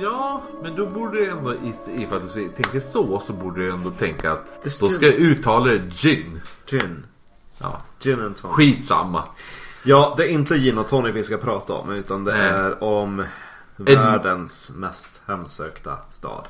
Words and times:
Ja, 0.00 0.42
men 0.62 0.76
då 0.76 0.86
borde 0.86 1.18
du 1.18 1.30
ändå, 1.30 1.54
ifall 1.96 2.20
du 2.34 2.48
tänker 2.48 2.80
så, 2.80 3.20
så 3.20 3.32
borde 3.32 3.60
du 3.60 3.72
ändå 3.72 3.90
tänka 3.90 4.32
att 4.32 4.62
då 4.80 4.88
ska 4.88 5.06
jag 5.06 5.14
uttala 5.14 5.66
det 5.66 5.90
gin. 5.90 6.40
Gin. 6.66 7.06
Ja. 7.60 7.80
Gin 8.00 8.20
and 8.20 8.36
tonic. 8.36 8.56
Skitsamma. 8.56 9.24
Ja, 9.82 10.14
det 10.16 10.24
är 10.24 10.28
inte 10.28 10.58
gin 10.58 10.78
och 10.78 10.88
tonic 10.88 11.14
vi 11.14 11.24
ska 11.24 11.36
prata 11.36 11.72
om. 11.72 11.90
Utan 11.90 12.24
det 12.24 12.32
Nej. 12.32 12.48
är 12.48 12.84
om 12.84 13.24
världens 13.76 14.72
mest 14.76 15.20
hemsökta 15.26 15.98
stad. 16.10 16.44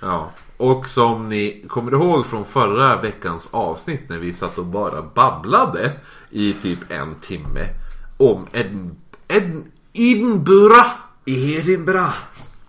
Ja. 0.00 0.30
Och 0.56 0.86
som 0.86 1.28
ni 1.28 1.64
kommer 1.68 1.92
ihåg 1.92 2.26
från 2.26 2.44
förra 2.44 3.00
veckans 3.00 3.48
avsnitt 3.50 4.08
när 4.08 4.18
vi 4.18 4.32
satt 4.32 4.58
och 4.58 4.66
bara 4.66 5.02
babblade 5.02 5.92
i 6.30 6.52
typ 6.52 6.78
en 6.88 7.14
timme 7.14 7.68
om 8.16 8.46
Ed, 8.52 8.96
Ed, 9.28 9.64
Edinburgh. 9.92 10.86
Edinburgh. 11.24 12.14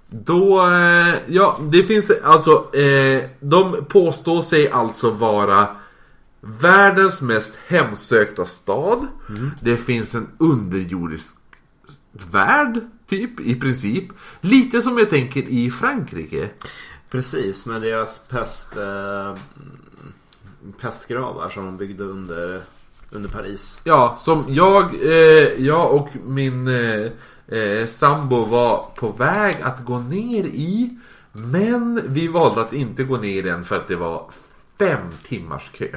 Då, 0.09 0.67
eh, 0.67 1.15
ja 1.27 1.59
det 1.71 1.83
finns 1.83 2.11
alltså, 2.23 2.75
eh, 2.75 3.23
de 3.39 3.85
påstår 3.85 4.41
sig 4.41 4.69
alltså 4.69 5.11
vara 5.11 5.67
världens 6.41 7.21
mest 7.21 7.51
hemsökta 7.67 8.45
stad. 8.45 9.07
Det 9.61 9.77
finns 9.77 10.15
en 10.15 10.27
underjordisk 10.37 11.35
värld, 12.11 12.79
typ, 13.07 13.39
i 13.39 13.55
princip. 13.55 14.05
Lite 14.41 14.81
som 14.81 14.97
jag 14.97 15.09
tänker 15.09 15.41
i 15.41 15.71
Frankrike. 15.71 16.49
Precis, 17.09 17.65
med 17.65 17.81
deras 17.81 18.27
pest, 18.29 18.77
eh, 18.77 19.35
pestgravar 20.81 21.49
som 21.49 21.65
de 21.65 21.77
byggde 21.77 22.03
under, 22.03 22.61
under 23.11 23.29
Paris. 23.29 23.81
Ja, 23.83 24.17
som 24.19 24.45
jag, 24.47 24.83
eh, 25.05 25.65
jag 25.65 25.93
och 25.93 26.09
min 26.25 26.67
eh, 27.51 27.87
sambo 27.87 28.45
var 28.45 28.91
på 28.95 29.07
väg 29.07 29.57
att 29.63 29.85
gå 29.85 29.99
ner 29.99 30.43
i. 30.43 30.97
Men 31.31 32.01
vi 32.05 32.27
valde 32.27 32.61
att 32.61 32.73
inte 32.73 33.03
gå 33.03 33.17
ner 33.17 33.37
i 33.37 33.41
den 33.41 33.63
för 33.65 33.77
att 33.77 33.87
det 33.87 33.95
var 33.95 34.31
fem 34.79 35.11
timmars 35.23 35.71
kö. 35.73 35.87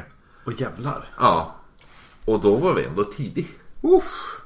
Och 0.45 0.61
jävlar. 0.61 1.05
Ja. 1.19 1.55
Och 2.25 2.41
då 2.41 2.57
var 2.57 2.73
vi 2.75 2.85
ändå 2.85 3.05
tidig. 3.05 3.49
Uff. 3.83 4.39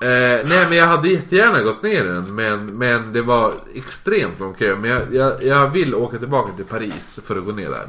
Eh, 0.00 0.46
nej 0.48 0.66
men 0.68 0.72
jag 0.72 0.86
hade 0.86 1.08
jättegärna 1.08 1.62
gått 1.62 1.82
ner 1.82 2.04
i 2.04 2.08
den 2.08 2.34
men, 2.34 2.66
men 2.66 3.12
det 3.12 3.22
var 3.22 3.52
extremt 3.74 4.38
lång 4.40 4.54
kö. 4.54 4.76
Men 4.76 4.90
jag, 4.90 5.14
jag, 5.14 5.42
jag 5.44 5.68
vill 5.68 5.94
åka 5.94 6.18
tillbaka 6.18 6.52
till 6.52 6.64
Paris 6.64 7.18
för 7.24 7.38
att 7.38 7.44
gå 7.44 7.52
ner 7.52 7.70
där. 7.70 7.86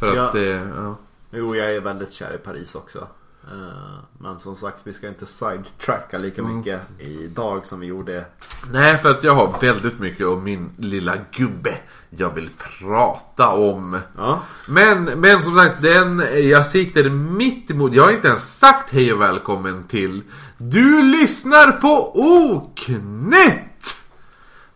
För 0.00 0.16
Ja. 0.16 0.28
att 0.28 0.34
eh, 0.34 0.42
ja. 0.42 0.96
Jo, 1.30 1.56
jag 1.56 1.70
är 1.70 1.80
väldigt 1.80 2.12
kär 2.12 2.34
i 2.34 2.38
Paris 2.38 2.74
också. 2.74 3.08
Eh, 3.50 3.98
Men 4.18 4.38
som 4.38 4.56
sagt, 4.56 4.78
vi 4.84 4.92
ska 4.92 5.08
inte 5.08 5.26
sidetracka 5.26 6.18
lika 6.18 6.42
mycket 6.42 6.80
idag 6.98 7.66
som 7.66 7.80
vi 7.80 7.86
gjorde. 7.86 8.24
Nej 8.72 8.98
för 8.98 9.10
att 9.10 9.24
jag 9.24 9.34
har 9.34 9.60
väldigt 9.60 9.98
mycket 9.98 10.26
om 10.26 10.44
min 10.44 10.70
lilla 10.76 11.16
gubbe 11.32 11.74
jag 12.10 12.34
vill 12.34 12.50
prata 12.80 13.48
om. 13.48 13.98
Ja. 14.16 14.40
Men, 14.68 15.04
men 15.04 15.42
som 15.42 15.54
sagt, 15.56 15.82
den, 15.82 16.22
jag 16.48 16.66
sitter 16.66 17.10
mitt 17.10 17.70
emot. 17.70 17.94
Jag 17.94 18.04
har 18.04 18.12
inte 18.12 18.28
ens 18.28 18.58
sagt 18.58 18.92
hej 18.92 19.12
och 19.12 19.20
välkommen 19.20 19.84
till 19.84 20.22
Du 20.58 21.02
lyssnar 21.02 21.72
på 21.72 22.12
Oknytt! 22.20 23.67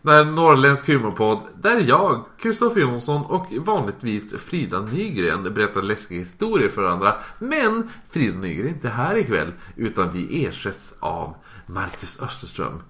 Det 0.03 0.13
är 0.13 0.23
en 0.23 0.35
norrländsk 0.35 0.87
humorpodd 0.89 1.39
där 1.63 1.85
jag, 1.89 2.25
Kristoffer 2.39 2.81
Jonsson 2.81 3.25
och 3.27 3.47
vanligtvis 3.53 4.25
Frida 4.43 4.81
Nygren 4.81 5.55
berättar 5.55 5.83
läskiga 5.83 6.19
historier 6.19 6.69
för 6.69 6.83
varandra. 6.83 7.15
Men 7.39 7.91
Frida 8.11 8.39
Nygren 8.39 8.67
är 8.67 8.71
inte 8.71 8.89
här 8.89 9.17
ikväll 9.17 9.53
utan 9.77 10.13
vi 10.13 10.45
ersätts 10.47 10.95
av 11.01 11.35
Marcus 11.67 12.23
Österström. 12.23 12.83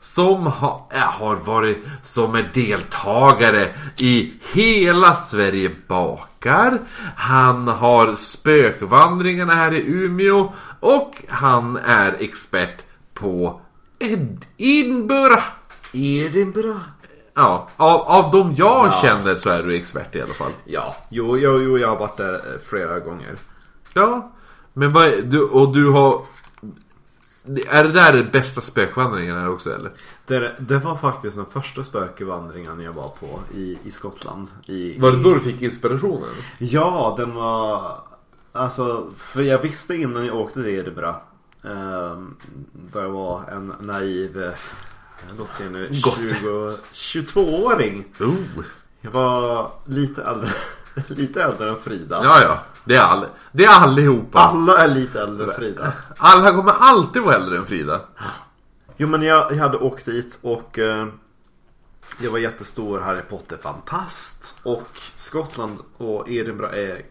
Som 0.00 0.46
ha, 0.46 0.88
äh, 0.92 1.00
har 1.00 1.36
varit 1.36 1.84
som 2.02 2.34
en 2.34 2.44
deltagare 2.54 3.74
i 3.98 4.32
Hela 4.54 5.14
Sverige 5.14 5.70
bakar. 5.88 6.78
Han 7.16 7.68
har 7.68 8.14
spökvandringarna 8.14 9.54
här 9.54 9.74
i 9.74 9.84
Umeå. 9.86 10.52
Och 10.80 11.14
han 11.28 11.76
är 11.76 12.16
expert 12.20 12.78
på 13.14 13.60
Ed- 13.98 14.44
Edinburgh. 14.56 15.42
Edinburgh. 15.92 16.78
Ja, 17.34 17.68
av, 17.76 18.00
av 18.00 18.30
de 18.30 18.54
jag 18.54 18.86
Ja. 18.86 18.98
känner 19.02 19.34
så 19.34 19.50
är 19.50 19.62
du 19.62 19.74
expert 19.76 20.14
i 20.16 20.22
alla 20.22 20.34
fall. 20.34 20.52
Ja, 20.64 20.96
jo, 21.10 21.38
jo, 21.38 21.58
jo, 21.62 21.78
jag 21.78 21.88
har 21.88 21.96
varit 21.96 22.16
där 22.16 22.34
eh, 22.34 22.60
flera 22.68 22.98
gånger. 23.00 23.36
Ja, 23.94 24.32
men 24.72 24.92
vad 24.92 25.06
är, 25.06 25.22
du, 25.22 25.42
och 25.42 25.72
du 25.72 25.90
har... 25.90 26.22
Är 27.70 27.84
det 27.84 27.92
där 27.92 28.12
den 28.12 28.30
bästa 28.32 28.60
spökvandringen 28.60 29.36
här 29.36 29.48
också 29.50 29.74
eller? 29.74 29.90
Det, 30.26 30.54
det 30.58 30.78
var 30.78 30.96
faktiskt 30.96 31.36
den 31.36 31.46
första 31.46 31.84
spökvandringen 31.84 32.80
jag 32.80 32.92
var 32.92 33.08
på 33.08 33.40
i, 33.54 33.78
i 33.84 33.90
Skottland. 33.90 34.48
I, 34.66 34.98
Var 35.00 35.10
det 35.10 35.22
då 35.22 35.34
du 35.34 35.40
fick 35.40 35.62
inspirationen? 35.62 36.28
Ja, 36.58 37.14
den 37.18 37.34
var... 37.34 37.98
Alltså, 38.52 39.10
för 39.16 39.42
jag 39.42 39.62
visste 39.62 39.94
innan 39.94 40.26
jag 40.26 40.36
åkte 40.36 40.62
till 40.62 40.74
Edinburgh. 40.74 41.16
Eh, 41.64 42.18
då 42.92 42.98
jag 42.98 43.10
var 43.10 43.42
en 43.50 43.72
naiv... 43.80 44.52
Låt 45.38 45.52
se 45.52 45.68
nu. 45.68 45.88
Gosse. 46.02 46.36
20, 46.92 47.22
22-åring. 47.32 48.04
Oh. 48.20 48.64
Jag 49.00 49.10
var 49.10 49.72
lite 49.84 50.22
äldre, 50.22 50.50
lite 51.08 51.42
äldre 51.42 51.70
än 51.70 51.78
Frida. 51.78 52.20
Ja, 52.24 52.42
ja. 52.42 52.58
Det 52.84 52.94
är, 52.94 53.02
all, 53.02 53.26
det 53.52 53.64
är 53.64 53.80
allihopa. 53.80 54.38
Alla 54.38 54.78
är 54.78 54.88
lite 54.88 55.20
äldre 55.20 55.46
än 55.46 55.52
Frida. 55.52 55.92
Alla 56.16 56.52
kommer 56.52 56.72
alltid 56.72 57.22
vara 57.22 57.34
äldre 57.34 57.58
än 57.58 57.66
Frida. 57.66 58.00
Jo 58.96 59.08
men 59.08 59.22
jag, 59.22 59.52
jag 59.52 59.56
hade 59.56 59.78
åkt 59.78 60.04
dit 60.04 60.38
och 60.42 60.78
eh, 60.78 61.08
jag 62.20 62.30
var 62.30 62.38
jättestor 62.38 63.00
Harry 63.00 63.22
Potter-fantast. 63.22 64.54
Och 64.62 64.88
Skottland 65.14 65.78
och 65.96 66.28
Edinburgh 66.28 66.74
är 66.74 67.02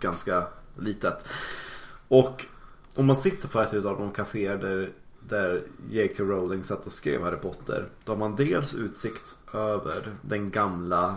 ganska 0.00 0.46
litet. 0.78 1.26
Och 2.08 2.44
om 2.94 3.06
man 3.06 3.16
sitter 3.16 3.48
på 3.48 3.60
ett 3.60 3.74
av 3.74 3.82
de 3.82 4.12
kaféer 4.12 4.56
där, 4.56 4.90
där 5.28 5.62
J.K. 5.90 6.24
Rowling 6.24 6.64
satt 6.64 6.86
och 6.86 6.92
skrev 6.92 7.22
Harry 7.22 7.36
Potter. 7.36 7.88
Då 8.04 8.12
har 8.12 8.16
man 8.18 8.36
dels 8.36 8.74
utsikt 8.74 9.38
över 9.52 10.12
den 10.22 10.50
gamla 10.50 11.16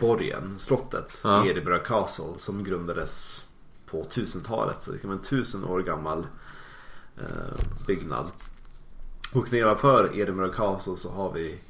borgen, 0.00 0.58
slottet, 0.58 1.20
Ja. 1.24 1.46
Edinburgh 1.46 1.84
Castle 1.84 2.32
som 2.36 2.64
grundades 2.64 3.46
på 3.86 4.02
1000-talet. 4.02 4.86
Det 4.92 4.98
kan 4.98 5.10
vara 5.10 5.18
en 5.18 5.24
tusen 5.24 5.64
år 5.64 5.80
gammal 5.82 6.26
eh, 7.16 7.64
byggnad. 7.86 8.30
Och 9.32 9.52
nedanför 9.52 10.10
Edinburgh 10.18 10.56
Castle 10.56 10.96
så 10.96 11.10
har 11.12 11.32
vi 11.32 11.60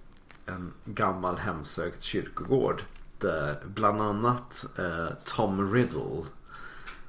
en 0.47 0.73
gammal 0.85 1.37
hemsökt 1.37 2.03
kyrkogård. 2.03 2.83
Där 3.19 3.59
bland 3.67 4.01
annat 4.03 4.67
eh, 4.79 5.09
Tom 5.25 5.75
Riddle, 5.75 6.23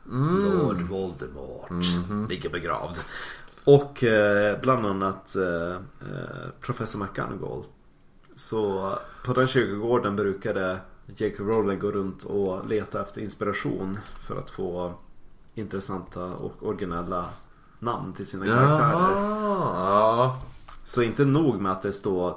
Lord 0.06 0.82
Voldemort, 0.82 1.72
ligger 2.30 2.50
begravd. 2.50 2.98
Och 3.64 4.04
eh, 4.04 4.62
bland 4.62 4.86
annat 4.86 5.36
eh, 5.36 5.76
eh, 5.76 6.50
Professor 6.62 7.00
McGonagall. 7.00 7.64
Så 8.36 8.94
på 9.26 9.34
den 9.34 9.48
kyrkogården 9.48 10.16
brukade 10.16 10.80
J.K. 11.06 11.44
Rowling 11.44 11.80
gå 11.80 11.92
runt 11.92 12.24
och 12.24 12.68
leta 12.68 13.02
efter 13.02 13.22
inspiration 13.22 14.00
för 14.28 14.40
att 14.40 14.50
få 14.50 14.94
intressanta 15.56 16.26
och 16.26 16.64
originella 16.68 17.30
namn 17.80 18.14
till 18.14 18.28
sina 18.28 18.46
karaktärer. 18.46 19.22
Ja. 19.22 20.42
Så 20.84 21.02
inte 21.02 21.26
nog 21.26 21.62
med 21.62 21.72
att 21.72 21.82
det 21.82 21.94
står 21.94 22.30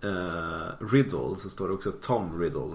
eh, 0.00 0.86
Riddle 0.90 1.36
så 1.38 1.50
står 1.50 1.68
det 1.68 1.74
också 1.74 1.92
Tom 2.00 2.40
Riddle. 2.40 2.74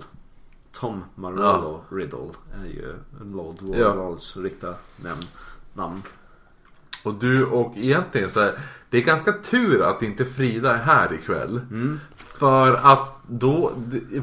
Tom 0.72 1.04
Marolo 1.16 1.82
Riddle 1.90 2.30
är 2.62 2.66
ju 2.66 2.96
Lord 3.22 3.56
Ja. 3.62 3.66
Voldemorts 3.94 4.38
riktiga 4.38 4.76
namn. 5.76 6.02
Och 7.08 7.14
du 7.14 7.46
och 7.46 7.74
egentligen 7.78 8.30
så 8.30 8.40
här, 8.40 8.52
Det 8.90 8.98
är 8.98 9.02
ganska 9.02 9.32
tur 9.32 9.82
att 9.82 10.02
inte 10.02 10.26
Frida 10.26 10.74
är 10.74 10.84
här 10.84 11.14
ikväll. 11.14 11.62
För 12.16 12.74
att 12.74 13.14
då... 13.28 13.72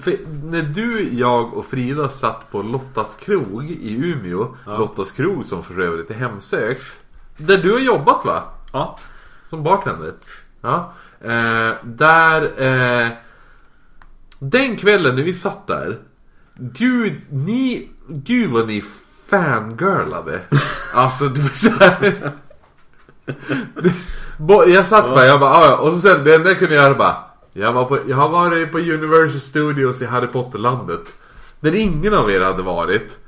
För 0.00 0.16
när 0.42 0.62
du, 0.62 1.08
jag 1.12 1.54
och 1.54 1.66
Frida 1.66 2.08
satt 2.08 2.50
på 2.50 2.62
Lottas 2.62 3.14
krog 3.14 3.70
i 3.70 4.10
Umeå. 4.10 4.56
Lottas 4.66 5.12
krog 5.12 5.44
som 5.44 5.62
för 5.62 5.80
övrigt 5.80 6.10
är 6.10 6.14
hemsökt. 6.14 7.00
Där 7.36 7.58
du 7.58 7.72
har 7.72 7.80
jobbat 7.80 8.24
va? 8.24 8.42
Ja. 8.72 8.98
Som 9.48 9.62
bartender. 9.62 10.12
Ja. 10.60 10.92
Eh, 11.20 11.72
där... 11.82 12.62
Eh, 12.62 13.08
den 14.38 14.76
kvällen 14.76 15.16
när 15.16 15.22
vi 15.22 15.34
satt 15.34 15.66
där. 15.66 15.98
Gud, 16.54 17.20
ni... 17.30 17.88
Gud 18.08 18.50
vad 18.50 18.66
ni 18.66 18.84
fangirlade. 19.26 20.40
Alltså 20.94 21.28
det 21.28 21.40
var 21.40 21.48
så 21.48 21.70
här, 21.70 22.32
Jag 24.66 24.86
satt 24.86 25.04
bara, 25.04 25.26
jag 25.26 25.40
bara, 25.40 25.50
"Ah, 25.50 25.64
ja. 25.66 25.76
Och 25.76 25.92
så 25.92 25.98
sen 26.00 26.24
det 26.24 26.34
enda 26.34 26.48
jag 26.50 26.58
kunde 26.58 26.74
göra 26.74 26.94
bara. 26.94 27.16
Jag, 27.52 27.72
var 27.72 27.84
på, 27.84 27.98
jag 28.06 28.16
har 28.16 28.28
varit 28.28 28.72
på 28.72 28.78
Universal 28.78 29.40
Studios 29.40 30.02
i 30.02 30.06
Harry 30.06 30.26
Potter-landet. 30.26 31.00
Där 31.60 31.74
ingen 31.74 32.14
av 32.14 32.30
er 32.30 32.40
hade 32.40 32.62
varit. 32.62 33.18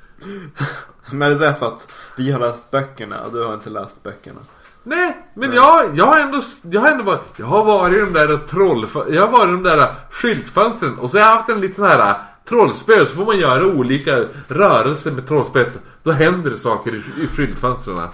Men 1.11 1.39
det 1.39 1.47
är 1.47 1.53
för 1.53 1.67
att 1.67 1.93
vi 2.17 2.33
har 2.33 2.41
läst 2.41 2.71
böckerna 2.71 3.21
och 3.23 3.33
du 3.33 3.45
har 3.45 3.55
inte 3.55 3.71
läst 3.71 4.03
böckerna. 4.03 4.41
Nej, 4.83 5.17
men 5.35 5.53
jag, 5.53 5.85
jag 5.95 6.07
har 6.07 6.21
ändå, 6.21 6.41
jag 6.71 6.81
har 6.81 6.89
ändå 6.91 7.05
varit, 7.05 7.21
jag 7.37 7.47
har 7.47 7.65
varit 7.65 7.95
i 7.97 8.01
de 8.01 8.13
där 8.13 8.37
troll, 8.37 8.89
jag 9.11 9.27
har 9.27 9.33
varit 9.39 9.49
i 9.49 9.53
de 9.53 9.63
där 9.63 9.95
skyltfönstren 10.11 10.99
och 10.99 11.11
så 11.11 11.19
har 11.19 11.25
jag 11.25 11.37
haft 11.37 11.49
en 11.49 11.61
liten 11.61 11.75
sån 11.77 11.85
här 11.87 12.15
trollspel 12.49 13.07
så 13.07 13.17
får 13.17 13.27
man 13.27 13.39
göra 13.39 13.67
olika 13.67 14.25
rörelser 14.49 15.11
med 15.11 15.27
trollspelet. 15.29 15.73
Då 16.03 16.11
händer 16.11 16.51
det 16.51 16.59
saker 16.59 16.95
i, 16.95 17.23
i 17.23 17.27
skyltfönstren. 17.27 18.09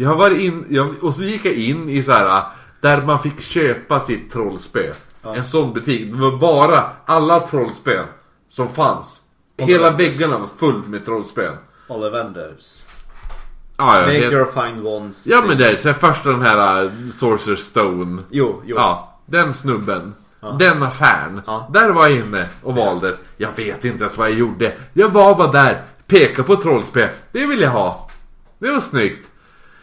Jag 0.00 0.14
varit 0.14 0.38
in, 0.38 0.66
jag, 0.68 1.04
och 1.04 1.14
så 1.14 1.22
gick 1.22 1.44
jag 1.44 1.54
in 1.54 1.88
i 1.88 2.02
så 2.02 2.12
här 2.12 2.42
där 2.80 3.02
man 3.02 3.18
fick 3.18 3.40
köpa 3.40 4.00
sitt 4.00 4.32
trollspel. 4.32 4.94
En 5.22 5.44
sån 5.44 5.72
butik. 5.72 6.12
Det 6.12 6.18
var 6.18 6.36
bara 6.36 6.84
alla 7.06 7.40
trollspel 7.40 8.04
som 8.50 8.68
fanns. 8.68 9.20
Hela 9.58 9.90
väggarna 9.90 10.38
var 10.38 10.46
full 10.46 10.82
med 10.86 11.04
trollspel. 11.04 11.52
Ollivanders. 11.88 12.84
Ja, 13.76 14.00
ja, 14.00 14.06
Make 14.06 14.18
det, 14.18 14.32
your 14.32 14.46
find 14.46 14.86
ones. 14.86 15.26
ja 15.26 15.42
men 15.46 15.58
det 15.58 15.68
är 15.68 15.74
så 15.74 15.92
första 15.92 16.30
den 16.30 16.42
här 16.42 16.84
uh, 16.84 17.08
Sorcerer 17.08 17.56
Stone. 17.56 18.22
Jo, 18.30 18.62
jo. 18.66 18.76
Ja, 18.76 19.18
den 19.26 19.54
snubben. 19.54 20.14
Den 20.58 20.82
affären. 20.82 21.42
Ja. 21.46 21.70
Där 21.72 21.90
var 21.90 22.08
jag 22.08 22.18
inne 22.18 22.46
och 22.62 22.74
valde. 22.74 23.16
Jag 23.36 23.50
vet 23.56 23.84
inte 23.84 24.04
ens 24.04 24.18
vad 24.18 24.30
jag 24.30 24.38
gjorde. 24.38 24.76
Jag 24.92 25.08
var 25.08 25.34
bara 25.34 25.52
där. 25.52 25.82
Peka 26.06 26.42
på 26.42 26.56
trollspel. 26.56 27.08
Det 27.32 27.46
vill 27.46 27.60
jag 27.60 27.70
ha. 27.70 28.08
Det 28.58 28.70
var 28.70 28.80
snyggt. 28.80 29.29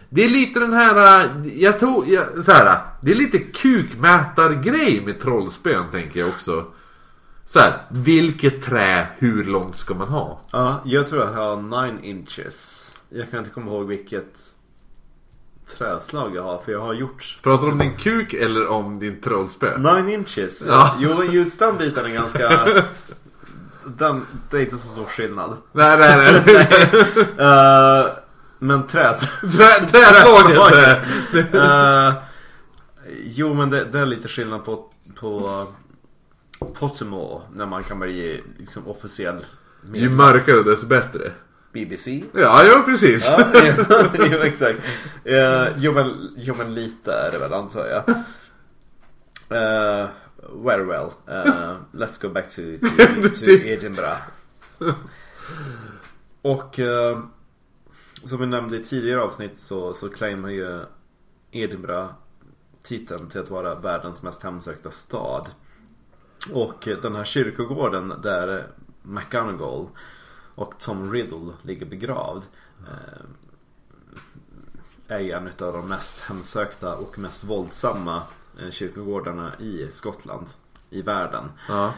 Det 0.09 0.23
är 0.23 0.29
lite 0.29 0.59
den 0.59 0.73
här, 0.73 1.23
äh, 1.25 1.47
jag 1.53 1.79
tog, 1.79 2.07
jag, 2.07 2.45
så 2.45 2.51
här, 2.51 2.79
det 3.01 3.11
är 3.11 3.15
lite 3.15 3.39
kukmätargrej 3.39 5.01
med 5.05 5.19
trollspön 5.19 5.83
tänker 5.91 6.19
jag 6.19 6.29
också. 6.29 6.65
Så 7.45 7.59
här, 7.59 7.81
vilket 7.89 8.61
trä, 8.61 9.07
hur 9.17 9.43
långt 9.43 9.77
ska 9.77 9.93
man 9.93 10.07
ha? 10.07 10.41
Ja, 10.51 10.81
jag 10.85 11.07
tror 11.07 11.21
jag 11.25 11.33
har 11.33 11.87
9 11.87 11.99
inches. 12.01 12.93
Jag 13.09 13.31
kan 13.31 13.39
inte 13.39 13.51
komma 13.51 13.71
ihåg 13.71 13.87
vilket 13.87 14.39
träslag 15.77 16.35
jag 16.35 16.43
har 16.43 16.61
för 16.65 16.71
jag 16.71 16.81
har 16.81 16.93
gjort 16.93 17.37
Pratar 17.43 17.65
du 17.65 17.71
om 17.71 17.77
din 17.77 17.97
kuk 17.97 18.33
eller 18.33 18.67
om 18.67 18.99
din 18.99 19.21
trollspö? 19.21 19.77
9 19.77 20.13
inches. 20.13 20.65
Ja. 20.67 20.95
Jo, 20.99 21.23
just 21.23 21.59
den 21.59 21.77
biten 21.77 22.05
är 22.05 22.09
ganska... 22.09 22.49
den, 23.85 24.25
det 24.49 24.57
är 24.57 24.61
inte 24.61 24.77
så 24.77 24.87
stor 24.91 25.05
skillnad. 25.05 25.57
Nej, 25.71 25.97
nej, 25.99 26.43
nej. 26.45 26.67
Eh, 27.37 28.05
men 28.59 28.87
träs... 28.87 29.41
Trä- 29.41 29.85
Träslaget! 29.87 31.03
Eh, 31.53 32.13
jo, 33.23 33.53
men 33.53 33.69
det, 33.69 33.85
det 33.85 33.99
är 33.99 34.05
lite 34.05 34.27
skillnad 34.27 34.65
på, 34.65 34.89
på 35.19 35.67
Possimo 36.79 37.41
när 37.53 37.65
man 37.65 37.83
kan 37.83 37.99
bli 37.99 38.43
liksom 38.57 38.87
officiell 38.87 39.35
Ju 39.85 39.91
medlem. 39.91 40.15
mörkare 40.15 40.63
desto 40.63 40.87
bättre. 40.87 41.31
BBC. 41.73 42.23
Ja, 42.33 42.63
ja 42.65 42.83
precis. 42.85 43.27
Ja, 43.27 43.45
jo, 44.31 44.37
exakt. 44.37 44.79
Uh, 45.29 45.67
jo, 45.77 45.91
men, 45.91 46.31
jo 46.37 46.55
men 46.57 46.73
lite 46.75 47.13
är 47.13 47.31
det 47.31 47.37
väl 47.37 47.53
antar 47.53 47.85
jag. 47.85 48.09
Uh, 49.51 50.07
very 50.65 50.83
well. 50.83 51.09
Uh, 51.29 51.75
let's 51.91 52.21
go 52.21 52.29
back 52.29 52.47
to, 52.49 52.61
to, 52.81 53.29
to 53.45 53.51
Edinburgh. 53.51 54.21
Och 56.41 56.79
eh, 56.79 57.19
som 58.27 58.39
vi 58.39 58.45
nämnde 58.45 58.77
i 58.77 58.83
tidigare 58.83 59.21
avsnitt 59.21 59.59
så, 59.59 59.93
så 59.93 60.09
claimar 60.09 60.49
ju 60.49 60.85
Edinburgh 61.51 62.09
titeln 62.83 63.29
till 63.29 63.41
att 63.41 63.49
vara 63.49 63.75
världens 63.75 64.23
mest 64.23 64.43
hemsökta 64.43 64.91
stad. 64.91 65.49
Och 66.51 66.87
den 67.01 67.15
här 67.15 67.23
kyrkogården 67.23 68.13
där 68.23 68.67
McGonagall 69.01 69.87
och 70.55 70.73
Tom 70.79 71.13
Riddle 71.13 71.53
ligger 71.61 71.85
begravd 71.85 72.43
eh, 72.87 73.25
är 75.07 75.19
ju 75.19 75.31
en 75.31 75.47
av 75.47 75.73
de 75.73 75.87
mest 75.87 76.19
hemsökta 76.19 76.95
och 76.95 77.19
mest 77.19 77.43
våldsamma 77.43 78.21
eh, 78.59 78.69
kyrkogårdarna 78.69 79.51
i 79.59 79.87
Skottland. 79.91 80.47
I 80.89 81.01
världen. 81.01 81.51
Ja. 81.67 81.93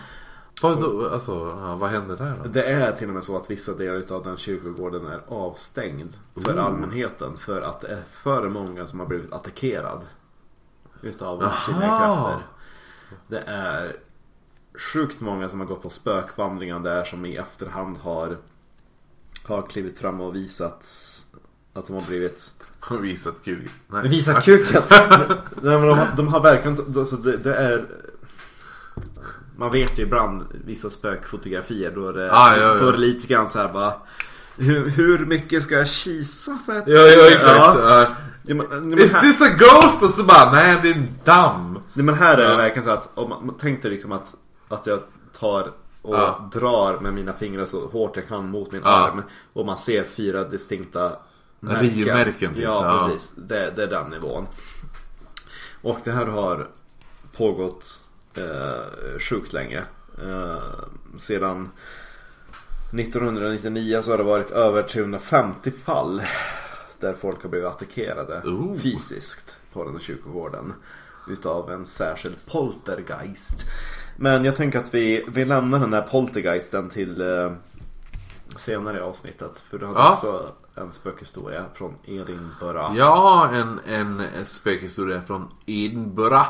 Vad, 0.64 1.06
alltså, 1.14 1.36
vad 1.80 1.90
händer 1.90 2.16
där 2.16 2.36
då? 2.44 2.50
Det 2.50 2.64
är 2.64 2.92
till 2.92 3.08
och 3.08 3.14
med 3.14 3.24
så 3.24 3.38
att 3.38 3.52
vissa 3.52 3.74
delar 3.74 4.12
av 4.12 4.24
den 4.24 4.38
kyrkogården 4.38 5.06
är 5.06 5.22
avstängd 5.28 6.14
för 6.36 6.58
allmänheten. 6.58 7.38
För 7.38 7.62
att 7.62 7.82
det 7.82 7.88
är 7.88 8.02
för 8.12 8.50
många 8.50 8.88
som 8.88 9.00
har 9.00 9.08
blivit 9.08 9.34
attackerad. 9.34 10.02
Utav 11.02 11.40
osynliga 11.40 11.90
Aha. 11.92 12.26
krafter. 12.26 12.48
Det 13.28 13.40
är 13.40 13.96
sjukt 14.94 15.22
många 15.22 15.50
som 15.50 15.60
har 15.60 15.68
gått 15.68 15.82
på 15.82 15.90
spökvandringar 15.90 16.80
där 16.80 17.04
som 17.04 17.26
i 17.26 17.36
efterhand 17.36 17.98
har 17.98 18.38
har 19.44 19.62
klivit 19.62 20.00
fram 20.00 20.22
och 20.22 20.36
visat 20.36 20.86
att 21.74 21.88
de 21.88 21.94
har 21.94 22.08
blivit 22.08 22.54
Har 22.80 22.98
visat 23.02 23.44
kuk. 23.44 23.72
Nej. 23.88 24.08
Visa 24.10 24.42
kuken! 24.42 24.82
Nej, 24.90 25.80
men 25.80 25.82
de, 25.88 25.98
har- 25.98 26.16
de 26.18 26.28
har 26.28 26.40
verkligen, 26.40 26.98
alltså 27.00 27.16
det, 27.16 27.38
det 27.38 27.56
är 27.56 27.86
Man 29.60 29.72
vet 29.72 30.00
ju 30.00 30.04
ibland 30.04 30.44
vissa 30.66 30.90
spökfotografier 30.90 31.92
då 31.92 32.10
är 32.10 32.14
det, 32.14 32.32
Ah, 32.34 32.58
ja, 32.58 32.64
ja. 32.64 32.78
Då 32.78 32.88
är 32.88 32.92
det 32.92 32.98
lite 32.98 33.28
grann 33.28 33.50
så 33.50 33.60
här 33.60 33.70
bara 33.70 33.94
hur, 34.58 34.90
hur 34.90 35.26
mycket 35.26 35.64
ska 35.64 35.76
jag 35.76 35.88
kisa 35.88 36.60
för 36.66 36.78
att 36.78 36.88
Ja, 36.88 36.94
ja 37.02 37.28
exakt. 37.28 37.56
Ja. 37.56 38.08
Ja. 38.44 38.54
Men, 38.54 38.90
men 38.90 39.00
Is 39.00 39.12
här, 39.14 39.22
this 39.22 39.42
a 39.42 39.48
ghost? 39.60 40.04
Och 40.04 40.10
så 40.10 40.24
bara, 40.24 40.52
nej 40.52 40.80
det 40.82 40.90
är 40.90 40.94
en 40.94 41.08
damm. 41.24 41.80
nej, 41.94 42.06
men 42.06 42.16
här 42.16 42.38
är 42.38 42.50
det 42.50 42.58
verkligen 42.58 42.84
så 42.84 42.92
att 42.92 43.10
om 43.14 43.30
man, 43.30 43.58
tänkte 43.58 43.90
liksom 43.90 44.12
att, 44.12 44.36
att 44.68 44.88
jag 44.88 45.00
tar 45.40 45.72
och 46.02 46.16
Ja. 46.16 46.50
drar 46.54 47.00
med 47.00 47.14
mina 47.14 47.34
fingrar 47.34 47.66
så 47.66 47.88
hårt 47.88 48.16
jag 48.16 48.28
kan 48.28 48.50
mot 48.50 48.72
min 48.72 48.82
Ja. 48.86 48.90
arm 48.90 49.22
och 49.54 49.66
man 49.66 49.78
ser 49.78 50.04
fyra 50.16 50.44
distinkta 50.44 51.12
Rivmärken, 51.62 52.54
typ. 52.54 52.64
Ja, 52.64 52.86
Ja. 52.86 53.08
precis. 53.08 53.32
Det, 53.36 53.74
det 53.76 53.84
är 53.84 53.88
den 53.88 54.10
nivån. 54.10 54.48
Och 55.82 56.00
det 56.04 56.12
här 56.12 56.26
har 56.26 56.68
pågått 57.38 57.99
eh, 58.36 59.20
sjukt 59.20 59.54
länge. 59.54 59.84
Eh, 60.26 60.58
sedan 61.18 61.70
1999 62.94 64.02
så 64.02 64.12
har 64.12 64.18
det 64.18 64.24
varit 64.24 64.52
över 64.52 64.84
350 64.84 65.72
fall 65.72 66.22
där 67.00 67.14
folk 67.14 67.42
har 67.44 67.50
blivit 67.50 67.68
attackerade 67.68 68.42
Oh. 68.46 68.76
fysiskt 68.78 69.58
på 69.74 69.84
den 69.84 69.94
här 69.94 70.00
kyrkogården. 70.00 70.74
Utav 71.28 71.72
en 71.72 71.86
särskild 71.86 72.36
poltergeist. 72.46 73.66
Men 74.18 74.46
jag 74.46 74.56
tänker 74.56 74.80
att 74.80 74.94
vi, 74.94 75.26
vi 75.28 75.46
lämnar 75.46 75.80
den 75.80 75.94
här 75.94 76.02
poltergeisten 76.02 76.90
till 76.90 77.22
eh, 77.22 77.52
senare 78.58 78.98
i 78.98 79.02
avsnittet. 79.02 79.64
För 79.70 79.78
du 79.78 79.86
hade 79.86 80.00
Ja. 80.00 80.12
också 80.12 80.52
en 80.76 80.92
spökhistoria 80.92 81.66
från 81.74 81.94
Edinburgh. 82.06 82.94
Har 83.06 83.54
en, 83.54 83.80
en 83.88 84.22
spökhistoria 84.46 85.22
från 85.22 85.48
Edinburgh. 85.66 86.48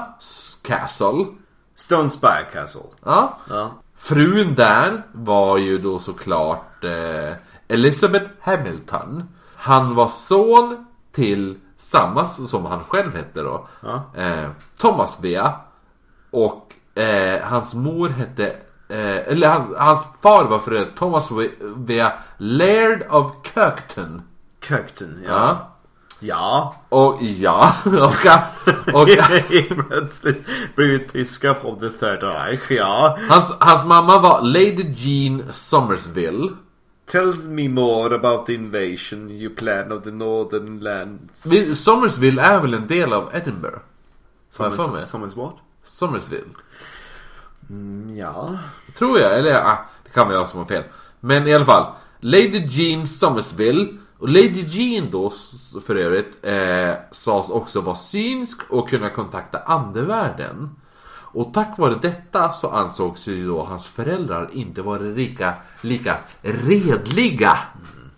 Castle. 0.62 1.26
Stonesby 1.74 2.28
Castle. 2.52 2.80
Ja. 3.04 3.38
Ja. 3.50 3.70
Frun 3.96 4.54
där 4.54 5.02
var 5.12 5.58
ju 5.58 5.78
då 5.78 5.98
såklart 5.98 6.84
eh, 6.84 7.32
Elizabeth 7.68 8.26
Hamilton. 8.40 9.28
Han 9.56 9.94
var 9.94 10.08
son 10.08 10.86
till 11.12 11.58
samma 11.78 12.26
som 12.26 12.64
han 12.66 12.84
själv 12.84 13.16
hette 13.16 13.42
då. 13.42 13.68
Ja. 13.80 14.02
Eh, 14.16 14.50
Thomas 14.76 15.16
Vea. 15.20 15.54
Och 16.30 16.74
eh, 17.00 17.42
hans 17.44 17.74
mor 17.74 18.08
hette 18.08 18.56
eh, 18.92 19.28
eller 19.28 19.48
hans, 19.48 19.70
hans 19.76 20.06
far 20.22 20.44
var 20.44 20.58
för 20.58 20.72
övrigt 20.72 20.96
Thomas 20.96 21.30
Vea 21.76 22.12
Laird 22.38 23.02
of 23.10 23.32
Kirkton. 23.54 24.22
Kökten, 24.68 25.22
ja. 25.26 25.30
Ja. 25.30 25.68
Ja. 26.20 26.74
Och 26.88 27.18
ja, 27.22 27.74
och, 27.84 29.00
och 29.02 29.08
Plötsligt 29.88 30.46
blivit 30.76 31.12
tyska 31.12 31.54
från 31.54 31.78
the 31.80 31.88
third 31.88 32.22
Reich, 32.22 32.70
ja. 32.70 33.18
hans, 33.30 33.52
hans 33.58 33.84
mamma 33.84 34.18
var 34.18 34.42
Lady 34.42 34.84
Jean 34.94 35.42
Somersville. 35.52 36.48
Tells 37.10 37.46
me 37.46 37.68
more 37.68 38.14
about 38.14 38.46
the 38.46 38.54
invasion 38.54 39.30
you 39.30 39.54
plan 39.54 39.92
of 39.92 40.04
the 40.04 40.10
northern 40.10 40.80
lands. 40.80 41.46
Vi- 41.46 41.76
Somersville 41.76 42.42
är 42.42 42.60
väl 42.60 42.74
en 42.74 42.86
del 42.86 43.12
av 43.12 43.30
Edinburgh? 43.34 43.78
Mig. 44.92 45.04
Sommers 45.06 45.36
what? 45.36 45.54
Somersville. 45.84 46.44
Ja. 48.16 48.58
Tror 48.98 49.18
jag, 49.18 49.38
eller 49.38 49.54
ah, 49.54 49.78
det 50.04 50.10
kan 50.10 50.26
vara 50.28 50.38
jag 50.38 50.48
som 50.48 50.58
har 50.58 50.66
fel. 50.66 50.84
Men 51.20 51.46
i 51.46 51.54
alla 51.54 51.64
fall. 51.64 51.86
Lady 52.20 52.66
Jean 52.66 53.06
Somersville. 53.06 53.86
Och 54.18 54.28
Lady 54.28 54.64
Jean 54.66 55.10
då 55.10 55.32
för 55.86 55.96
övrigt 55.96 56.36
eh, 56.42 56.94
sades 57.10 57.50
också 57.50 57.80
vara 57.80 57.94
synsk 57.94 58.60
och 58.68 58.88
kunna 58.88 59.10
kontakta 59.10 59.58
andevärlden. 59.58 60.70
Och 61.34 61.54
tack 61.54 61.78
vare 61.78 61.98
detta 62.02 62.52
så 62.52 62.70
ansågs 62.70 63.26
ju 63.28 63.46
då 63.46 63.64
hans 63.64 63.86
föräldrar 63.86 64.50
inte 64.52 64.82
vara 64.82 65.02
lika, 65.02 65.54
lika 65.80 66.18
redliga. 66.42 67.58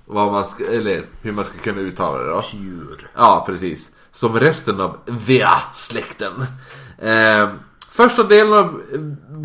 Vad 0.04 0.32
man 0.32 0.48
ska, 0.48 0.64
eller 0.64 1.04
hur 1.22 1.32
man 1.32 1.44
ska 1.44 1.58
kunna 1.58 1.80
uttala 1.80 2.18
det 2.18 2.30
då. 2.30 2.42
Djur. 2.52 3.10
Ja, 3.14 3.44
precis. 3.46 3.90
Som 4.12 4.40
resten 4.40 4.80
av 4.80 4.98
Vea-släkten. 5.06 6.46
Eh, 6.98 7.48
första 7.94 8.22
delen 8.22 8.52
av 8.52 8.80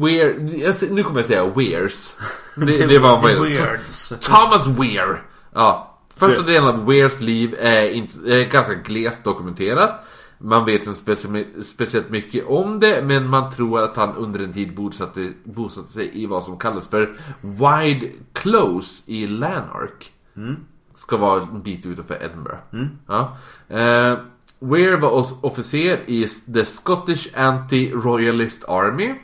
Weir... 0.01 0.71
ser- 0.71 0.89
Nu 0.93 1.03
kommer 1.03 1.19
jag 1.19 1.25
säga 1.25 1.45
Weirs. 1.55 2.13
Det, 2.55 2.85
det 2.85 2.99
var 2.99 3.21
vad 3.21 3.41
Weirds. 3.41 4.13
Thomas 4.21 4.67
Weir. 4.67 5.23
Ja. 5.53 5.97
Första 6.15 6.41
delen 6.41 6.67
av 6.69 6.85
Weirs 6.85 7.19
liv 7.19 7.55
är, 7.59 7.89
inte, 7.89 8.13
är 8.35 8.51
ganska 8.51 8.73
glest 8.73 9.23
dokumenterat. 9.23 10.05
Man 10.37 10.65
vet 10.65 10.87
inte 10.87 10.99
specie- 10.99 11.63
speciellt 11.63 12.09
mycket 12.09 12.45
om 12.47 12.79
det, 12.79 13.03
men 13.05 13.29
man 13.29 13.51
tror 13.51 13.81
att 13.83 13.95
han 13.95 14.15
under 14.15 14.39
en 14.39 14.53
tid 14.53 14.75
bosatte, 14.75 15.29
bosatte 15.43 15.91
sig 15.91 16.11
i 16.13 16.25
vad 16.25 16.43
som 16.43 16.57
kallas 16.57 16.87
för 16.87 17.17
Wide 17.41 18.07
Close 18.33 19.03
i 19.11 19.27
Lanark. 19.27 20.13
Ska 20.95 21.17
vara 21.17 21.41
en 21.41 21.61
bit 21.61 21.85
utanför 21.85 22.17
Edinburgh. 22.23 22.59
Ja. 23.07 23.37
Eh, 23.77 24.17
Weir 24.59 24.97
var 24.97 25.09
officer 25.45 25.99
i 26.05 26.27
The 26.53 26.65
Scottish 26.65 27.27
Anti-Royalist 27.35 28.65
Army. 28.67 29.15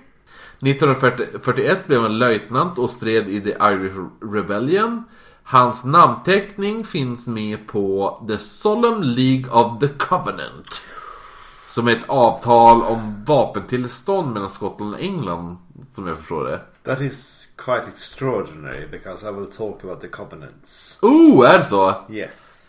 1941 0.62 1.88
blev 1.88 2.02
han 2.02 2.20
löjtnant 2.20 2.78
och 2.78 2.90
stred 2.90 3.30
i 3.30 3.42
The 3.42 3.50
Irish 3.50 3.96
Rebellion. 4.34 5.04
Hans 5.44 5.84
namnteckning 5.84 6.86
finns 6.86 7.28
med 7.28 7.68
på 7.68 8.18
The 8.28 8.38
Solemn 8.38 9.04
League 9.04 9.52
of 9.52 9.80
the 9.80 9.88
Covenant. 9.88 10.82
Som 11.68 11.88
är 11.88 11.92
ett 11.92 12.10
avtal 12.10 12.82
om 12.82 13.24
vapentillstånd 13.26 14.34
mellan 14.34 14.50
Skottland 14.50 14.94
och 14.94 15.02
England, 15.02 15.58
som 15.92 16.08
jag 16.08 16.18
förstår 16.18 16.46
det. 16.46 16.62
That 16.84 17.02
is 17.02 17.48
quite 17.58 17.84
extraordinary 17.88 18.88
because 18.92 19.30
I 19.30 19.32
will 19.32 19.52
talk 19.52 19.84
about 19.84 20.02
the 20.02 20.08
covenants. 20.08 21.00
Oh, 21.02 21.50
är 21.50 21.58
det 21.58 21.64
så? 21.64 21.96
Yes. 22.10 22.65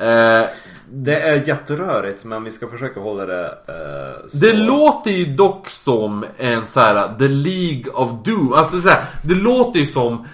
Eh, 0.00 0.48
Det 0.92 1.20
är 1.20 1.48
jätterörigt 1.48 2.24
men 2.24 2.44
vi 2.44 2.50
ska 2.50 2.68
försöka 2.68 3.00
hålla 3.00 3.26
det 3.26 3.46
eh, 3.46 4.28
så. 4.28 4.36
Det 4.46 4.52
låter 4.52 5.10
ju 5.10 5.24
dock 5.24 5.68
som 5.70 6.24
en 6.38 6.66
så 6.66 6.80
här 6.80 7.18
The 7.18 7.28
League 7.28 7.92
of 7.92 8.10
Doom. 8.24 8.52
Alltså 8.52 8.80
så 8.80 8.88
här, 8.88 9.04
det 9.22 9.34
låter 9.34 9.78
ju 9.80 9.86
som 9.86 10.26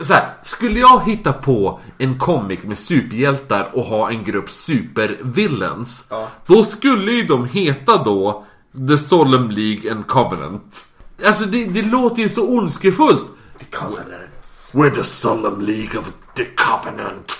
så 0.00 0.12
här, 0.14 0.34
skulle 0.44 0.80
jag 0.80 1.02
hitta 1.06 1.32
på 1.32 1.80
en 1.98 2.18
comic 2.18 2.60
med 2.62 2.78
superhjältar 2.78 3.70
och 3.72 3.84
ha 3.84 4.10
en 4.10 4.24
grupp 4.24 4.50
supervillains. 4.50 6.04
Ja. 6.10 6.28
Då 6.46 6.64
skulle 6.64 7.12
ju 7.12 7.22
de 7.22 7.46
heta 7.46 7.96
då 8.02 8.44
The 8.88 8.98
Solemn 8.98 9.50
League 9.50 9.92
and 9.92 10.06
Covenant. 10.06 10.84
Alltså 11.26 11.44
det, 11.44 11.64
det 11.64 11.82
låter 11.82 12.22
ju 12.22 12.28
så 12.28 12.48
ondskefullt. 12.48 13.22
The 13.58 13.64
covenants. 13.76 14.70
We're 14.74 14.90
the 14.94 15.04
Solemn 15.04 15.60
League 15.60 16.00
of 16.00 16.10
the 16.36 16.44
Covenant. 16.44 17.38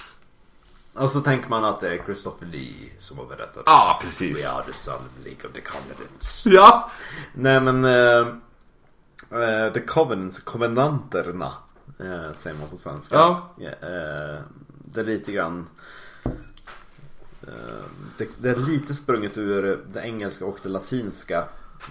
Och 0.95 1.11
så 1.11 1.21
tänker 1.21 1.51
man 1.51 1.65
att 1.65 1.81
det 1.81 1.95
är 1.95 2.05
Christopher 2.05 2.47
Lee 2.47 2.91
som 2.99 3.19
har 3.19 3.27
berättat. 3.27 3.63
Ja, 3.67 3.99
precis. 4.03 4.39
We 4.45 4.49
are 4.51 4.65
the 4.65 4.73
Solemn 4.73 5.09
League 5.25 5.47
of 5.47 5.53
the 5.53 5.61
Covenants. 5.61 6.47
Ja. 6.47 6.91
Nej 7.33 7.61
men 7.61 7.85
eh, 7.85 9.73
The 9.73 9.81
Covenants, 9.81 10.39
Kovenanterna 10.39 11.53
eh, 11.99 12.33
säger 12.35 12.57
man 12.59 12.69
på 12.69 12.79
svenska. 12.79 13.15
Ja. 13.17 13.51
eh, 13.59 14.41
det 14.69 15.01
är 15.01 15.05
lite 15.05 15.33
grann 15.33 15.67
det, 18.19 18.29
det 18.39 18.51
är 18.51 18.57
lite 18.57 18.95
sprunget 18.95 19.39
ur 19.39 19.85
det 19.93 20.01
engelska 20.01 20.47
och 20.47 20.59
det 20.63 20.69
latinska. 20.69 21.45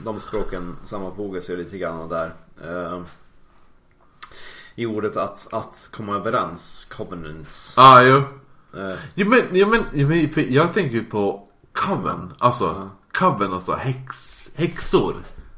De 0.04 0.20
språken 0.20 0.78
sammanfogas 0.84 1.50
ju 1.50 1.58
lite 1.58 1.78
grann 1.78 2.10
där. 2.10 2.34
I 4.76 4.86
ordet 4.86 5.18
att, 5.18 5.48
att 5.54 5.90
komma 5.92 6.16
överens, 6.16 6.86
covenants. 6.86 7.74
Ja, 7.78 8.04
jo. 8.04 8.24
Eh, 8.78 8.98
Ja 9.16 9.26
men, 9.26 9.42
ja, 9.52 9.68
men, 9.68 9.86
ja, 9.94 10.08
men 10.08 10.30
jag 10.54 10.74
tänker 10.74 10.96
ju 10.96 11.04
på 11.04 11.48
coven. 11.74 12.34
Alltså, 12.40 12.90
coven 13.12 13.54
alltså 13.54 13.74
häx, 13.74 14.52
häxor. 14.56 15.16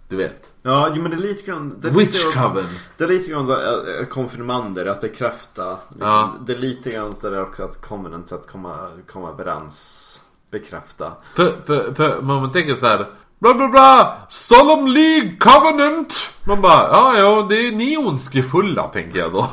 Du 0.09 0.15
vet. 0.15 0.45
Ja, 0.61 0.91
jo, 0.95 1.01
men 1.01 1.11
det 1.11 1.17
är 1.17 1.21
lite 1.21 1.45
grann... 1.51 1.75
Det 1.81 1.87
är 1.87 1.91
Witch 1.91 2.25
lite, 2.25 2.37
coven. 2.39 2.65
Det 2.97 3.03
är 3.03 3.07
lite 3.07 3.31
grann 3.31 3.49
äh, 3.49 3.57
äh, 3.99 4.05
konfirmander, 4.05 4.85
att 4.85 5.01
bekräfta. 5.01 5.69
Liksom. 5.69 6.07
Ja. 6.07 6.35
Det 6.45 6.53
är 6.53 6.57
lite 6.57 6.89
grann 6.91 7.15
så 7.21 7.29
där 7.29 7.41
också 7.41 7.63
att 7.63 7.81
covenant, 7.81 8.31
att 8.31 8.47
komma, 8.47 8.89
komma 9.07 9.29
överens. 9.29 10.21
Bekräfta. 10.51 11.11
För, 11.35 11.53
för, 11.65 11.93
för 11.93 12.21
man 12.21 12.41
man 12.41 12.51
tänker 12.51 12.75
så 12.75 12.85
här. 12.85 13.05
Bla 13.39 13.53
bla 13.53 13.67
bla! 13.67 14.17
Solemn 14.29 14.87
League 14.93 15.37
Covenant! 15.39 16.13
Man 16.47 16.61
bara, 16.61 16.89
ja 16.91 17.17
ja, 17.17 17.45
det 17.49 17.67
är 17.67 17.71
ni 17.71 17.97
ondskefulla 17.97 18.87
tänker 18.87 19.19
jag 19.19 19.31
då. 19.33 19.49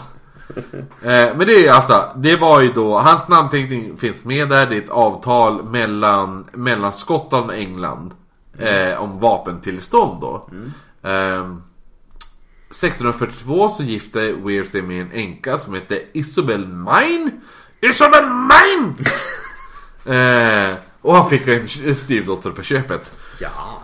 eh, 1.03 1.37
men 1.37 1.47
det 1.47 1.67
är 1.67 1.73
alltså, 1.73 2.13
det 2.17 2.37
var 2.37 2.61
ju 2.61 2.73
då, 2.73 2.99
hans 2.99 3.29
namnteckning 3.29 3.97
finns 3.97 4.25
med 4.25 4.49
där, 4.49 4.67
det 4.67 4.77
är 4.77 4.83
ett 4.83 4.91
avtal 4.91 5.65
mellan, 5.65 6.47
mellan 6.53 6.93
Skottland 6.93 7.51
och 7.51 7.57
England. 7.57 8.15
Eh, 8.59 9.03
om 9.03 9.19
vapentillstånd 9.21 10.21
då. 10.21 10.49
Ehm, 11.03 11.63
1642 12.71 13.71
så 13.71 13.83
gifte 13.83 14.33
Weir 14.33 14.65
sig 14.65 14.83
med 14.83 15.03
en 15.03 15.13
änka 15.13 15.59
som 15.59 15.75
hette 15.75 16.03
Isobel 16.13 16.67
Mine. 16.67 17.31
Isobel 17.81 18.25
Mine! 18.25 18.95
eh, 20.71 20.77
och 21.01 21.15
han 21.15 21.29
fick 21.29 21.47
en 21.47 21.95
styvdotter 21.95 22.51
på 22.51 22.63
köpet. 22.63 23.19
Ja. 23.41 23.83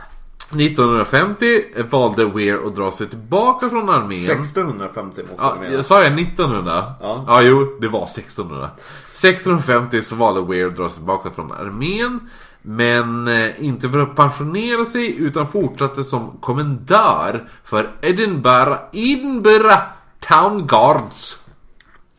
1950 0.52 1.62
valde 1.90 2.24
Weir 2.24 2.66
att 2.66 2.76
dra 2.76 2.90
sig 2.90 3.06
tillbaka 3.08 3.68
från 3.68 3.88
armén. 3.90 4.18
1650 4.18 5.22
måste 5.22 5.34
Ja, 5.38 5.52
du 5.54 5.60
mena. 5.60 5.74
jag 5.74 5.84
sa 5.84 6.02
jag 6.02 6.20
1900? 6.20 6.94
Ja. 7.00 7.24
ja, 7.26 7.42
jo, 7.42 7.78
det 7.80 7.88
var 7.88 8.02
1600. 8.02 8.70
1650 9.12 10.02
så 10.02 10.14
valde 10.14 10.40
Weir 10.42 10.66
att 10.66 10.76
dra 10.76 10.88
sig 10.88 10.96
tillbaka 10.98 11.30
från 11.30 11.52
armén. 11.52 12.20
Men 12.62 13.28
eh, 13.28 13.64
inte 13.64 13.88
för 13.88 13.98
att 13.98 14.16
pensionera 14.16 14.84
sig 14.86 15.16
utan 15.16 15.48
fortsatte 15.50 16.04
som 16.04 16.30
kommendör 16.40 17.48
för 17.64 17.90
Edinburgh, 18.00 18.76
Edinburgh 18.92 19.76
Town 20.20 20.66
Guards. 20.66 21.40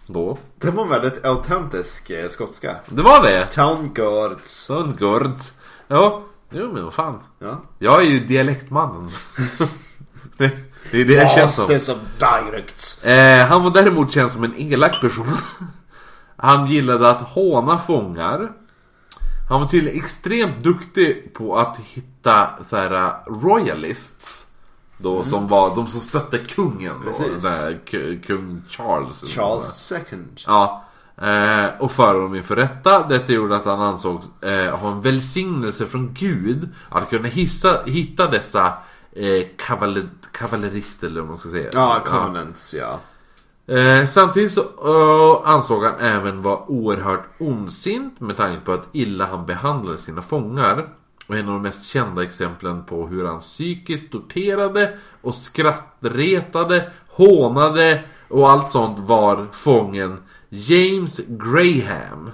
Då. 0.07 0.37
Det 0.57 0.69
var 0.71 0.83
en 0.83 0.89
väldigt 0.89 1.25
autentisk 1.25 2.09
eh, 2.09 2.27
skotska. 2.27 2.75
Det 2.89 3.01
var 3.01 3.23
det. 3.23 3.45
Town 3.45 3.93
guards. 3.93 4.67
Town 4.67 4.95
Guards. 4.99 5.51
Ja, 5.87 6.23
jo 6.51 6.71
men 6.73 6.83
vad 6.83 6.93
fan. 6.93 7.19
Ja. 7.39 7.61
Jag 7.79 8.01
är 8.01 8.05
ju 8.05 8.19
dialektmannen. 8.19 9.09
det, 10.37 10.51
det 10.91 11.01
är 11.01 11.05
det 11.05 11.13
jag 11.13 11.31
känns 11.31 11.55
som. 11.55 11.73
Masters 11.73 11.89
of 11.95 11.97
dialects. 12.19 13.03
Eh, 13.03 13.47
han 13.47 13.63
var 13.63 13.71
däremot 13.71 14.11
känd 14.11 14.31
som 14.31 14.43
en 14.43 14.53
elak 14.57 15.01
person. 15.01 15.27
han 16.37 16.67
gillade 16.67 17.09
att 17.09 17.21
håna 17.21 17.79
fångar. 17.79 18.51
Han 19.49 19.61
var 19.61 19.67
tydligen 19.67 19.99
extremt 20.03 20.63
duktig 20.63 21.33
på 21.33 21.57
att 21.57 21.77
hitta 21.77 22.49
så 22.63 22.77
här, 22.77 22.93
uh, 22.93 23.11
royalists. 23.43 24.45
Då, 24.97 25.23
som 25.23 25.47
var 25.47 25.75
de 25.75 25.87
som 25.87 25.99
stötte 26.01 26.37
kungen 26.37 26.93
då, 27.05 27.11
Precis. 27.11 27.43
där, 27.43 27.73
k- 27.91 28.21
kung 28.27 28.61
Charles. 28.69 29.23
Charles 29.35 29.65
second. 29.65 30.39
Ja. 30.47 30.85
Eh, 31.21 31.65
och 31.79 31.91
förde 31.91 32.19
honom 32.19 32.35
inför 32.35 32.55
rätta. 32.55 33.07
Detta 33.07 33.33
gjorde 33.33 33.55
att 33.55 33.65
han 33.65 33.81
ansågs 33.81 34.43
eh, 34.43 34.77
ha 34.77 34.91
en 34.91 35.01
välsignelse 35.01 35.85
från 35.85 36.13
Gud 36.13 36.69
att 36.89 37.09
kunna 37.09 37.27
hissa, 37.27 37.83
hitta 37.85 38.27
dessa 38.27 38.73
eh, 39.11 39.43
kavaler, 39.57 40.09
kavallerister 40.31 41.07
eller 41.07 41.21
vad 41.21 41.29
man 41.29 41.37
ska 41.37 41.49
säga. 41.49 41.69
Ja, 41.73 42.03
Covenants 42.05 42.73
ja. 42.73 42.99
Eh, 43.75 44.05
samtidigt 44.05 44.51
så 44.51 44.61
eh, 44.61 45.49
ansåg 45.49 45.83
han 45.83 45.99
även 45.99 46.41
vara 46.41 46.59
oerhört 46.67 47.25
ondsint 47.37 48.19
med 48.19 48.37
tanke 48.37 48.65
på 48.65 48.71
att 48.71 48.87
illa 48.91 49.25
han 49.25 49.45
behandlade 49.45 49.97
sina 49.97 50.21
fångar. 50.21 50.87
Och 51.27 51.35
en 51.35 51.47
av 51.47 51.53
de 51.53 51.61
mest 51.61 51.87
kända 51.87 52.23
exemplen 52.23 52.83
på 52.85 53.07
hur 53.07 53.25
han 53.25 53.39
psykiskt 53.39 54.11
torterade 54.11 54.97
och 55.21 55.35
skrattretade, 55.35 56.91
hånade 57.07 58.03
och 58.27 58.49
allt 58.49 58.71
sånt 58.71 58.99
var 58.99 59.47
fången 59.51 60.17
James 60.49 61.21
Graham. 61.27 62.31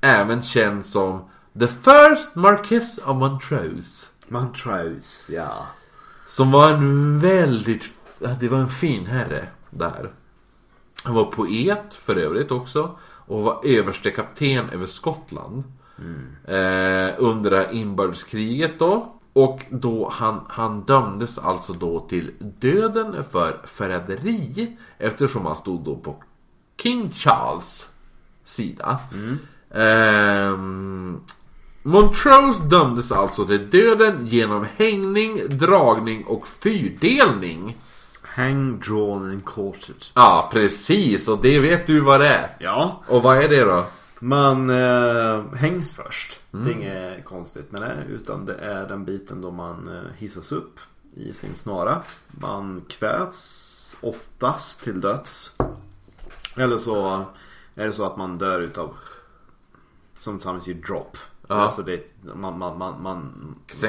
Även 0.00 0.42
känd 0.42 0.86
som 0.86 1.24
The 1.58 1.66
First 1.66 2.34
Marquess 2.34 2.98
of 2.98 3.16
Montrose. 3.16 4.06
Montrose, 4.28 5.32
ja. 5.32 5.66
Som 6.28 6.50
var 6.50 6.70
en 6.70 7.20
väldigt, 7.20 7.84
det 8.40 8.48
var 8.48 8.58
en 8.58 8.68
fin 8.68 9.06
herre 9.06 9.48
där. 9.70 10.12
Han 11.02 11.14
var 11.14 11.24
poet 11.24 11.94
för 11.94 12.16
övrigt 12.16 12.50
också. 12.50 12.98
Och 13.02 13.42
var 13.42 13.60
överstekapten 13.64 14.70
över 14.70 14.86
Skottland. 14.86 15.62
Eh, 16.44 17.14
under 17.18 17.50
det 17.50 17.56
här 17.56 17.72
inbördeskriget 17.72 18.78
då. 18.78 19.12
Och 19.32 19.60
då 19.70 20.08
han, 20.12 20.40
han 20.48 20.80
dömdes 20.80 21.38
alltså 21.38 21.72
då 21.72 22.00
till 22.00 22.32
döden 22.40 23.24
för 23.30 23.60
förräderi. 23.64 24.76
Eftersom 24.98 25.46
han 25.46 25.56
stod 25.56 25.84
då 25.84 25.96
på 25.96 26.22
King 26.82 27.12
Charles 27.12 27.88
sida. 28.44 28.98
Ehm, 29.74 31.20
Montrose 31.82 32.62
dömdes 32.64 33.12
alltså 33.12 33.46
till 33.46 33.70
döden 33.70 34.26
genom 34.26 34.66
hängning, 34.76 35.40
dragning 35.48 36.24
och 36.24 36.48
fyrdelning. 36.48 37.76
Hang, 38.22 38.80
drawn 38.80 39.30
and 39.30 39.44
quartered. 39.44 40.04
Ja, 40.14 40.50
precis. 40.52 41.28
Och 41.28 41.42
det 41.42 41.58
vet 41.58 41.86
du 41.86 42.00
vad 42.00 42.20
det 42.20 42.28
är. 42.28 42.56
Ja. 42.60 43.02
Och 43.08 43.22
vad 43.22 43.36
är 43.44 43.48
det 43.48 43.64
då? 43.64 43.84
Man 44.18 44.70
eh, 44.70 45.54
hängs 45.54 45.94
först. 45.94 46.40
Det 46.50 46.70
är 46.70 46.72
inget 46.72 47.24
konstigt 47.24 47.72
med 47.72 47.82
det. 47.82 48.04
Utan 48.08 48.46
det 48.46 48.54
är 48.54 48.88
den 48.88 49.04
biten 49.04 49.40
då 49.40 49.50
man 49.50 49.88
eh, 49.88 50.12
hissas 50.18 50.52
upp 50.52 50.80
i 51.14 51.32
sin 51.32 51.54
snara. 51.54 52.02
Man 52.26 52.84
kvävs 52.88 53.96
oftast 54.00 54.82
till 54.84 55.00
döds. 55.00 55.56
Eller 56.56 56.76
så 56.76 57.24
är 57.74 57.86
det 57.86 57.92
så 57.92 58.06
att 58.06 58.16
man 58.16 58.38
dör 58.38 58.60
utav 58.60 58.94
Sometimes 60.18 60.68
you 60.68 60.80
drop. 60.80 61.16
Ja. 61.48 61.54
Alltså 61.54 61.82
det, 61.82 62.00
man, 62.34 62.58
man, 62.58 62.78
man, 62.78 63.02
man, 63.02 63.54
Det 63.80 63.86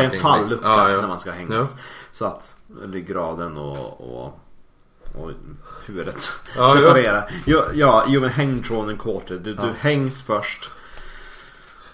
är 0.00 0.14
en 0.14 0.20
fallucka 0.20 0.68
Ja, 0.68 0.90
ja. 0.90 1.00
när 1.00 1.08
man 1.08 1.18
ska 1.18 1.30
hängas. 1.30 1.74
Så 2.10 2.24
att 2.26 2.56
ryggraden 2.82 3.56
och, 3.58 4.00
och, 4.00 4.40
och 5.14 5.30
huvudet 5.86 6.28
Ja, 6.56 6.74
separerar. 6.74 7.30
Ja, 7.46 7.64
ja, 7.74 8.04
jo 8.08 8.20
men 8.20 8.30
häng, 8.30 8.62
drawn 8.62 8.88
and 8.88 9.00
quartered. 9.00 9.40
Du, 9.40 9.54
du 9.54 9.68
hängs 9.78 10.22
först. 10.22 10.70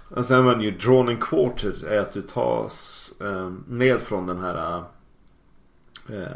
Och 0.08 0.26
sen 0.26 0.44
when 0.44 0.60
you 0.62 0.78
drawn 0.78 1.08
and 1.08 1.22
quartered 1.22 1.84
är 1.84 1.98
att 2.00 2.12
du 2.12 2.22
tas 2.22 3.12
eh, 3.20 3.52
ned 3.68 4.00
från 4.00 4.26
den 4.26 4.40
här 4.40 4.84
eh, 6.08 6.26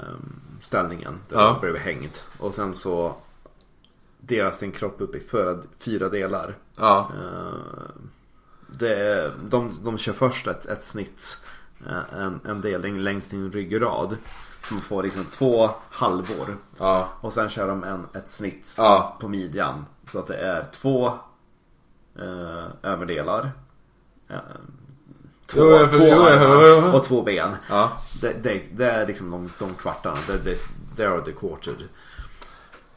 ställningen. 0.60 1.18
Där 1.28 1.54
du 1.54 1.60
blev 1.60 1.76
hängd. 1.76 2.12
Och 2.38 2.54
sen 2.54 2.74
så 2.74 3.14
delas 4.26 4.60
din 4.60 4.72
kropp 4.72 5.00
upp 5.00 5.14
i 5.14 5.20
fyra, 5.20 5.58
fyra 5.78 6.08
delar. 6.08 6.56
Ja. 6.76 7.10
Eh, 7.14 7.58
det 8.66 9.32
de, 9.48 9.78
de 9.84 9.98
kör 9.98 10.12
först 10.12 10.46
ett, 10.46 10.66
ett 10.66 10.84
snitt. 10.84 11.44
eh, 11.88 12.20
En, 12.20 12.40
en 12.44 12.60
delning 12.60 12.98
längs 12.98 13.30
din 13.30 13.52
ryggrad. 13.52 14.16
Man 14.70 14.80
får 14.80 15.02
liksom 15.02 15.24
två 15.24 15.70
halvor. 15.90 16.56
Ja. 16.78 17.08
Och 17.20 17.32
sen 17.32 17.48
kör 17.48 17.68
de 17.68 17.84
en, 17.84 18.06
ett 18.14 18.28
snitt 18.30 18.74
Ja. 18.78 19.16
på 19.20 19.28
midjan. 19.28 19.84
Så 20.04 20.18
att 20.18 20.26
det 20.26 20.36
är 20.36 20.64
två 20.72 21.06
eh, 22.18 22.64
överdelar. 22.82 23.50
Eh, 24.28 24.36
två, 25.46 25.60
Jo, 25.60 25.70
jag- 25.70 25.92
två 25.92 25.98
jo, 26.06 26.22
armar 26.22 26.94
och 26.94 27.04
två 27.04 27.22
ben. 27.22 27.56
Ja. 27.70 27.92
Det, 28.20 28.32
det, 28.42 28.62
det 28.72 28.90
är 28.90 29.06
liksom 29.06 29.30
de, 29.30 29.50
de 29.58 29.74
kvartarna. 29.74 30.16
Det, 30.26 30.38
det, 30.44 30.58
det 30.96 31.04
är 31.04 31.20
the 31.20 31.32
quartered. 31.32 31.88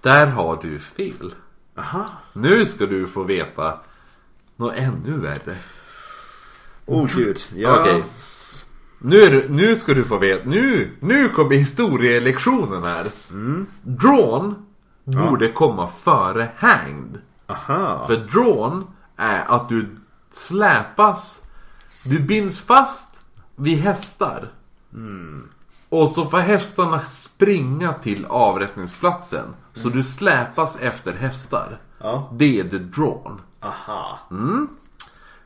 Där 0.02 0.28
har 0.28 0.60
du 0.62 0.80
fel. 0.80 1.34
Aha. 1.78 2.06
Nu 2.34 2.66
ska 2.66 2.86
du 2.86 3.08
få 3.08 3.24
veta 3.24 3.80
något 4.56 4.74
ännu 4.76 5.18
värre. 5.18 5.56
Oh 6.86 7.08
gud. 7.16 7.40
Ja. 7.56 7.80
Okej. 7.80 8.04
Nu, 9.00 9.46
nu 9.50 9.76
ska 9.76 9.94
du 9.94 10.04
få 10.04 10.18
veta. 10.18 10.50
Nu, 10.50 10.92
nu 11.00 11.30
kommer 11.30 11.56
historielektionen 11.56 12.84
här. 12.84 13.08
Drawn 13.82 14.56
borde 15.04 15.48
komma 15.48 15.88
före 15.88 16.50
hanged. 16.58 17.22
Aha. 17.48 18.08
För 18.08 18.16
drawn 18.16 18.88
är 19.16 19.46
att 19.48 19.70
du 19.70 19.90
släpas. 20.32 21.40
Du 22.04 22.20
binds 22.20 22.60
fast 22.60 23.10
vid 23.56 23.78
hästar. 23.78 24.52
Och 25.90 26.10
så 26.10 26.26
får 26.26 26.38
hästarna 26.38 27.00
springa 27.02 27.94
till 27.94 28.26
avrättningsplatsen. 28.26 29.46
Så 29.74 29.90
du 29.90 30.04
släpas 30.04 30.76
efter 30.76 31.14
hästar. 31.14 31.82
Ja. 32.00 32.30
Det 32.34 32.60
är 32.60 32.64
the 32.64 32.78
drawn. 32.78 33.42
Aha. 33.62 34.20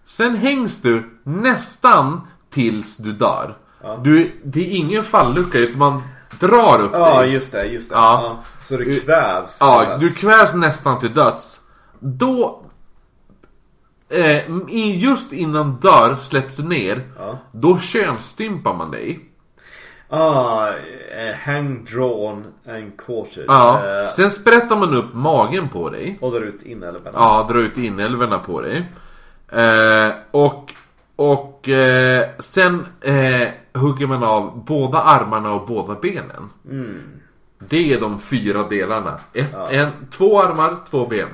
Sen 0.06 0.36
hängs 0.36 0.82
du 0.82 1.20
nästan 1.24 2.22
tills 2.50 2.98
du 2.98 3.12
dör. 3.14 3.58
Du, 4.04 4.42
det 4.44 4.60
är 4.60 4.78
ingen 4.78 5.04
fallucka 5.04 5.58
utan 5.60 5.80
man 5.80 6.02
drar 6.40 6.82
upp 6.82 6.92
Ja 6.94 7.22
dig. 7.22 7.32
just 7.34 7.52
det, 7.52 7.66
just 7.66 7.90
det. 7.90 7.96
Ja. 7.96 8.24
Ja. 8.24 8.44
Så 8.62 8.78
du 8.78 9.00
kvävs. 9.00 9.58
Ja, 9.62 9.98
du 10.00 10.10
kvävs 10.10 10.54
nästan 10.54 11.00
till 11.00 11.14
döds. 11.14 11.62
Då... 12.00 12.60
Eh, 14.10 14.42
just 14.98 15.34
innan 15.34 15.76
dör 15.76 16.18
släpps 16.22 16.56
du 16.56 16.64
ner. 16.64 17.12
Ja. 17.18 17.40
Då 17.52 17.80
könsstympar 17.80 18.74
man 18.74 18.92
dig. 18.92 19.30
Ah, 20.16 20.68
eh, 21.18 21.36
hang, 21.46 21.86
drawn 21.86 22.46
and 22.68 22.98
quartered. 22.98 23.46
Ja. 23.48 24.02
Eh, 24.04 24.08
Sen 24.10 24.30
sprättar 24.32 24.76
man 24.80 24.94
upp 24.94 25.14
magen 25.14 25.70
på 25.70 25.90
dig. 25.90 26.18
och 26.22 26.32
drar 26.32 26.42
ut 26.42 26.64
inälvorna. 26.64 27.12
Ja, 27.14 27.48
drar 27.50 27.60
ut 27.60 27.78
inälvorna 27.78 28.40
på 28.40 28.62
dig. 28.62 28.92
Eh, 29.50 30.12
och 30.32 30.74
och 31.16 31.70
eh, 31.70 32.26
sen 32.40 32.86
eh, 33.02 33.48
hugger 33.74 34.08
man 34.08 34.24
av 34.24 34.64
båda 34.66 34.98
armarna 35.02 35.52
och 35.54 35.68
båda 35.68 35.96
benen. 36.02 36.50
Det 37.60 37.94
är 37.94 38.00
de 38.00 38.20
fyra 38.20 38.64
delarna. 38.70 39.20
Ett, 39.34 39.56
en, 39.72 39.90
två 40.12 40.42
armar, 40.42 40.76
två 40.90 41.08
ben. 41.08 41.28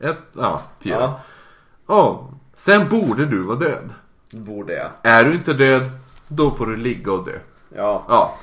Ett, 0.00 0.18
ja, 0.32 0.62
fyra. 0.80 0.94
Ja. 1.00 1.20
Ja. 1.88 2.28
Sen 2.56 2.88
borde 2.88 3.26
du 3.26 3.42
vara 3.42 3.58
död. 3.58 3.90
Borde 4.32 4.72
jag. 4.74 4.90
Är 5.02 5.24
du 5.24 5.34
inte 5.34 5.52
död, 5.52 5.90
då 6.28 6.50
får 6.50 6.66
du 6.66 6.76
ligga 6.76 7.12
och 7.12 7.24
dö. 7.24 7.38
Ja. 7.74 8.04
Ja. 8.08 8.38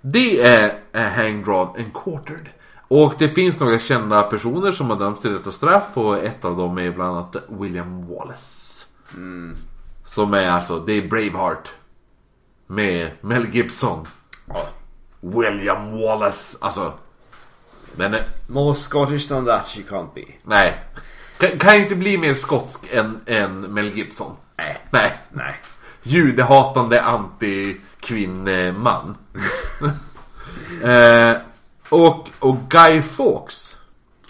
Det 0.00 0.42
är, 0.42 0.78
är 0.92 1.10
hang, 1.10 1.44
drawn 1.44 1.68
and 1.76 1.94
quartered. 1.94 2.48
Och 2.88 3.14
det 3.18 3.28
finns 3.28 3.60
några 3.60 3.78
kända 3.78 4.22
personer 4.22 4.72
som 4.72 4.90
har 4.90 4.98
dömts 4.98 5.20
till 5.20 5.32
detta 5.32 5.52
straff 5.52 5.88
och 5.94 6.18
ett 6.18 6.44
av 6.44 6.56
dem 6.56 6.78
är 6.78 6.90
bland 6.90 7.16
annat 7.16 7.36
William 7.48 8.06
Wallace. 8.08 8.86
Som 10.04 10.34
är 10.34 10.50
alltså, 10.50 10.78
det 10.78 10.92
är 10.92 11.08
Braveheart. 11.08 11.70
Med 12.66 13.10
Mel 13.20 13.46
Gibson. 13.54 14.06
ja. 14.48 14.66
William 15.20 16.00
Wallace, 16.00 16.58
alltså. 16.60 16.92
Den 17.96 18.14
är, 18.14 18.24
More 18.46 18.74
Scottish 18.74 19.28
than 19.28 19.46
that 19.46 19.76
you 19.78 19.86
can't 19.88 20.14
be. 20.14 20.24
nej. 20.44 20.80
Kan, 21.38 21.58
kan 21.58 21.76
inte 21.76 21.94
bli 21.94 22.18
mer 22.18 22.34
skotsk 22.34 22.92
än, 22.92 23.20
än 23.26 23.60
Mel 23.60 23.90
Gibson. 23.90 24.36
Nej. 24.56 24.86
Nej. 24.90 25.12
Nej. 25.30 25.54
Judehatande 26.02 27.02
anti-kvinneman. 28.02 29.16
eh, 30.82 31.36
och, 31.88 32.28
och 32.38 32.56
Guy 32.68 33.02
Fawkes 33.02 33.76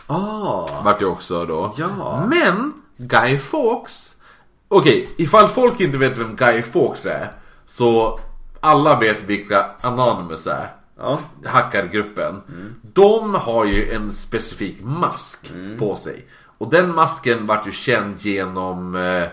Ah. 0.06 0.82
vart 0.84 1.02
ju 1.02 1.06
också 1.06 1.44
då. 1.44 1.74
Ja. 1.76 2.26
Men 2.26 2.72
Guy 2.96 3.38
Fawkes. 3.38 4.14
Okej, 4.68 5.08
ifall 5.16 5.48
folk 5.48 5.80
inte 5.80 5.98
vet 5.98 6.18
vem 6.18 6.36
Guy 6.36 6.62
Fawkes 6.62 7.06
är. 7.06 7.32
Så 7.66 8.20
alla 8.60 8.98
vet 9.00 9.22
vilka 9.22 9.66
Anonymous 9.80 10.46
är. 10.46 10.74
Ja. 10.98 11.18
Hackargruppen. 11.44 12.42
De 12.82 13.34
har 13.34 13.64
ju 13.64 13.92
en 13.92 14.12
specifik 14.12 14.76
mask 14.82 15.52
på 15.78 15.96
sig. 15.96 16.26
Och 16.58 16.70
den 16.70 16.94
masken 16.94 17.46
vart 17.46 17.66
ju 17.66 17.72
känd 17.72 18.16
genom... 18.20 18.94
Eh, 18.94 19.28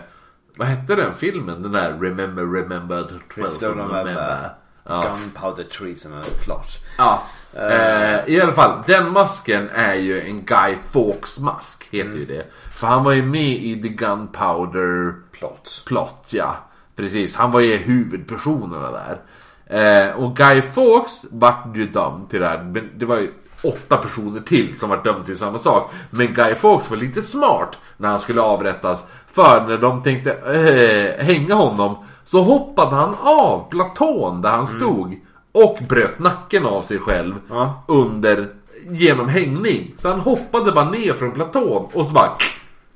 vad 0.60 0.68
hette 0.68 0.94
den 0.94 1.14
filmen? 1.14 1.62
Den 1.62 1.72
där 1.72 1.98
Remember, 2.00 2.42
remember, 2.42 3.02
12 3.02 3.20
Fifth 3.34 3.48
of 3.54 3.62
November. 3.76 3.98
November. 3.98 4.50
Ja. 4.84 5.02
Gunpowder 5.02 5.64
treason 5.64 6.12
är 6.12 6.22
klart. 6.44 6.78
Ja. 6.98 7.22
Eh, 7.54 8.34
I 8.34 8.40
alla 8.40 8.52
fall, 8.52 8.82
den 8.86 9.12
masken 9.12 9.68
är 9.74 9.94
ju 9.94 10.20
en 10.20 10.44
Guy 10.44 10.76
Fawkes 10.90 11.38
mask, 11.40 11.88
heter 11.90 12.18
ju 12.18 12.24
det. 12.26 12.46
För 12.72 12.86
han 12.86 13.04
var 13.04 13.12
ju 13.12 13.22
med 13.22 13.52
i 13.52 13.82
The 13.82 13.88
Gunpowder 13.88 15.14
Plot. 15.32 15.82
Plot, 15.86 16.26
ja. 16.30 16.56
Precis, 16.96 17.36
han 17.36 17.50
var 17.50 17.60
ju 17.60 17.76
huvudpersonerna 17.76 18.90
där. 18.90 19.20
Eh, 19.66 20.16
och 20.16 20.36
Guy 20.36 20.62
Fawkes 20.62 21.24
vart 21.30 21.76
ju 21.76 21.86
dömd 21.86 22.30
till 22.30 22.40
det 22.40 22.48
här. 22.48 22.62
Men 22.62 22.90
det 22.98 23.06
var 23.06 23.16
ju 23.16 23.32
åtta 23.62 23.96
personer 23.96 24.40
till 24.40 24.78
som 24.78 24.88
var 24.90 25.04
dömda 25.04 25.24
till 25.24 25.36
samma 25.38 25.58
sak. 25.58 25.92
Men 26.10 26.34
Guy 26.34 26.54
Fawkes 26.54 26.90
var 26.90 26.96
lite 26.96 27.22
smart 27.22 27.76
när 27.96 28.08
han 28.08 28.18
skulle 28.18 28.40
avrättas. 28.40 29.04
För 29.32 29.66
när 29.68 29.78
de 29.78 30.02
tänkte 30.02 30.32
eh, 30.32 31.24
hänga 31.24 31.54
honom 31.54 31.96
så 32.24 32.42
hoppade 32.42 32.96
han 32.96 33.14
av 33.22 33.70
platån 33.70 34.42
där 34.42 34.50
han 34.50 34.66
stod. 34.66 35.20
Och 35.52 35.78
bröt 35.88 36.18
nacken 36.18 36.66
av 36.66 36.82
sig 36.82 36.98
själv 36.98 37.34
Ja. 37.48 37.84
under 37.88 38.48
genom 38.88 39.28
hängning. 39.28 39.94
Så 39.98 40.08
han 40.08 40.20
hoppade 40.20 40.72
bara 40.72 40.90
ner 40.90 41.12
från 41.12 41.32
platån 41.32 41.88
och 41.92 42.06
så 42.06 42.12
bara 42.12 42.36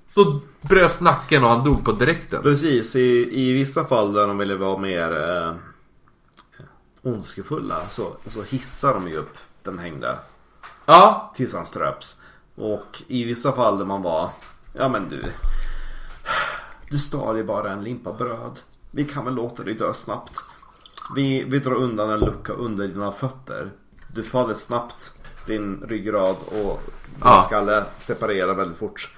så 0.09 0.41
bröts 0.61 1.01
nacken 1.01 1.45
och 1.45 1.51
han 1.51 1.65
dog 1.65 1.85
på 1.85 1.93
direkten. 1.93 2.43
Precis, 2.43 2.97
i, 2.97 3.29
i 3.33 3.53
vissa 3.53 3.85
fall 3.85 4.13
där 4.13 4.27
de 4.27 4.39
ville 4.39 4.55
vara 4.55 4.79
mer 4.79 5.31
eh, 5.47 5.55
ondskefulla 7.03 7.77
så, 7.89 8.07
så 8.27 8.43
hissar 8.43 8.95
de 8.95 9.09
ju 9.09 9.17
upp 9.17 9.39
den 9.63 9.79
hängda 9.79 10.19
Ja, 10.87 11.33
tills 11.35 11.55
han 11.55 11.67
ströps. 11.67 12.23
Och 12.55 13.03
i 13.07 13.25
vissa 13.25 13.53
fall 13.53 13.79
där 13.79 13.85
man 13.85 14.03
var, 14.03 14.29
ja 14.73 14.89
men 14.89 15.09
du, 15.09 15.23
du 16.91 16.99
stal 16.99 17.37
ju 17.37 17.45
bara 17.45 17.73
en 17.73 17.83
limpa 17.83 18.13
bröd. 18.13 18.59
Vi 18.91 19.05
kan 19.05 19.25
väl 19.25 19.35
låta 19.35 19.63
dig 19.63 19.75
dö 19.75 19.95
snabbt. 19.95 20.41
Vi, 21.15 21.45
vi 21.45 21.59
drar 21.59 21.75
undan 21.75 22.11
en 22.11 22.21
lucka 22.21 22.53
under 22.53 22.89
dina 22.89 23.13
fötter. 23.13 23.71
Du 24.13 24.23
faller 24.23 24.55
snabbt, 24.55 25.13
din 25.47 25.81
ryggrad 25.89 26.37
och 26.47 26.83
din 27.07 27.21
Ja. 27.21 27.43
skalle 27.47 27.85
separerar 27.97 28.55
väldigt 28.55 28.79
fort. 28.79 29.15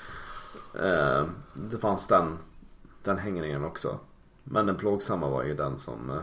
Eh, 0.75 1.25
det 1.55 1.79
fanns 1.81 2.09
den, 2.09 2.39
den 3.05 3.19
hängningen 3.19 3.65
också. 3.65 3.99
Men 4.45 4.67
den 4.67 4.77
plågsamma 4.77 5.29
var 5.29 5.43
ju 5.45 5.55
den 5.55 5.79
som, 5.79 6.11
eh, 6.11 6.17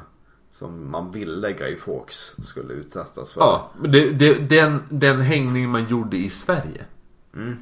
som 0.53 0.91
man 0.91 1.11
ville 1.11 1.51
Guy 1.53 1.75
Fawkes 1.77 2.45
skulle 2.47 2.73
utsättas 2.73 3.33
för. 3.33 3.41
ja. 3.41 3.69
Det, 3.83 4.09
det, 4.09 4.33
den, 4.49 4.83
den 4.89 5.21
hängning 5.21 5.69
man 5.69 5.85
gjorde 5.87 6.17
i 6.17 6.29
Sverige. 6.29 6.85
Mm. 7.35 7.57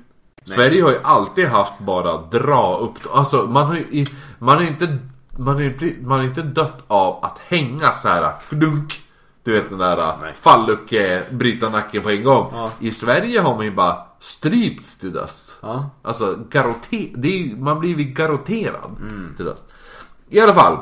Sverige 0.46 0.84
har 0.84 0.92
ju 0.92 1.00
alltid 1.04 1.48
haft 1.48 1.80
bara 1.80 2.18
dra 2.22 2.78
upp. 2.78 2.94
Alltså 3.14 3.38
man 3.38 3.66
har 3.68 3.76
ju 3.76 3.82
i- 3.82 4.08
man 4.40 4.56
har 4.56 4.62
ju 4.64 4.68
inte 4.70 4.98
man 5.38 5.56
har 5.56 5.62
ju 5.62 5.98
man 6.04 6.20
har 6.20 6.26
inte 6.26 6.42
dött 6.42 6.84
av 6.88 7.26
att 7.26 7.38
hänga 7.48 7.92
så 7.92 8.08
här 8.08 8.34
dunk. 8.50 9.02
Du 9.44 9.54
vet 9.54 9.70
den 9.70 9.78
där 9.80 10.18
Nej. 10.22 10.34
fallucke, 10.42 11.24
bryta 11.32 11.70
nacken 11.70 12.02
på 12.04 12.10
en 12.10 12.24
gång. 12.24 12.48
Ja. 12.54 12.72
I 12.80 12.92
Sverige 12.92 13.40
har 13.42 13.56
man 13.56 13.66
ju 13.66 13.72
bara 13.72 13.98
strypts 14.20 14.98
till 14.98 15.14
döds. 15.14 15.58
Ja. 15.62 15.90
Alltså 16.02 16.38
garote, 16.50 17.10
det 17.16 17.28
är, 17.52 17.56
man 17.56 17.80
blir 17.80 17.98
ju 17.98 18.04
garroterad 18.04 18.96
till 19.36 19.46
döds. 19.46 19.62
I 20.30 20.40
alla 20.40 20.54
fall. 20.54 20.78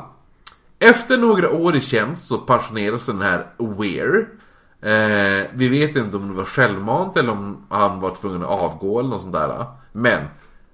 Efter 0.82 1.18
några 1.18 1.50
år 1.50 1.76
i 1.76 1.80
tjänst 1.80 2.26
så 2.26 2.38
pensioneras 2.38 3.06
den 3.06 3.22
här 3.22 3.46
Weir. 3.58 4.28
Eh, 4.82 5.46
vi 5.54 5.68
vet 5.68 5.96
inte 5.96 6.16
om 6.16 6.28
det 6.28 6.34
var 6.34 6.44
självmant 6.44 7.16
eller 7.16 7.32
om 7.32 7.66
han 7.68 8.00
var 8.00 8.14
tvungen 8.14 8.42
att 8.42 8.48
avgå 8.48 8.98
eller 8.98 9.08
något 9.08 9.22
sånt 9.22 9.32
där. 9.32 9.64
Men 9.92 10.24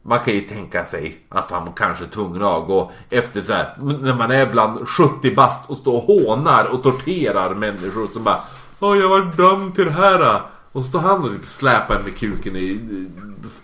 man 0.03 0.19
kan 0.19 0.35
ju 0.35 0.41
tänka 0.41 0.85
sig 0.85 1.19
att 1.29 1.51
han 1.51 1.73
kanske 1.73 2.05
är 2.05 2.09
tvungen 2.09 2.43
att 2.43 2.49
avgå 2.49 2.93
efter 3.11 3.43
så 3.43 3.53
här, 3.53 3.75
när 3.79 4.15
man 4.15 4.31
är 4.31 4.47
bland 4.47 4.89
70 4.89 5.35
bast 5.35 5.71
och 5.71 5.77
står 5.77 5.95
och 5.95 6.03
hånar 6.03 6.75
och 6.75 6.83
torterar 6.83 7.55
människor 7.55 8.07
som 8.07 8.25
bara 8.25 8.41
Åh 8.81 8.99
jag 8.99 9.09
var 9.09 9.37
dömd 9.37 9.75
till 9.75 9.85
det 9.85 9.91
här. 9.91 10.43
Och 10.73 10.85
så 10.85 10.89
står 10.89 11.01
han 11.01 11.25
och 11.25 11.31
typ 11.31 11.47
släpar 11.47 12.03
med 12.05 12.17
kuken 12.17 12.57
i 12.57 12.61
i 12.61 13.09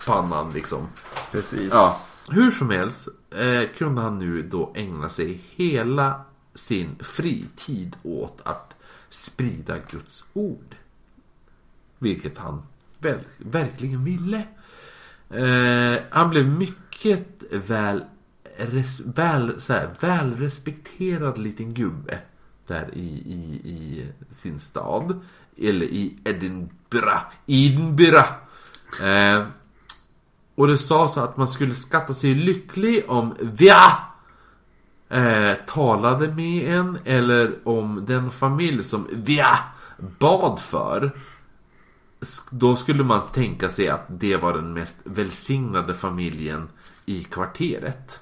pannan 0.06 0.50
liksom. 0.54 0.88
Precis. 1.32 1.68
Ja. 1.72 2.00
Hur 2.28 2.50
som 2.50 2.70
helst 2.70 3.08
eh, 3.30 3.68
kunde 3.78 4.02
han 4.02 4.18
nu 4.18 4.42
då 4.42 4.72
ägna 4.74 5.08
sig 5.08 5.40
hela 5.56 6.20
sin 6.54 6.96
fritid 7.00 7.96
åt 8.02 8.40
att 8.44 8.74
sprida 9.10 9.78
Guds 9.90 10.24
ord. 10.32 10.76
Vilket 11.98 12.38
han 12.38 12.62
väl, 12.98 13.18
verkligen 13.38 14.00
ville. 14.00 14.46
Eh, 15.30 16.02
han 16.10 16.30
blev 16.30 16.48
mycket 16.48 17.42
väl, 17.50 18.04
res, 18.56 19.00
väl, 19.00 19.60
så 19.60 19.72
här, 19.72 19.90
väl 20.00 20.36
respekterad 20.36 21.38
liten 21.38 21.74
gubbe. 21.74 22.18
Där 22.66 22.90
i, 22.94 23.06
i, 23.08 23.70
i 23.70 24.08
sin 24.34 24.60
stad. 24.60 25.20
Eller 25.56 25.86
i 25.86 26.18
Edinburgh. 26.24 27.24
Edinburgh. 27.46 28.32
Eh, 29.02 29.46
och 30.54 30.68
det 30.68 30.78
sa 30.78 31.08
så 31.08 31.20
att 31.20 31.36
man 31.36 31.48
skulle 31.48 31.74
skatta 31.74 32.14
sig 32.14 32.34
lycklig 32.34 33.04
om 33.08 33.34
Via 33.40 34.11
eh, 35.12 35.54
talade 35.66 36.28
med 36.28 36.78
en 36.78 36.98
eller 37.04 37.68
om 37.68 38.04
den 38.06 38.30
familj 38.30 38.84
som 38.84 39.08
Via 39.10 39.58
bad 40.18 40.60
för. 40.60 41.10
Då 42.50 42.76
skulle 42.76 43.04
man 43.04 43.20
tänka 43.32 43.68
sig 43.68 43.88
att 43.88 44.06
det 44.08 44.36
var 44.36 44.52
den 44.52 44.72
mest 44.72 44.96
välsignade 45.04 45.94
familjen 45.94 46.68
i 47.06 47.24
kvarteret. 47.24 48.20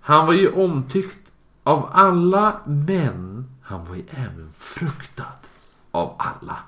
Han 0.00 0.26
var 0.26 0.34
ju 0.34 0.52
omtyckt 0.52 1.18
av 1.62 1.88
alla, 1.92 2.60
men 2.66 3.50
han 3.62 3.86
var 3.86 3.94
ju 3.94 4.04
även 4.10 4.52
fruktad 4.58 5.38
av 5.90 6.14
alla. 6.18 6.58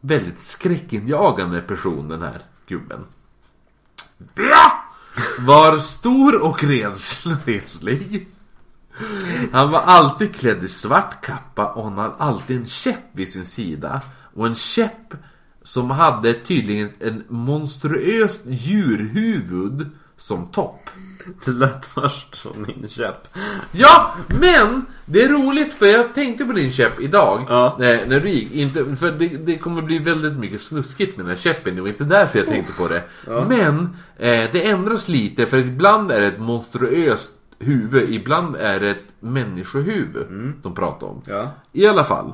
Väldigt 0.00 0.40
skräckinjagande 0.40 1.62
person 1.62 2.08
den 2.08 2.22
här 2.22 2.42
gubben. 2.66 3.04
Bra! 4.34 4.84
Var 5.38 5.78
stor 5.78 6.42
och 6.42 6.64
renslig. 6.64 7.36
reslig. 7.44 8.31
Han 9.52 9.70
var 9.70 9.80
alltid 9.80 10.34
klädd 10.34 10.64
i 10.64 10.68
svart 10.68 11.24
kappa 11.24 11.66
och 11.72 11.84
han 11.84 11.98
hade 11.98 12.14
alltid 12.14 12.56
en 12.56 12.66
käpp 12.66 13.04
vid 13.12 13.32
sin 13.32 13.46
sida. 13.46 14.00
Och 14.34 14.46
en 14.46 14.54
käpp 14.54 15.14
som 15.64 15.90
hade 15.90 16.34
tydligen 16.34 16.90
en 17.00 17.24
monstruöst 17.28 18.40
djurhuvud 18.44 19.90
som 20.16 20.46
topp. 20.46 20.90
Det 21.44 21.50
lät 21.50 21.86
först 21.86 22.34
som 22.34 22.52
min 22.62 22.88
käpp. 22.88 23.28
Ja, 23.72 24.14
men 24.40 24.86
det 25.06 25.22
är 25.22 25.28
roligt 25.28 25.74
för 25.74 25.86
jag 25.86 26.14
tänkte 26.14 26.44
på 26.44 26.52
din 26.52 26.72
käpp 26.72 27.00
idag. 27.00 27.46
Ja. 27.48 27.76
När, 27.78 28.06
när 28.06 28.20
du 28.20 28.30
gick. 28.30 28.52
Inte, 28.52 28.96
för 28.96 29.12
det, 29.12 29.28
det 29.28 29.58
kommer 29.58 29.82
bli 29.82 29.98
väldigt 29.98 30.32
mycket 30.32 30.60
snuskigt 30.60 31.16
med 31.16 31.26
den 31.26 31.36
här 31.36 31.42
käppen. 31.42 31.76
Det 31.76 31.82
var 31.82 31.88
inte 31.88 32.04
därför 32.04 32.38
jag 32.38 32.48
tänkte 32.48 32.72
på 32.72 32.88
det. 32.88 33.02
Men 33.48 33.96
eh, 34.16 34.50
det 34.52 34.68
ändras 34.68 35.08
lite 35.08 35.46
för 35.46 35.58
ibland 35.58 36.12
är 36.12 36.20
det 36.20 36.26
ett 36.26 36.40
monstruöst 36.40 37.32
huvud. 37.62 38.10
Ibland 38.10 38.56
är 38.56 38.80
det 38.80 38.90
ett 38.90 39.04
människohuvud 39.20 40.54
de 40.62 40.74
pratar 40.74 41.06
om. 41.06 41.22
Ja. 41.26 41.50
I 41.72 41.86
alla 41.86 42.04
fall. 42.04 42.32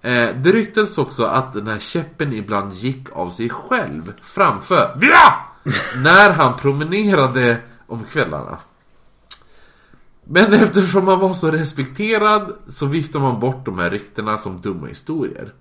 Eh, 0.00 0.28
det 0.36 0.52
ryktades 0.52 0.98
också 0.98 1.24
att 1.24 1.52
den 1.52 1.66
här 1.66 1.78
käppen 1.78 2.32
ibland 2.32 2.72
gick 2.72 3.06
av 3.12 3.30
sig 3.30 3.48
själv 3.48 4.12
framför 4.22 4.96
VIA! 5.00 5.34
När 6.04 6.30
han 6.30 6.54
promenerade 6.54 7.60
om 7.86 8.04
kvällarna. 8.04 8.58
Men 10.24 10.52
eftersom 10.52 11.08
han 11.08 11.18
var 11.18 11.34
så 11.34 11.50
respekterad 11.50 12.52
så 12.68 12.86
viftar 12.86 13.20
man 13.20 13.40
bort 13.40 13.64
de 13.64 13.78
här 13.78 13.90
ryktena 13.90 14.38
som 14.38 14.60
dumma 14.60 14.86
historier. 14.86 15.52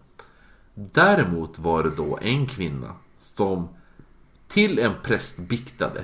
Däremot 0.74 1.60
var 1.60 1.84
det 1.84 1.89
då 1.89 2.20
en 2.22 2.48
kvinna 2.48 2.94
som 3.20 3.67
till 4.48 4.80
en 4.80 4.94
präst 5.04 5.38
biktade. 5.38 6.04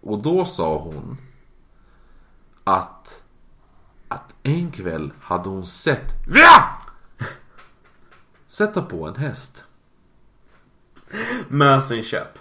Och 0.00 0.18
då 0.18 0.44
sa 0.44 0.78
hon 0.78 1.16
att 2.76 3.20
att 4.08 4.34
en 4.42 4.70
kväll 4.70 5.12
hade 5.20 5.48
hon 5.48 5.66
sett 5.66 6.12
VIA! 6.28 6.64
Sätta 8.48 8.82
på 8.82 9.06
en 9.06 9.16
häst. 9.16 9.64
Med 11.48 11.82
sin 11.82 12.02
käpp. 12.02 12.38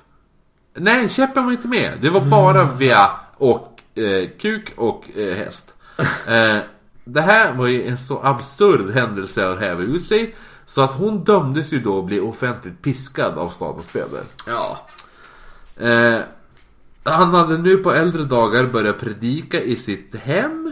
Nej, 0.74 1.10
käppen 1.10 1.46
var 1.46 1.52
inte 1.52 1.68
med. 1.68 1.98
Det 2.02 2.10
var 2.10 2.22
bara 2.22 2.74
via 2.74 3.10
och 3.38 3.82
eh, 3.96 4.30
kuk 4.40 4.74
och 4.78 5.18
eh, 5.18 5.38
häst. 5.38 5.74
Eh, 6.28 6.60
det 7.04 7.22
här 7.22 7.54
var 7.54 7.68
ju 7.68 7.88
en 7.88 7.98
så 7.98 8.22
absurd 8.24 8.94
händelse 8.94 9.50
att 9.50 9.60
häva 9.60 9.82
ur 9.82 10.00
sig. 10.00 10.36
Så 10.66 10.82
att 10.82 10.92
hon 10.92 11.24
dömdes 11.24 11.74
ju 11.74 11.80
då 11.80 12.00
att 12.00 12.06
bli 12.06 12.20
offentligt 12.20 12.82
piskad 12.82 13.38
av 13.38 13.50
stadens 13.50 13.94
böder. 13.94 14.24
Ja. 14.46 14.88
Eh, 15.76 16.20
han 17.08 17.34
hade 17.34 17.58
nu 17.58 17.78
på 17.78 17.92
äldre 17.92 18.24
dagar 18.24 18.68
börjat 18.68 19.00
predika 19.00 19.62
i 19.62 19.76
sitt 19.76 20.16
hem. 20.16 20.72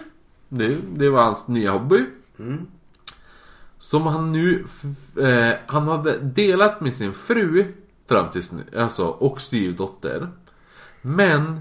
Nu, 0.49 0.81
det 0.95 1.09
var 1.09 1.23
hans 1.23 1.47
nya 1.47 1.71
hobby. 1.71 2.05
Som 3.79 4.01
han 4.01 4.31
nu, 4.31 4.65
eh, 5.19 5.53
han 5.67 5.87
hade 5.87 6.19
delat 6.19 6.81
med 6.81 6.93
sin 6.93 7.13
fru 7.13 7.65
fram 8.07 8.31
tills 8.31 8.51
nu, 8.51 8.63
alltså, 8.79 9.05
och 9.05 9.41
styvdotter. 9.41 10.27
Men 11.01 11.59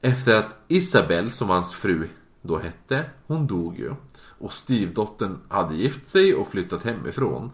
efter 0.00 0.36
att 0.36 0.56
Isabel, 0.68 1.32
som 1.32 1.50
hans 1.50 1.74
fru 1.74 2.08
då 2.42 2.58
hette, 2.58 3.04
hon 3.26 3.46
dog 3.46 3.78
ju. 3.78 3.94
Och 4.38 4.52
styvdottern 4.52 5.38
hade 5.48 5.74
gift 5.74 6.10
sig 6.10 6.34
och 6.34 6.48
flyttat 6.48 6.82
hemifrån. 6.82 7.50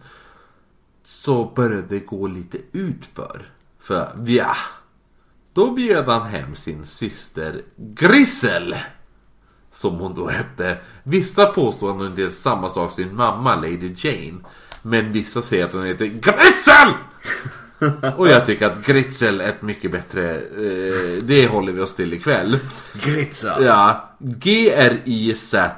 Så 1.03 1.51
började 1.55 1.87
det 1.87 1.99
gå 1.99 2.27
lite 2.27 2.57
utför. 2.71 3.45
För, 3.79 4.23
ja. 4.25 4.55
Då 5.53 5.71
bjöd 5.71 6.05
han 6.05 6.27
hem 6.27 6.55
sin 6.55 6.85
syster 6.85 7.61
Grissel. 7.75 8.75
Som 9.71 9.95
hon 9.95 10.15
då 10.15 10.27
hette. 10.27 10.77
Vissa 11.03 11.45
påstår 11.45 11.89
att 11.89 11.95
hon 11.95 12.09
heter 12.09 12.29
samma 12.29 12.69
sak 12.69 12.91
som 12.91 13.03
sin 13.03 13.15
mamma 13.15 13.55
Lady 13.55 13.95
Jane. 13.97 14.39
Men 14.81 15.11
vissa 15.11 15.41
säger 15.41 15.65
att 15.65 15.73
hon 15.73 15.85
heter 15.85 16.05
Gritzel! 16.05 16.93
Och 18.17 18.27
jag 18.27 18.45
tycker 18.45 18.65
att 18.65 18.85
Gritzel 18.85 19.41
är 19.41 19.49
ett 19.49 19.61
mycket 19.61 19.91
bättre... 19.91 20.35
Eh, 20.35 21.23
det 21.23 21.47
håller 21.47 21.73
vi 21.73 21.81
oss 21.81 21.95
till 21.95 22.13
ikväll. 22.13 22.59
Gritza. 22.93 23.61
Ja. 23.61 24.09
G-R-I-Z-E-L. 24.19 25.73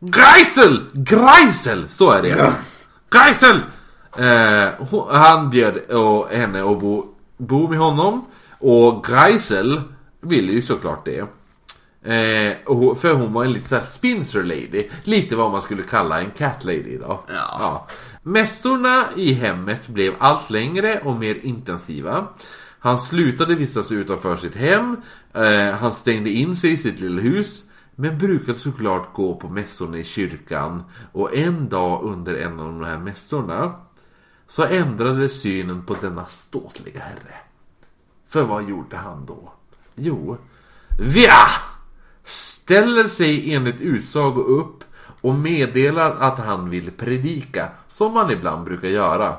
Greisel! 0.00 0.84
Greisel! 0.92 1.86
Så 1.88 2.10
är 2.10 2.22
det. 2.22 2.52
Greisel! 3.10 3.60
Eh, 4.18 4.68
han 5.10 5.50
bjöd 5.50 5.76
och, 5.76 6.28
henne 6.28 6.60
att 6.70 6.80
bo, 6.80 7.04
bo 7.36 7.68
med 7.68 7.78
honom. 7.78 8.26
Och 8.58 9.04
Greisel 9.04 9.82
ville 10.20 10.52
ju 10.52 10.62
såklart 10.62 11.04
det. 11.04 11.26
Eh, 12.06 12.56
och, 12.66 12.98
för 12.98 13.12
hon 13.12 13.32
var 13.32 13.44
en 13.44 13.52
lite 13.52 13.68
såhär 13.68 13.82
spinster 13.82 14.42
lady. 14.42 14.88
Lite 15.04 15.36
vad 15.36 15.50
man 15.50 15.62
skulle 15.62 15.82
kalla 15.82 16.20
en 16.20 16.30
cat 16.30 16.64
lady 16.64 16.90
idag. 16.90 17.18
Ja. 17.28 17.86
Mässorna 18.22 19.04
i 19.16 19.32
hemmet 19.32 19.88
blev 19.88 20.14
allt 20.18 20.50
längre 20.50 21.00
och 21.00 21.16
mer 21.16 21.36
intensiva. 21.42 22.26
Han 22.78 22.98
slutade 22.98 23.54
vistas 23.54 23.92
utanför 23.92 24.36
sitt 24.36 24.54
hem. 24.54 24.96
Eh, 25.32 25.70
han 25.70 25.92
stängde 25.92 26.30
in 26.30 26.56
sig 26.56 26.72
i 26.72 26.76
sitt 26.76 27.00
lilla 27.00 27.22
hus. 27.22 27.62
Men 27.94 28.18
brukade 28.18 28.58
såklart 28.58 29.12
gå 29.12 29.34
på 29.34 29.48
mässorna 29.48 29.98
i 29.98 30.04
kyrkan. 30.04 30.82
Och 31.12 31.36
en 31.36 31.68
dag 31.68 32.04
under 32.04 32.34
en 32.34 32.60
av 32.60 32.66
de 32.66 32.84
här 32.84 32.98
mässorna 32.98 33.74
så 34.48 34.64
ändrades 34.64 35.40
synen 35.40 35.82
på 35.82 35.96
denna 36.00 36.26
ståtliga 36.26 37.00
herre. 37.00 37.45
För 38.28 38.42
vad 38.42 38.68
gjorde 38.68 38.96
han 38.96 39.26
då? 39.26 39.52
Jo, 39.94 40.36
VIA! 40.98 41.46
Ställer 42.24 43.08
sig 43.08 43.54
enligt 43.54 43.80
utsago 43.80 44.42
upp 44.42 44.84
och 45.20 45.34
meddelar 45.34 46.10
att 46.10 46.38
han 46.38 46.70
vill 46.70 46.90
predika, 46.90 47.68
som 47.88 48.14
man 48.14 48.30
ibland 48.30 48.64
brukar 48.64 48.88
göra. 48.88 49.36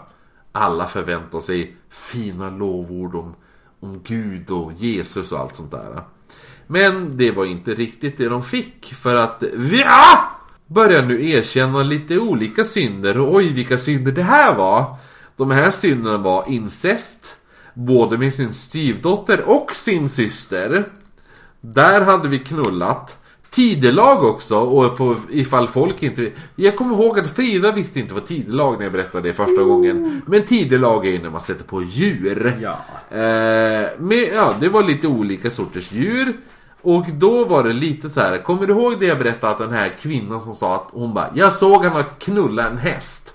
Alla 0.51 0.87
förväntar 0.87 1.39
sig 1.39 1.75
fina 1.89 2.49
lovord 2.49 3.15
om, 3.15 3.35
om 3.79 4.01
Gud 4.03 4.49
och 4.51 4.73
Jesus 4.73 5.31
och 5.31 5.39
allt 5.39 5.55
sånt 5.55 5.71
där. 5.71 6.01
Men 6.67 7.17
det 7.17 7.31
var 7.31 7.45
inte 7.45 7.73
riktigt 7.73 8.17
det 8.17 8.29
de 8.29 8.43
fick, 8.43 8.93
för 8.93 9.15
att 9.15 9.43
VIA! 9.53 10.19
Börjar 10.67 11.01
nu 11.01 11.29
erkänna 11.29 11.83
lite 11.83 12.19
olika 12.19 12.65
synder 12.65 13.19
och 13.19 13.35
oj 13.35 13.53
vilka 13.53 13.77
synder 13.77 14.11
det 14.11 14.23
här 14.23 14.55
var. 14.55 14.95
De 15.35 15.51
här 15.51 15.71
synderna 15.71 16.17
var 16.17 16.43
incest, 16.47 17.36
både 17.77 18.17
med 18.17 18.33
sin 18.33 18.53
styvdotter 18.53 19.41
och 19.49 19.75
sin 19.75 20.09
syster. 20.09 20.89
Där 21.61 22.01
hade 22.01 22.27
vi 22.27 22.39
knullat. 22.39 23.17
Tidelag 23.49 24.23
också, 24.23 24.57
och 24.57 24.97
för, 24.97 25.15
ifall 25.29 25.67
folk 25.67 26.03
inte... 26.03 26.31
Jag 26.55 26.75
kommer 26.75 26.95
ihåg 26.95 27.19
att 27.19 27.35
Frida 27.35 27.71
visste 27.71 27.99
inte 27.99 28.13
vad 28.13 28.25
tidelag 28.25 28.77
när 28.77 28.83
jag 28.83 28.91
berättade 28.91 29.27
det 29.27 29.33
första 29.33 29.63
gången. 29.63 30.21
Men 30.25 30.45
tidelag 30.45 31.07
är 31.07 31.11
ju 31.11 31.21
när 31.21 31.29
man 31.29 31.41
sätter 31.41 31.63
på 31.63 31.83
djur. 31.83 32.57
Ja. 32.61 32.77
Eh, 33.17 33.89
med, 33.99 34.29
ja, 34.35 34.53
det 34.59 34.69
var 34.69 34.83
lite 34.83 35.07
olika 35.07 35.51
sorters 35.51 35.91
djur. 35.91 36.37
Och 36.81 37.05
då 37.13 37.45
var 37.45 37.63
det 37.63 37.73
lite 37.73 38.09
så 38.09 38.19
här. 38.19 38.43
Kommer 38.43 38.67
du 38.67 38.73
ihåg 38.73 38.99
det 38.99 39.05
jag 39.05 39.17
berättade 39.17 39.53
att 39.53 39.59
den 39.59 39.73
här 39.73 39.89
kvinnan 39.89 40.41
som 40.41 40.55
sa 40.55 40.75
att 40.75 40.87
hon 40.91 41.13
bara 41.13 41.31
Jag 41.33 41.53
såg 41.53 41.85
han 41.85 42.03
knulla 42.19 42.67
en 42.67 42.77
häst. 42.77 43.33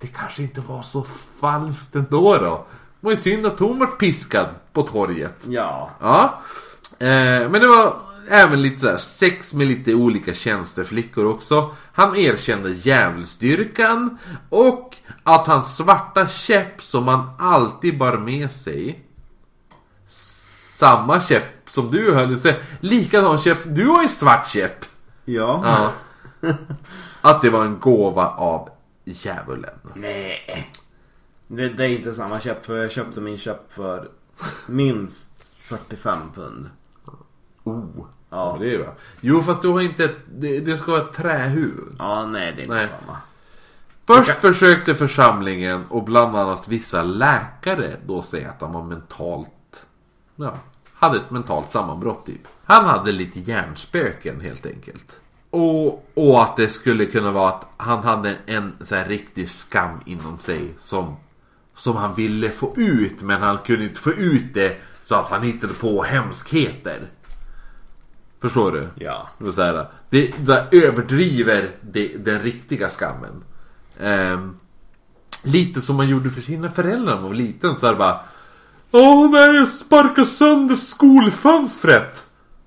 Det 0.00 0.06
kanske 0.06 0.42
inte 0.42 0.60
var 0.60 0.82
så 0.82 1.06
falskt 1.40 1.94
ändå 1.94 2.36
då. 2.36 2.66
Det 3.00 3.06
var 3.06 3.10
ju 3.10 3.16
synd 3.16 3.46
att 3.46 3.60
hon 3.60 3.78
var 3.78 3.86
piskad 3.86 4.46
på 4.72 4.82
torget. 4.82 5.46
Ja. 5.48 5.90
Ja. 6.00 6.40
Eh, 6.98 7.50
men 7.50 7.52
det 7.52 7.66
var 7.68 7.96
även 8.28 8.62
lite 8.62 8.80
så 8.80 8.88
här 8.88 8.96
sex 8.96 9.54
med 9.54 9.66
lite 9.66 9.94
olika 9.94 10.34
tjänsteflickor 10.34 11.26
också. 11.26 11.76
Han 11.92 12.16
erkände 12.16 12.70
djävulsdyrkan 12.70 14.18
och 14.48 14.96
att 15.22 15.46
hans 15.46 15.76
svarta 15.76 16.28
käpp 16.28 16.82
som 16.82 17.08
han 17.08 17.30
alltid 17.38 17.98
bar 17.98 18.18
med 18.18 18.52
sig. 18.52 19.04
Samma 20.78 21.20
käpp 21.20 21.44
som 21.68 21.90
du 21.90 22.14
höll. 22.14 22.38
Likadan 22.80 23.38
käpp. 23.38 23.58
Du 23.64 23.86
har 23.86 24.02
ju 24.02 24.08
svart 24.08 24.48
käpp. 24.48 24.84
Ja. 25.24 25.62
Ja. 25.64 25.90
Att 27.20 27.42
det 27.42 27.50
var 27.50 27.64
en 27.64 27.80
gåva 27.80 28.28
av 28.28 28.68
djävulen. 29.04 29.78
Nej. 29.94 30.70
Det, 31.52 31.68
det 31.68 31.84
är 31.84 31.88
inte 31.88 32.14
samma 32.14 32.40
för 32.40 32.76
jag 32.76 32.90
köpte 32.90 33.20
min 33.20 33.38
käpp 33.38 33.72
för 33.72 34.08
minst 34.66 35.54
45 35.58 36.18
pund. 36.34 36.70
Oh. 37.64 38.06
Ja. 38.30 38.56
Det 38.60 38.74
är 38.74 38.78
bra. 38.78 38.94
Jo 39.20 39.42
fast 39.42 39.62
du 39.62 39.68
har 39.68 39.80
inte 39.80 40.04
ett, 40.04 40.16
det, 40.34 40.60
det 40.60 40.76
ska 40.76 40.92
vara 40.92 41.02
ett 41.02 41.12
trähuvud. 41.12 41.96
Ja, 41.98 42.26
nej 42.26 42.52
det 42.56 42.60
är 42.60 42.64
inte 42.64 42.74
Nej. 42.74 42.86
samma. 42.86 43.18
Först 44.06 44.40
försökte 44.40 44.94
församlingen 44.94 45.84
och 45.88 46.04
bland 46.04 46.36
annat 46.36 46.68
vissa 46.68 47.02
läkare 47.02 47.96
då 48.06 48.22
säga 48.22 48.50
att 48.50 48.60
han 48.60 48.72
var 48.72 48.82
mentalt... 48.82 49.86
Ja, 50.36 50.54
hade 50.92 51.16
ett 51.16 51.30
mentalt 51.30 51.70
sammanbrott 51.70 52.26
typ. 52.26 52.48
Han 52.64 52.84
hade 52.84 53.12
lite 53.12 53.40
hjärnspöken 53.40 54.40
helt 54.40 54.66
enkelt. 54.66 55.20
Och, 55.50 56.10
och 56.14 56.42
att 56.42 56.56
det 56.56 56.68
skulle 56.68 57.04
kunna 57.04 57.32
vara 57.32 57.48
att 57.48 57.66
han 57.76 58.04
hade 58.04 58.36
en 58.46 58.76
så 58.80 58.94
här 58.94 59.04
riktig 59.04 59.50
skam 59.50 60.00
inom 60.06 60.38
sig 60.38 60.74
som, 60.80 61.16
som 61.74 61.96
han 61.96 62.14
ville 62.14 62.50
få 62.50 62.74
ut 62.76 63.22
men 63.22 63.42
han 63.42 63.58
kunde 63.58 63.84
inte 63.84 64.00
få 64.00 64.12
ut 64.12 64.54
det 64.54 64.76
så 65.04 65.14
att 65.14 65.30
han 65.30 65.42
hittade 65.42 65.74
på 65.74 66.02
hemskheter. 66.02 67.00
Förstår 68.40 68.72
du? 68.72 68.88
Ja. 68.94 69.28
Det, 69.38 69.52
så 69.52 69.62
här, 69.62 69.86
det, 70.10 70.32
det 70.38 70.68
överdriver 70.72 71.70
det, 71.80 72.24
den 72.24 72.40
riktiga 72.40 72.88
skammen. 72.88 73.44
Ehm, 74.00 74.56
lite 75.42 75.80
som 75.80 75.96
man 75.96 76.08
gjorde 76.08 76.30
för 76.30 76.40
sina 76.40 76.70
föräldrar 76.70 77.14
när 77.14 77.20
man 77.20 77.30
var 77.30 77.34
liten. 77.34 77.78
Så 77.78 77.86
här 77.86 77.94
bara. 77.94 78.20
Åh 78.90 79.30
nej, 79.30 79.56
jag 79.56 79.68
sparkade 79.68 80.26
sönder 80.26 80.76
skolfönstret. 80.76 82.24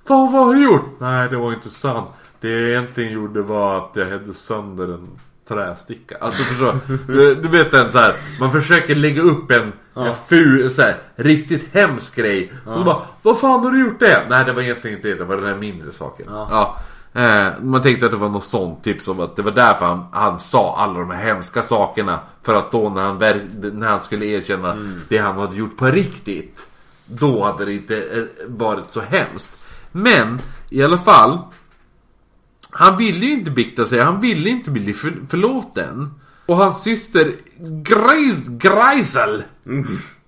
Vad 0.08 0.32
vad 0.32 0.46
har 0.46 0.54
du 0.54 0.64
gjort? 0.64 1.00
Nej, 1.00 1.30
det 1.30 1.38
var 1.38 1.54
inte 1.54 1.70
sant. 1.70 2.10
Det 2.40 2.50
jag 2.50 2.70
egentligen 2.70 3.14
gjorde 3.14 3.42
var 3.42 3.78
att 3.78 3.96
jag 3.96 4.10
hade 4.10 4.34
sönder 4.34 4.94
en 4.94 5.08
trästicka. 5.48 6.18
Alltså 6.22 6.44
förstår 6.44 6.76
du? 7.08 7.36
Du 7.36 7.48
vet 7.48 7.74
en 7.74 7.92
så 7.92 7.98
här. 7.98 8.16
Man 8.40 8.52
försöker 8.52 8.96
lägga 8.96 9.22
upp 9.22 9.52
en, 9.52 9.74
en 9.96 10.16
ful, 10.28 10.72
så 10.72 10.82
här, 10.82 10.96
riktigt 11.16 11.74
hemsk 11.74 12.16
grej. 12.16 12.54
Och 12.66 12.78
då 12.78 12.84
bara, 12.84 13.02
vad 13.22 13.40
fan 13.40 13.64
har 13.64 13.72
du 13.72 13.82
gjort 13.82 14.00
det? 14.00 14.26
Nej, 14.30 14.46
det 14.46 14.54
var 14.54 14.62
egentligen 14.62 14.98
inte 14.98 15.08
det. 15.08 15.16
Det 15.16 15.26
var 15.26 15.36
den 15.38 15.46
här 15.46 15.56
mindre 15.56 15.92
saken. 15.92 16.26
Ja. 16.30 16.48
Ja. 16.52 16.78
Eh, 17.22 17.52
man 17.62 17.82
tänkte 17.82 18.06
att 18.06 18.12
det 18.12 18.18
var 18.18 18.30
något 18.30 18.44
sånt, 18.44 18.84
typ 18.84 19.02
som 19.02 19.20
att 19.20 19.36
det 19.36 19.42
var 19.42 19.52
därför 19.52 19.86
han, 19.86 20.06
han 20.12 20.40
sa 20.40 20.78
alla 20.78 21.00
de 21.00 21.10
här 21.12 21.26
hemska 21.26 21.62
sakerna. 21.62 22.20
För 22.44 22.56
att 22.56 22.72
då 22.72 22.90
när 22.90 23.02
han, 23.02 23.18
när 23.80 23.88
han 23.88 24.04
skulle 24.04 24.26
erkänna 24.26 24.76
det 25.10 25.18
han 25.18 25.38
hade 25.38 25.56
gjort 25.56 25.78
på 25.78 25.86
riktigt. 25.86 26.68
Då 27.06 27.46
hade 27.46 27.66
det 27.66 27.74
inte 27.74 27.98
eh, 27.98 28.24
varit 28.48 28.92
så 28.92 29.02
hemskt. 29.02 29.52
Men 29.92 30.40
i 30.70 30.84
alla 30.84 30.98
fall. 30.98 31.40
Han 32.74 32.98
ville 32.98 33.26
ju 33.26 33.34
inte 33.34 33.52
bikta 33.52 33.86
sig, 33.86 34.00
han 34.00 34.20
ville 34.20 34.50
inte 34.50 34.72
bli 34.72 34.94
för, 34.94 35.14
förlåten. 35.30 36.14
Och 36.46 36.58
hans 36.58 36.84
syster 36.84 37.36
Greis, 37.84 38.48
Greisel. 38.48 39.44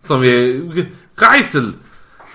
Som 0.03 0.21
vi... 0.21 0.88
Greisel. 1.19 1.73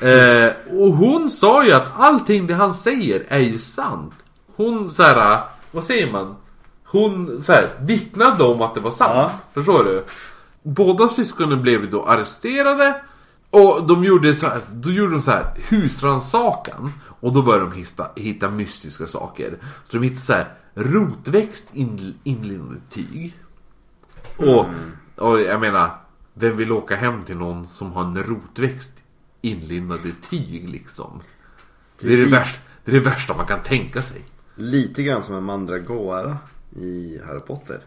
Eh, 0.00 0.78
och 0.78 0.92
hon 0.92 1.30
sa 1.30 1.64
ju 1.64 1.72
att 1.72 1.88
allting 1.96 2.46
det 2.46 2.54
han 2.54 2.74
säger 2.74 3.24
är 3.28 3.38
ju 3.38 3.58
sant. 3.58 4.12
Hon 4.56 4.90
så 4.90 5.02
här, 5.02 5.40
vad 5.70 5.84
säger 5.84 6.12
man? 6.12 6.36
Hon 6.84 7.40
så 7.40 7.52
här, 7.52 7.68
vittnade 7.80 8.44
om 8.44 8.62
att 8.62 8.74
det 8.74 8.80
var 8.80 8.90
sant. 8.90 9.12
Ja. 9.14 9.30
Förstår 9.54 9.84
du? 9.84 10.04
Båda 10.62 11.08
syskonen 11.08 11.62
blev 11.62 11.90
då 11.90 12.04
arresterade. 12.06 13.00
Och 13.50 13.86
de 13.86 14.04
gjorde 14.04 14.36
så 14.36 14.46
här, 14.46 14.60
då 14.72 14.90
gjorde 14.90 15.12
de 15.12 15.22
så 15.22 15.30
här 15.30 15.54
husrannsakan. 15.68 16.92
Och 17.20 17.32
då 17.32 17.42
började 17.42 17.64
de 17.64 17.72
hitta, 17.72 18.10
hitta 18.16 18.50
mystiska 18.50 19.06
saker. 19.06 19.58
Så 19.88 19.96
de 19.96 20.02
hittade 20.02 20.20
så 20.20 20.32
här 20.32 20.54
rotväxt 20.74 21.66
in, 21.72 22.14
inlindade 22.24 22.80
tyg. 22.90 23.34
Och, 24.36 24.66
och 25.16 25.40
jag 25.40 25.60
menar, 25.60 25.90
vem 26.34 26.56
vill 26.56 26.72
åka 26.72 26.96
hem 26.96 27.22
till 27.22 27.36
någon 27.36 27.66
som 27.66 27.92
har 27.92 28.04
en 28.04 28.22
rotväxt 28.22 28.92
inlindad 29.42 30.06
i 30.06 30.12
tyg 30.30 30.68
liksom? 30.68 31.20
Det 32.00 32.12
är 32.14 32.16
det, 32.18 32.24
värsta, 32.30 32.58
det 32.84 32.90
är 32.90 32.94
det 32.94 33.00
värsta 33.10 33.36
man 33.36 33.46
kan 33.46 33.62
tänka 33.62 34.02
sig. 34.02 34.24
Lite 34.54 35.02
grann 35.02 35.22
som 35.22 35.34
en 35.34 35.44
mandragora 35.44 36.38
i 36.76 37.20
Harry 37.26 37.40
Potter. 37.40 37.80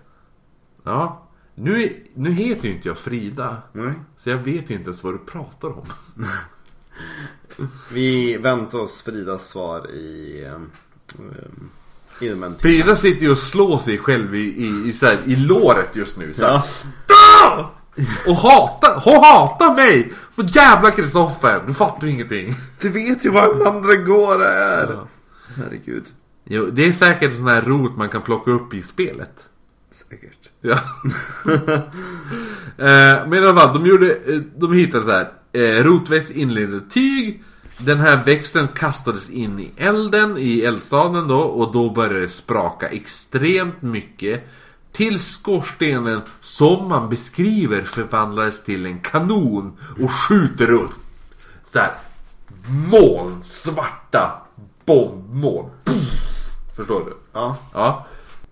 Ja. 0.84 1.28
Nu, 1.56 1.84
är- 1.84 1.94
nu 2.14 2.32
heter 2.32 2.68
ju 2.68 2.76
inte 2.76 2.88
jag 2.88 2.98
Frida. 2.98 3.58
Nej. 3.72 3.94
Så 4.18 4.30
jag 4.30 4.38
vet 4.38 4.70
ju 4.70 4.74
inte 4.76 4.84
ens 4.90 5.04
vad 5.04 5.14
du 5.14 5.18
pratar 5.18 5.68
om. 5.78 5.86
Vi 7.92 8.38
väntar 8.38 8.80
oss 8.80 9.02
Fridas 9.02 9.50
svar 9.50 9.92
i, 9.92 10.44
ehm, 10.46 10.70
inom 12.22 12.44
en 12.44 12.56
timme. 12.56 12.62
Frida 12.62 12.96
sitter 12.96 13.22
ju 13.22 13.32
och 13.32 13.38
slår 13.38 13.78
sig 13.80 13.98
själv 13.98 14.36
i, 14.36 14.40
i, 14.40 14.90
i, 14.90 14.94
så 14.94 15.06
här, 15.06 15.18
i 15.26 15.36
låret 15.36 15.96
just 15.96 16.18
nu. 16.18 16.34
Så 16.34 16.46
här. 16.46 16.62
Ja. 17.08 17.74
Och 18.28 18.36
hatar, 18.36 19.02
hon 19.04 19.24
hatar 19.24 19.76
mig! 19.76 20.14
För 20.36 20.58
jävla 20.58 20.92
Kristoffer, 20.92 21.64
du 21.68 21.74
fattar 21.74 22.08
ju 22.08 22.14
ingenting. 22.14 22.56
Du 22.82 22.90
vet 22.90 23.26
ju 23.26 23.30
vad 23.30 23.52
en 23.52 23.58
mandragora 23.58 24.54
är! 24.54 25.00
Herregud. 25.56 26.06
Jo, 26.46 26.66
det 26.72 26.86
är 26.86 26.94
säkert 26.94 27.32
en 27.32 27.38
sån 27.38 27.48
här 27.48 27.62
rot 27.62 27.98
man 27.98 28.10
kan 28.10 28.22
plocka 28.22 28.52
upp 28.52 28.74
i 28.74 28.82
spelet. 28.82 29.34
Säkert. 29.92 30.50
Ja. 30.62 30.74
eh, 32.78 33.28
men 33.28 33.34
i 33.34 33.38
alla 33.38 33.62
fall, 33.62 33.74
de 33.74 33.90
gjorde, 33.90 34.12
eh, 34.12 34.42
de 34.56 34.74
hittade 34.74 35.06
så 35.06 35.12
här. 35.12 35.32
Eh, 35.54 35.84
rotväxt 35.84 36.30
inledande 36.30 36.90
tyg. 36.90 37.44
Den 37.78 38.00
här 38.00 38.24
växten 38.24 38.68
kastades 38.68 39.30
in 39.30 39.60
i 39.60 39.72
elden, 39.78 40.38
i 40.38 40.62
eldstaden 40.62 41.28
då. 41.28 41.40
Och 41.40 41.72
då 41.72 41.90
började 41.90 42.20
det 42.20 42.30
spraka 42.30 42.88
extremt 42.88 43.82
mycket. 43.82 44.44
Till 44.92 45.20
skorstenen, 45.20 46.22
som 46.42 46.90
man 46.90 47.10
beskriver, 47.10 47.82
förvandlades 47.82 48.64
till 48.64 48.86
en 48.86 49.00
kanon 49.00 49.78
och 50.04 50.12
skjuter 50.12 50.72
upp. 50.72 50.94
Så 51.74 51.80
här, 51.80 51.92
moln, 52.68 53.44
svarta 53.44 54.32
bombmoln. 54.86 55.70
Förstår 56.76 57.06
du? 57.06 57.18
Ja. 57.34 57.58
Ja. 57.74 58.08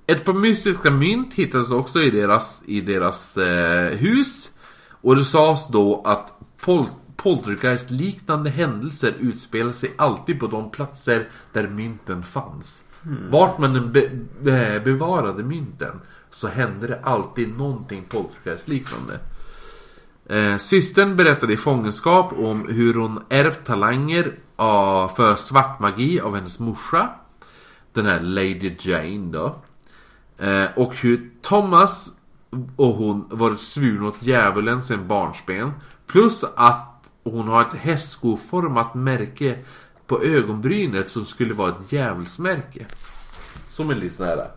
Ett 0.07 0.25
par 0.25 0.33
mystiska 0.33 0.91
mynt 0.91 1.33
hittades 1.33 1.71
också 1.71 1.99
i 1.99 2.09
deras, 2.09 2.61
i 2.65 2.81
deras 2.81 3.37
eh, 3.37 3.97
hus. 3.97 4.49
Och 5.01 5.15
det 5.15 5.25
sades 5.25 5.67
då 5.67 6.01
att 6.05 6.40
pol 6.61 6.87
poltergeist-liknande 7.15 8.49
händelser 8.49 9.13
utspelar 9.19 9.71
sig 9.71 9.93
alltid 9.97 10.39
på 10.39 10.47
de 10.47 10.71
platser 10.71 11.29
där 11.53 11.67
mynten 11.67 12.23
fanns. 12.23 12.83
Vart 13.29 13.57
man 13.57 13.75
än 13.75 13.91
be 13.91 14.09
be 14.41 14.81
bevarade 14.85 15.43
mynten 15.43 16.01
så 16.31 16.47
hände 16.47 16.87
det 16.87 16.99
alltid 17.03 17.57
någonting 17.57 18.03
poltergeist-liknande. 18.09 19.19
Eh, 20.25 20.57
systern 20.57 21.15
berättade 21.15 21.53
i 21.53 21.57
fångenskap 21.57 22.33
om 22.33 22.67
hur 22.69 22.93
hon 22.93 23.23
ärvt 23.29 23.65
talanger 23.65 24.31
av, 24.55 25.07
för 25.07 25.35
svart 25.35 25.79
magi 25.79 26.19
av 26.19 26.35
hennes 26.35 26.59
morsa. 26.59 27.09
Den 27.93 28.05
här 28.05 28.19
Lady 28.19 28.75
Jane 28.79 29.31
då. 29.31 29.55
Eh, 30.37 30.65
och 30.75 30.95
hur 30.95 31.31
Thomas 31.41 32.09
och 32.75 32.95
hon 32.95 33.25
varit 33.29 33.61
svurna 33.61 34.07
åt 34.07 34.23
djävulen 34.23 34.83
sen 34.83 35.07
barnsben. 35.07 35.71
Plus 36.11 36.43
att 36.55 36.87
hon 37.23 37.47
har 37.47 37.61
ett 37.61 37.73
hästskoformat 37.73 38.93
märke 38.95 39.59
på 40.07 40.23
ögonbrynet 40.23 41.09
som 41.09 41.25
skulle 41.25 41.53
vara 41.53 41.69
ett 41.69 41.91
djävulsmärke. 41.91 42.85
Som 43.67 43.91
en 43.91 43.99
liten 43.99 44.17
sån 44.17 44.25
här. 44.25 44.51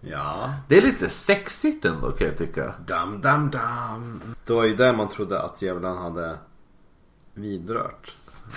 Ja. 0.00 0.54
Det 0.68 0.78
är 0.78 0.82
lite 0.82 1.08
sexigt 1.08 1.84
ändå 1.84 2.12
kan 2.12 2.26
jag 2.26 2.38
tycka. 2.38 2.74
Dam, 2.86 3.20
dam, 3.20 3.50
dam. 3.50 4.20
Det 4.46 4.52
var 4.52 4.64
ju 4.64 4.76
där 4.76 4.92
man 4.92 5.08
trodde 5.08 5.42
att 5.42 5.62
djävulen 5.62 5.96
hade 5.96 6.38
vidrört 7.34 8.14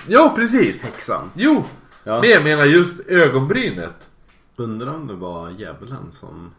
Ja, 0.08 0.34
precis. 0.36 0.82
häxan. 0.84 1.32
Jo, 1.34 1.64
Ja. 2.04 2.22
men 2.22 2.30
jag 2.30 2.44
menar 2.44 2.66
just 2.66 3.00
ögonbrynet. 3.08 4.08
Undrar 4.56 4.94
om 4.96 5.08
det 5.08 5.14
var 5.14 5.50
djävulen 5.50 6.12
som 6.12 6.52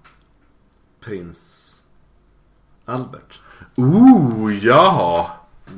prins 1.01 1.67
Albert. 2.85 3.41
Ooh, 3.77 4.55
ja. 4.65 5.31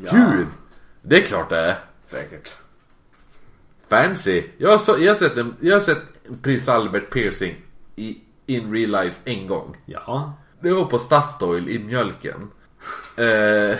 Ja. 0.04 0.10
Gud. 0.12 0.46
Det 1.02 1.16
är 1.16 1.22
klart 1.22 1.50
det 1.50 1.58
är. 1.58 1.78
Säkert. 2.04 2.56
Fancy. 3.88 4.42
Jag 4.58 4.70
har, 4.70 4.78
så, 4.78 4.96
jag 4.98 5.10
har, 5.10 5.14
sett, 5.14 5.36
en, 5.36 5.54
jag 5.60 5.74
har 5.74 5.80
sett 5.80 6.02
prins 6.42 6.68
Albert 6.68 7.10
piercing 7.10 7.54
i 7.96 8.18
in 8.46 8.72
real 8.72 8.90
life 8.90 9.20
en 9.24 9.46
gång. 9.46 9.76
Ja. 9.86 10.32
Det 10.60 10.72
var 10.72 10.84
på 10.84 10.98
Statoil 10.98 11.68
i 11.68 11.78
mjölken. 11.78 12.50
Eh, 13.16 13.78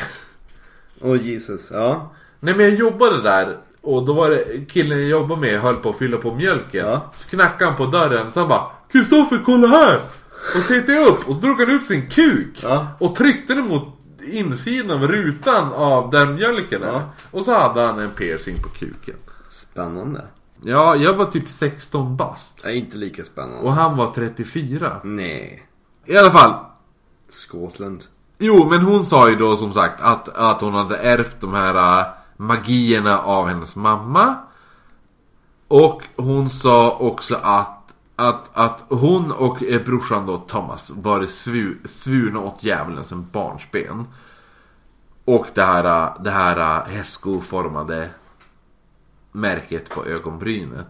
Åh 1.01 1.16
Jesus, 1.22 1.70
ja. 1.70 2.12
nej 2.40 2.55
men 2.55 2.66
jag 2.66 2.75
jobbade 2.75 3.22
där 3.22 3.59
och 3.81 4.05
då 4.07 4.12
var 4.12 4.31
det 4.31 4.64
killen 4.68 5.01
jag 5.01 5.09
jobbade 5.09 5.40
med 5.40 5.61
höll 5.61 5.77
på 5.77 5.90
att 5.90 5.98
fylla 5.98 6.16
på 6.16 6.35
mjölken. 6.35 6.87
Ja. 6.87 7.12
Så 7.16 7.29
knackade 7.29 7.64
han 7.64 7.77
på 7.77 7.87
dörren 7.87 8.33
så 8.33 8.40
han 8.40 8.48
bara 8.48 8.66
Kristoffer 8.92 9.42
kolla 9.44 9.66
här! 9.66 10.01
Och 10.57 10.68
tittade 10.68 10.92
jag 10.92 11.09
upp 11.09 11.29
och 11.29 11.35
så 11.35 11.40
drog 11.40 11.61
han 11.61 11.70
upp 11.70 11.87
sin 11.87 12.09
kuk. 12.09 12.61
Ja. 12.62 12.87
Och 12.98 13.16
tryckte 13.16 13.55
den 13.55 13.68
mot 13.68 14.01
insidan 14.24 14.90
av 14.90 15.08
rutan 15.08 15.72
av 15.72 16.11
den 16.11 16.35
mjölken. 16.35 16.82
Ja. 16.82 17.11
Och 17.30 17.44
så 17.44 17.54
hade 17.54 17.80
han 17.80 17.98
en 17.98 18.11
piercing 18.11 18.62
på 18.62 18.68
kuken. 18.68 19.16
Spännande. 19.48 20.26
Ja, 20.62 20.96
jag 20.96 21.14
var 21.14 21.24
typ 21.24 21.48
16 21.48 22.16
bast. 22.16 22.61
Nej, 22.64 22.78
inte 22.78 22.96
lika 22.96 23.24
spännande. 23.24 23.58
Och 23.58 23.72
han 23.72 23.96
var 23.96 24.12
34. 24.14 25.00
Nej. 25.04 25.66
I 26.06 26.16
alla 26.16 26.30
fall. 26.30 26.54
Skottland. 27.28 28.04
Jo, 28.38 28.66
men 28.70 28.82
hon 28.82 29.06
sa 29.06 29.30
ju 29.30 29.37
då 29.37 29.56
som 29.56 29.72
sagt 29.72 30.00
att, 30.00 30.28
att 30.28 30.61
hon 30.61 30.74
hade 30.74 30.96
ärvt 30.96 31.40
de 31.40 31.54
här 31.54 32.00
äh, 32.00 32.06
magierna 32.37 33.18
av 33.18 33.48
hennes 33.48 33.76
mamma. 33.76 34.35
Och 35.68 36.02
hon 36.16 36.50
sa 36.50 36.96
också 36.96 37.38
att, 37.42 37.82
att, 38.16 38.51
att 38.53 38.85
hon 38.88 39.33
och 39.33 39.62
eh, 39.62 39.83
brorsan 39.85 40.27
då, 40.27 40.38
Thomas, 40.38 40.92
var 40.96 41.27
svu, 41.27 41.77
svurna 41.85 42.40
åt 42.40 42.64
djävulen 42.64 43.05
sen 43.05 43.27
barnsben. 43.33 44.05
Och 45.25 45.46
det 45.55 45.64
här, 45.64 45.85
äh, 45.85 46.22
det 46.22 46.31
här 46.31 46.57
äh, 46.57 46.94
hästskoformade 46.94 48.11
märket 49.33 49.90
på 49.90 50.07
ögonbrynet. 50.07 50.88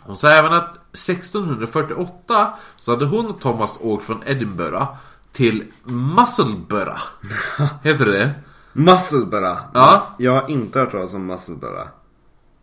Hon 0.00 0.16
sa 0.16 0.28
även 0.28 0.52
att 0.52 0.76
1648 0.92 2.52
så 2.76 2.90
hade 2.90 3.04
hon 3.04 3.26
och 3.26 3.40
Thomas 3.40 3.78
åkt 3.82 4.04
från 4.04 4.22
Edinburgh 4.26 4.86
till 5.32 5.64
Musselburgh. 5.84 7.02
Heter 7.82 8.04
det 8.04 8.18
det? 8.18 8.34
Musselburgh. 8.72 9.60
Ja. 9.74 10.06
Jag 10.18 10.32
har 10.32 10.50
inte 10.50 10.78
hört 10.78 10.90
talas 10.90 11.14
om 11.14 11.26
Musselburgh. 11.26 11.88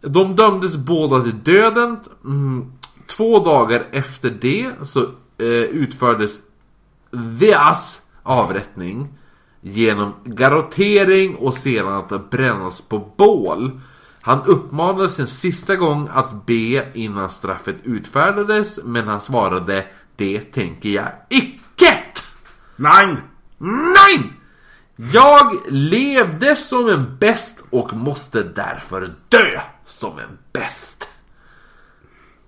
De 0.00 0.36
dömdes 0.36 0.76
båda 0.76 1.22
till 1.22 1.38
döden. 1.42 1.96
Mm, 2.24 2.72
två 3.06 3.38
dagar 3.44 3.82
efter 3.92 4.30
det 4.30 4.70
så 4.84 5.00
eh, 5.38 5.46
utfördes 5.62 6.38
Veas 7.10 8.00
avrättning 8.22 9.08
genom 9.60 10.14
garrottering 10.24 11.34
och 11.34 11.54
sedan 11.54 11.92
att 11.92 12.30
brännas 12.30 12.82
på 12.82 13.12
bål. 13.16 13.80
Han 14.20 14.42
uppmanades 14.46 15.20
en 15.20 15.26
sista 15.26 15.76
gång 15.76 16.08
att 16.12 16.46
be 16.46 16.88
innan 16.94 17.30
straffet 17.30 17.76
utfärdades 17.84 18.78
men 18.84 19.08
han 19.08 19.20
svarade 19.20 19.84
Det 20.16 20.40
tänker 20.40 20.88
jag 20.88 21.12
icke! 21.28 21.98
Nej! 22.76 23.16
Nej! 23.58 24.32
Jag 25.12 25.60
levde 25.68 26.56
som 26.56 26.88
en 26.88 27.16
bäst 27.18 27.58
och 27.70 27.92
måste 27.92 28.42
därför 28.42 29.12
dö 29.28 29.60
som 29.84 30.18
en 30.18 30.38
bäst. 30.52 30.99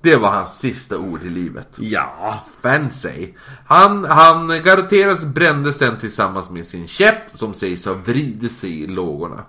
Det 0.02 0.16
var 0.16 0.30
hans 0.30 0.58
sista 0.58 0.98
ord 0.98 1.22
i 1.22 1.30
livet. 1.30 1.68
Ja. 1.76 2.44
Fancy. 2.62 3.28
Han, 3.66 4.04
han 4.04 4.62
garanteras 4.64 5.24
brände 5.24 5.72
sen 5.72 5.98
tillsammans 5.98 6.50
med 6.50 6.66
sin 6.66 6.86
käpp 6.86 7.22
som 7.34 7.54
sägs 7.54 7.86
ha 7.86 7.94
vridit 7.94 8.52
sig 8.52 8.82
i 8.82 8.86
lågorna. 8.86 9.44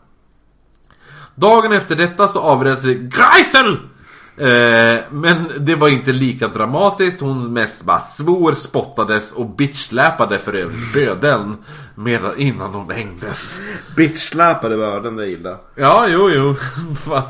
Dagen 1.35 1.71
efter 1.71 1.95
detta 1.95 2.27
så 2.27 2.39
avrättades 2.39 2.95
Greisel! 2.95 3.77
Eh, 4.37 5.03
men 5.11 5.51
det 5.59 5.75
var 5.75 5.87
inte 5.87 6.11
lika 6.11 6.47
dramatiskt. 6.47 7.21
Hon 7.21 7.53
mest 7.53 7.83
bara 7.83 7.99
svor, 7.99 8.53
spottades 8.53 9.31
och 9.31 9.49
bitchsläpade 9.49 10.39
för 10.39 10.53
övrigt 10.53 10.93
bödeln 10.93 11.57
medan, 11.95 12.39
innan 12.39 12.73
hon 12.73 12.89
hängdes. 12.89 13.61
Bitchsläpade 13.95 14.77
börden, 14.77 15.15
det 15.15 15.23
är 15.23 15.27
illa. 15.27 15.57
Ja, 15.75 16.07
jo, 16.07 16.29
jo. 16.29 16.55
Fan. 16.95 17.23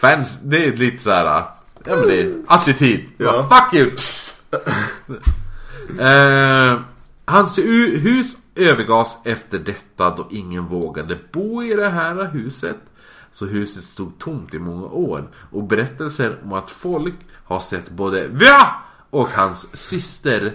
Fans, 0.00 0.38
det 0.42 0.64
är 0.66 0.76
lite 0.76 1.02
så 1.02 1.10
här. 1.10 1.24
Ja 1.24 1.96
men 1.96 2.06
det 2.08 2.20
är 2.20 2.42
attityd. 2.46 3.08
Ja. 3.16 3.48
Fuck 3.50 3.74
you! 3.74 3.90
eh, 6.06 6.80
hans 7.24 7.58
hu- 7.58 7.96
hus 7.96 8.36
övergavs 8.54 9.18
efter 9.24 9.58
detta 9.58 10.16
då 10.16 10.28
ingen 10.30 10.66
vågade 10.66 11.18
bo 11.32 11.62
i 11.62 11.74
det 11.74 11.88
här 11.88 12.24
huset. 12.24 12.76
Så 13.30 13.46
huset 13.46 13.84
stod 13.84 14.18
tomt 14.18 14.54
i 14.54 14.58
många 14.58 14.86
år. 14.86 15.30
Och 15.50 15.62
berättelser 15.64 16.38
om 16.44 16.52
att 16.52 16.70
folk 16.70 17.14
har 17.44 17.60
sett 17.60 17.90
både 17.90 18.28
Via 18.28 18.74
och 19.10 19.28
hans 19.28 19.76
syster 19.76 20.54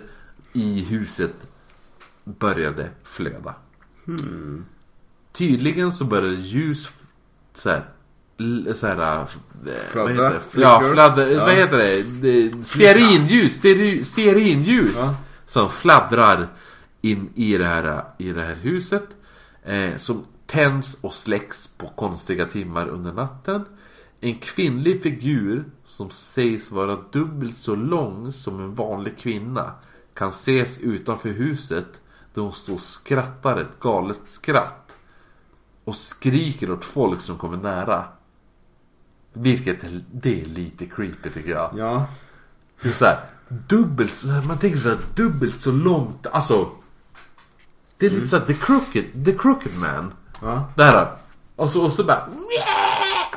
i 0.54 0.80
huset 0.90 1.34
började 2.24 2.90
flöda. 3.04 3.54
Tydligen 5.34 5.92
så 5.92 6.06
började 6.06 6.36
ljus 6.36 6.90
så 7.54 7.70
här, 7.70 7.86
så 8.76 8.88
här, 8.88 9.20
äh, 9.22 9.28
vad 9.96 10.12
heter 10.12 10.30
det? 10.54 10.62
Ja, 10.62 10.82
fladder, 10.94 11.28
Ja. 11.28 11.46
vad 11.46 11.54
heter 11.54 11.78
det? 11.78 12.66
stearinljus, 12.66 13.54
stearinljus 14.08 14.96
Ja. 14.96 15.16
som 15.48 15.70
fladdrar 15.70 16.48
in 17.02 17.30
i 17.36 17.58
det 17.58 17.66
här, 17.66 18.04
i 18.18 18.32
det 18.32 18.42
här 18.42 18.56
huset. 18.56 19.08
Eh, 19.64 19.98
som 19.98 20.26
tänds 20.48 20.98
och 21.02 21.14
släcks 21.14 21.68
på 21.68 21.88
konstiga 21.88 22.46
timmar 22.46 22.88
under 22.88 23.14
natten. 23.14 23.66
En 24.22 24.38
kvinnlig 24.40 25.04
figur 25.04 25.66
som 25.86 26.10
sägs 26.10 26.72
vara 26.72 26.98
dubbelt 27.12 27.58
så 27.58 27.76
lång 27.76 28.32
som 28.32 28.60
en 28.60 28.76
vanlig 28.76 29.18
kvinna 29.18 29.72
kan 30.14 30.30
ses 30.30 30.80
utanför 30.80 31.30
huset 31.30 32.02
där 32.34 32.42
hon 32.42 32.54
står 32.54 32.74
och 32.74 32.82
skrattar 32.82 33.58
ett 33.58 33.80
galet 33.80 34.22
skratt. 34.28 34.82
Och 35.84 35.96
skriker 35.96 36.72
åt 36.72 36.86
folk 36.86 37.22
som 37.22 37.38
kommer 37.38 37.58
nära. 37.58 38.04
Vilket 39.36 39.78
det 40.12 40.42
är 40.42 40.46
lite 40.46 40.86
creepy 40.86 41.30
tycker 41.30 41.52
jag. 41.52 41.72
Ja. 41.78 42.08
Det 42.82 42.90
är 42.90 42.94
så 42.94 43.06
här, 43.06 43.20
dubbelt 43.48 44.24
man 44.48 44.58
tänker 44.58 44.80
så 44.80 44.90
här, 44.90 44.98
dubbelt 45.16 45.60
så 45.60 45.72
långt, 45.72 46.28
alltså. 46.32 46.70
Det 47.98 48.06
är 48.06 48.10
lite 48.10 48.28
så 48.28 48.38
här, 48.38 48.46
the 48.46 48.54
crooked, 48.54 49.26
the 49.26 49.32
crooked 49.32 49.72
man. 49.80 50.14
Ja. 50.42 50.70
Det 50.76 50.84
här. 50.84 51.08
Och 51.56 51.72
så, 51.72 51.86
och 51.86 51.92
så 51.94 52.04
bara... 52.04 52.28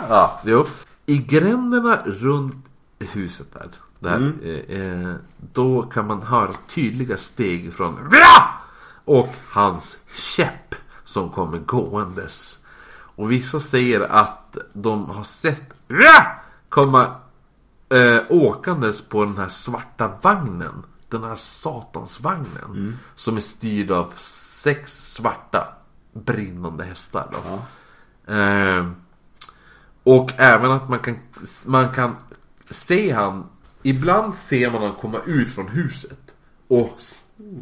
Ja, 0.08 0.40
jo. 0.44 0.66
I 1.06 1.18
gränderna 1.18 2.02
runt 2.04 2.66
huset 2.98 3.46
där. 3.52 3.70
där 3.98 4.32
eh, 4.42 4.80
eh, 4.80 5.14
då 5.52 5.82
kan 5.82 6.06
man 6.06 6.22
höra 6.22 6.52
tydliga 6.74 7.16
steg 7.16 7.74
från! 7.74 8.10
Och 9.04 9.34
hans 9.48 9.98
käpp 10.36 10.74
som 11.04 11.30
kommer 11.30 11.58
gåendes. 11.58 12.58
Och 12.90 13.32
vissa 13.32 13.60
säger 13.60 14.00
att 14.00 14.56
de 14.72 15.10
har 15.10 15.24
sett! 15.24 15.77
Komma 16.68 17.14
eh, 17.88 18.18
åkandes 18.28 19.02
på 19.02 19.24
den 19.24 19.36
här 19.36 19.48
svarta 19.48 20.18
vagnen. 20.22 20.84
Den 21.08 21.24
här 21.24 21.36
satansvagnen. 21.36 22.98
Som 23.14 23.36
är 23.36 23.40
styrd 23.40 23.90
av 23.90 24.12
sex 24.18 25.12
svarta 25.12 25.68
brinnande 26.12 26.84
hästar. 26.84 27.26
Då. 27.32 27.62
Eh, 28.32 28.90
och 30.02 30.32
även 30.36 30.70
att 30.70 30.88
man 30.88 30.98
kan, 30.98 31.18
man 31.66 31.94
kan 31.94 32.16
se 32.70 33.12
han 33.12 33.46
Ibland 33.82 34.34
ser 34.34 34.70
man 34.70 34.82
han 34.82 34.94
komma 34.94 35.18
ut 35.26 35.50
från 35.50 35.68
huset 35.68 36.20
och, 36.68 36.98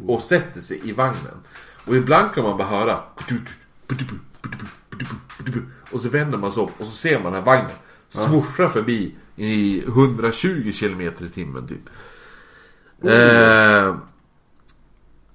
och 0.07 0.23
sätter 0.23 0.61
sig 0.61 0.89
i 0.89 0.91
vagnen. 0.91 1.43
Och 1.85 1.95
ibland 1.95 2.33
kan 2.33 2.43
man 2.43 2.57
bara 2.57 2.67
höra 2.67 2.99
och 5.91 6.01
så 6.01 6.09
vänder 6.09 6.37
man 6.37 6.51
sig 6.51 6.63
upp 6.63 6.79
och 6.79 6.85
så 6.85 6.91
ser 6.91 7.23
man 7.23 7.33
den 7.33 7.33
här 7.33 7.45
vagnen 7.45 7.71
svorsa 8.09 8.69
förbi 8.69 9.15
i 9.35 9.83
120 9.87 10.71
km 10.79 11.01
i 11.01 11.29
timmen 11.29 11.67
typ. 11.67 11.89
Eh, 13.03 13.95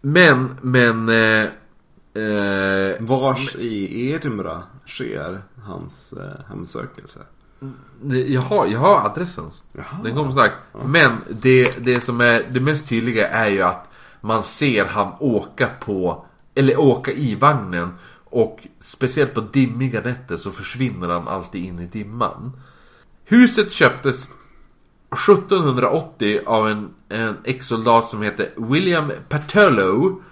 men, 0.00 0.56
men... 0.62 1.08
Eh, 1.08 1.48
eh, 2.22 2.96
Vars 3.00 3.56
i 3.56 4.10
Edinburgh 4.10 4.60
sker 4.86 5.42
hans 5.62 6.12
eh, 6.12 6.48
hemsökelse? 6.48 7.20
jag, 8.26 8.40
har, 8.40 8.66
jag 8.66 8.78
har 8.78 9.10
adressen. 9.10 9.50
Jaha. 9.72 10.02
Den 10.04 10.16
kommer 10.16 10.30
strax. 10.30 10.54
Men 10.84 11.16
det, 11.28 11.84
det 11.84 12.00
som 12.00 12.20
är 12.20 12.42
det 12.50 12.60
mest 12.60 12.88
tydliga 12.88 13.28
är 13.28 13.50
ju 13.50 13.62
att 13.62 13.88
man 14.20 14.42
ser 14.42 14.84
han 14.84 15.12
åka 15.18 15.70
på, 15.80 16.26
eller 16.54 16.80
åka 16.80 17.12
i 17.12 17.34
vagnen. 17.34 17.94
Och 18.32 18.66
speciellt 18.80 19.34
på 19.34 19.40
dimmiga 19.40 20.00
nätter 20.00 20.36
så 20.36 20.50
försvinner 20.50 21.08
han 21.08 21.28
alltid 21.28 21.64
in 21.64 21.78
i 21.78 21.86
dimman. 21.86 22.52
Huset 23.24 23.72
köptes 23.72 24.28
1780 25.28 26.40
av 26.46 26.68
en, 26.68 26.90
en 27.08 27.36
ex-soldat 27.44 28.08
som 28.08 28.22
heter 28.22 28.48
William 28.56 29.12
Paterlo. 29.28 30.22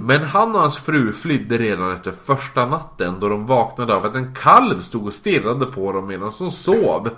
Men 0.00 0.22
han 0.22 0.54
och 0.54 0.60
hans 0.60 0.76
fru 0.76 1.12
flydde 1.12 1.58
redan 1.58 1.92
efter 1.92 2.12
första 2.24 2.66
natten 2.66 3.20
då 3.20 3.28
de 3.28 3.46
vaknade 3.46 3.94
av 3.94 4.06
att 4.06 4.14
en 4.14 4.34
kalv 4.34 4.80
stod 4.80 5.06
och 5.06 5.14
stirrade 5.14 5.66
på 5.66 5.92
dem 5.92 6.06
medan 6.06 6.32
de 6.38 6.50
sov. 6.50 7.10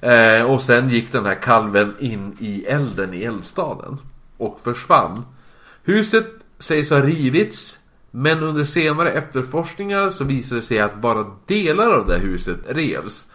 Eh, 0.00 0.42
och 0.42 0.62
sen 0.62 0.90
gick 0.90 1.12
den 1.12 1.26
här 1.26 1.42
kalven 1.42 1.94
in 1.98 2.36
i 2.38 2.64
elden 2.64 3.14
i 3.14 3.22
eldstaden. 3.22 3.98
Och 4.36 4.60
försvann. 4.60 5.24
Huset 5.84 6.26
sägs 6.58 6.90
ha 6.90 7.00
rivits. 7.00 7.78
Men 8.18 8.42
under 8.42 8.64
senare 8.64 9.12
efterforskningar 9.12 10.10
så 10.10 10.24
visade 10.24 10.60
det 10.60 10.64
sig 10.64 10.80
att 10.80 11.00
bara 11.00 11.26
delar 11.46 11.90
av 11.90 12.06
det 12.06 12.18
huset 12.18 12.58
revs. 12.68 13.26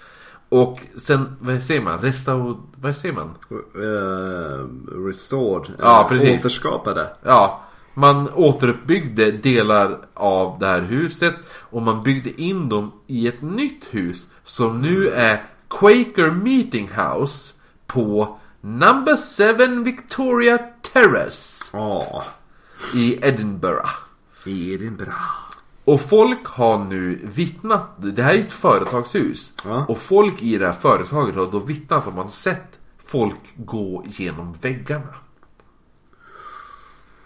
Och 0.49 0.79
sen, 0.97 1.37
vad 1.39 1.63
säger 1.63 1.81
man? 1.81 1.99
Restaur... 1.99 2.57
Vad 2.75 2.95
säger 2.95 3.15
man? 3.15 3.29
Eh, 3.75 4.65
restored. 5.05 5.71
Ja, 5.79 6.01
eh, 6.01 6.07
precis. 6.07 6.39
Återskapade. 6.39 7.09
Ja, 7.23 7.61
man 7.93 8.29
återuppbyggde 8.33 9.31
delar 9.31 9.97
av 10.13 10.59
det 10.59 10.67
här 10.67 10.81
huset 10.81 11.35
och 11.47 11.81
man 11.81 12.03
byggde 12.03 12.41
in 12.41 12.69
dem 12.69 12.91
i 13.07 13.27
ett 13.27 13.41
nytt 13.41 13.87
hus 13.89 14.27
som 14.45 14.81
nu 14.81 15.09
är 15.09 15.43
Quaker 15.69 16.31
Meeting 16.31 16.89
House 16.95 17.53
på 17.87 18.37
Number 18.61 19.17
7 19.77 19.83
Victoria 19.83 20.57
Terrace 20.93 21.69
Ja. 21.73 22.23
i 22.95 23.19
Edinburgh. 23.21 23.89
Edinburgh. 24.49 25.15
Och 25.85 26.01
folk 26.01 26.45
har 26.45 26.77
nu 26.79 27.19
vittnat, 27.23 27.87
det 27.97 28.23
här 28.23 28.33
är 28.33 28.39
ett 28.39 28.53
företagshus. 28.53 29.53
Ja. 29.63 29.85
Och 29.85 29.97
folk 29.97 30.41
i 30.41 30.57
det 30.57 30.65
här 30.65 30.73
företaget 30.73 31.35
har 31.35 31.51
då 31.51 31.59
vittnat 31.59 32.07
att 32.07 32.15
man 32.15 32.23
har 32.23 32.31
sett 32.31 32.79
folk 33.05 33.55
gå 33.55 34.03
genom 34.07 34.53
väggarna. 34.61 35.15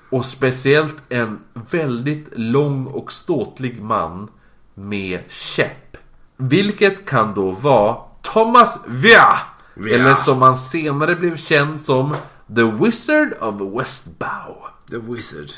Och 0.09 0.25
speciellt 0.25 0.95
en 1.09 1.39
väldigt 1.71 2.27
lång 2.31 2.85
och 2.85 3.11
ståtlig 3.11 3.81
man 3.81 4.29
med 4.73 5.19
käpp. 5.29 5.97
Vilket 6.37 7.05
kan 7.05 7.33
då 7.33 7.51
vara 7.51 7.97
Thomas 8.21 8.79
Via. 8.87 9.37
Via. 9.73 9.95
Eller 9.95 10.15
som 10.15 10.41
han 10.41 10.57
senare 10.57 11.15
blev 11.15 11.37
känd 11.37 11.81
som 11.81 12.15
The 12.55 12.63
Wizard 12.63 13.33
of 13.41 13.79
Westbow. 13.79 14.67
The 14.89 14.97
Wizard. 14.97 15.51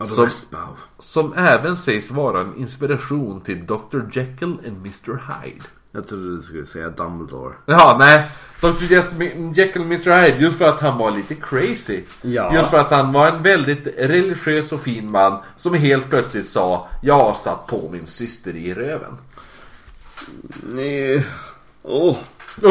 Of 0.00 0.10
Som-. 0.10 0.76
Som 0.98 1.32
även 1.36 1.76
sägs 1.76 2.10
vara 2.10 2.40
en 2.40 2.56
inspiration 2.56 3.40
till 3.40 3.66
Dr. 3.66 4.00
Jekyll 4.12 4.58
and 4.66 4.76
Mr. 4.76 5.20
Hyde. 5.42 5.64
Jag 5.92 6.08
trodde 6.08 6.36
du 6.36 6.42
skulle 6.42 6.66
säga 6.66 6.88
Dumbledore. 6.88 7.54
Ja, 7.66 7.96
nej. 7.98 8.26
Dr. 8.60 8.66
Je- 8.82 9.52
Jekyll 9.54 9.80
och 9.82 9.86
Mr. 9.86 10.22
Hyde 10.22 10.36
just 10.38 10.58
för 10.58 10.64
att 10.64 10.80
han 10.80 10.98
var 10.98 11.10
lite 11.10 11.34
crazy. 11.34 12.02
Ja. 12.22 12.54
Just 12.54 12.70
för 12.70 12.78
att 12.78 12.90
han 12.90 13.12
var 13.12 13.28
en 13.28 13.42
väldigt 13.42 13.86
religiös 13.98 14.72
och 14.72 14.80
fin 14.80 15.10
man 15.10 15.38
som 15.56 15.74
helt 15.74 16.10
plötsligt 16.10 16.50
sa 16.50 16.88
Jag 17.02 17.14
har 17.14 17.34
satt 17.34 17.66
på 17.66 17.88
min 17.92 18.06
syster 18.06 18.56
i 18.56 18.74
röven. 18.74 19.16
Nej. 20.62 21.26
Åh. 21.82 22.16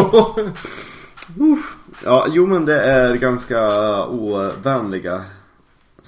Uff. 1.39 1.75
Ja, 2.03 2.25
jo 2.29 2.45
men 2.47 2.65
det 2.65 2.81
är 2.81 3.15
ganska 3.15 3.61
ovänliga 4.05 5.23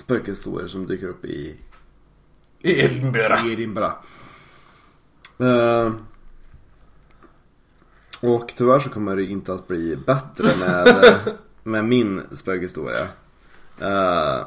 spökhistorier 0.01 0.67
som 0.67 0.87
dyker 0.87 1.07
upp 1.07 1.25
i 1.25 1.55
I 2.59 2.79
Edinburgh. 2.81 3.47
i 3.47 3.53
Edinburgh. 3.53 3.93
Eh, 5.39 5.91
Och 8.19 8.53
tyvärr 8.57 8.79
så 8.79 8.89
kommer 8.89 9.15
det 9.15 9.23
inte 9.25 9.53
att 9.53 9.67
bli 9.67 9.95
bättre 9.95 10.47
med, 10.59 11.19
med 11.63 11.85
min 11.85 12.21
spökhistoria. 12.31 13.07
Eh, 13.79 14.45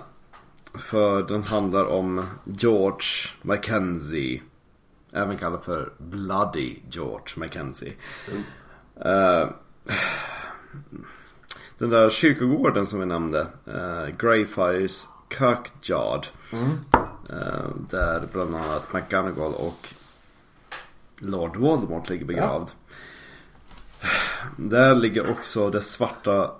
för 0.74 1.22
den 1.22 1.42
handlar 1.44 1.84
om 1.84 2.22
George 2.44 3.08
Mackenzie. 3.42 4.42
Även 5.12 5.36
kallad 5.36 5.62
för 5.62 5.92
Bloody 5.98 6.76
George 6.90 7.34
Mackenzie. 7.36 7.92
Eh, 9.00 9.48
den 11.78 11.90
där 11.90 12.10
kyrkogården 12.10 12.86
som 12.86 13.00
vi 13.00 13.06
nämnde, 13.06 13.46
uh, 13.68 14.16
Greyfires 14.18 15.08
Kirkyard. 15.28 16.26
Eh, 17.32 17.68
där 17.90 18.28
bland 18.32 18.56
annat 18.56 18.92
McGonagall 18.92 19.54
och 19.54 19.88
Lord 21.18 21.56
Voldemort 21.56 22.08
ligger 22.08 22.24
begravd. 22.24 22.70
Där 24.56 24.94
ligger 24.94 25.30
också 25.30 25.70
det 25.70 25.80
svarta 25.80 26.50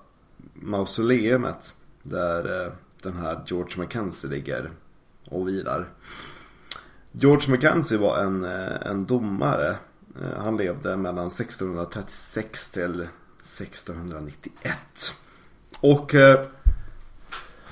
mausoleumet. 0.54 1.76
Där 2.02 2.66
eh, 2.66 2.72
den 3.02 3.16
här 3.16 3.42
George 3.46 3.78
Mackenzie 3.78 4.30
ligger 4.30 4.70
och 5.24 5.48
vilar. 5.48 5.88
George 7.12 7.50
Mackenzie 7.50 7.98
var 7.98 8.18
en, 8.18 8.44
eh, 8.44 8.86
en 8.86 9.06
domare. 9.06 9.76
Eh, 10.20 10.42
han 10.42 10.56
levde 10.56 10.96
mellan 10.96 11.26
1636 11.26 12.70
till 12.70 13.08
1691. 13.42 15.16
Och 15.80 16.14
eh, 16.14 16.46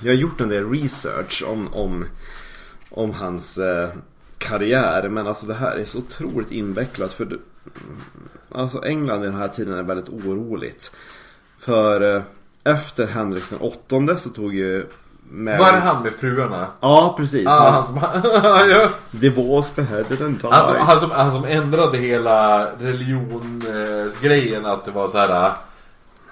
jag 0.03 0.11
har 0.13 0.17
gjort 0.17 0.41
en 0.41 0.49
del 0.49 0.69
research 0.69 1.43
om, 1.47 1.73
om, 1.73 2.05
om 2.89 3.11
hans 3.11 3.57
eh, 3.57 3.89
karriär. 4.37 5.09
Men 5.09 5.27
alltså 5.27 5.45
det 5.45 5.53
här 5.53 5.77
är 5.77 5.85
så 5.85 5.97
otroligt 5.97 6.51
invecklat. 6.51 7.13
För 7.13 7.25
det, 7.25 7.37
alltså 8.51 8.83
England 8.85 9.23
i 9.23 9.25
den 9.25 9.35
här 9.35 9.47
tiden 9.47 9.73
är 9.73 9.83
väldigt 9.83 10.09
oroligt. 10.09 10.91
För 11.59 12.15
eh, 12.15 12.21
efter 12.63 13.07
Henrik 13.07 13.49
den 13.49 13.59
åttonde 13.59 14.17
så 14.17 14.29
tog 14.29 14.55
ju 14.55 14.85
Mary... 15.29 15.57
Var 15.57 15.71
det 15.71 15.79
han 15.79 16.03
med 16.03 16.13
fruarna? 16.13 16.67
Ja 16.79 17.13
precis. 17.17 17.43
Ja, 17.43 17.51
han, 17.51 17.73
han 17.73 17.85
som... 17.85 17.99
ja. 18.69 18.89
Divorce 19.11 19.71
beheaded 19.75 20.21
and 20.21 20.39
died. 20.41 20.53
Han 20.53 20.67
som, 20.67 20.75
han, 20.75 20.99
som, 20.99 21.11
han 21.11 21.31
som 21.31 21.45
ändrade 21.45 21.97
hela 21.97 22.67
religionsgrejen 22.79 24.65
att 24.65 24.85
det 24.85 24.91
var 24.91 25.07
så 25.07 25.17
här. 25.17 25.47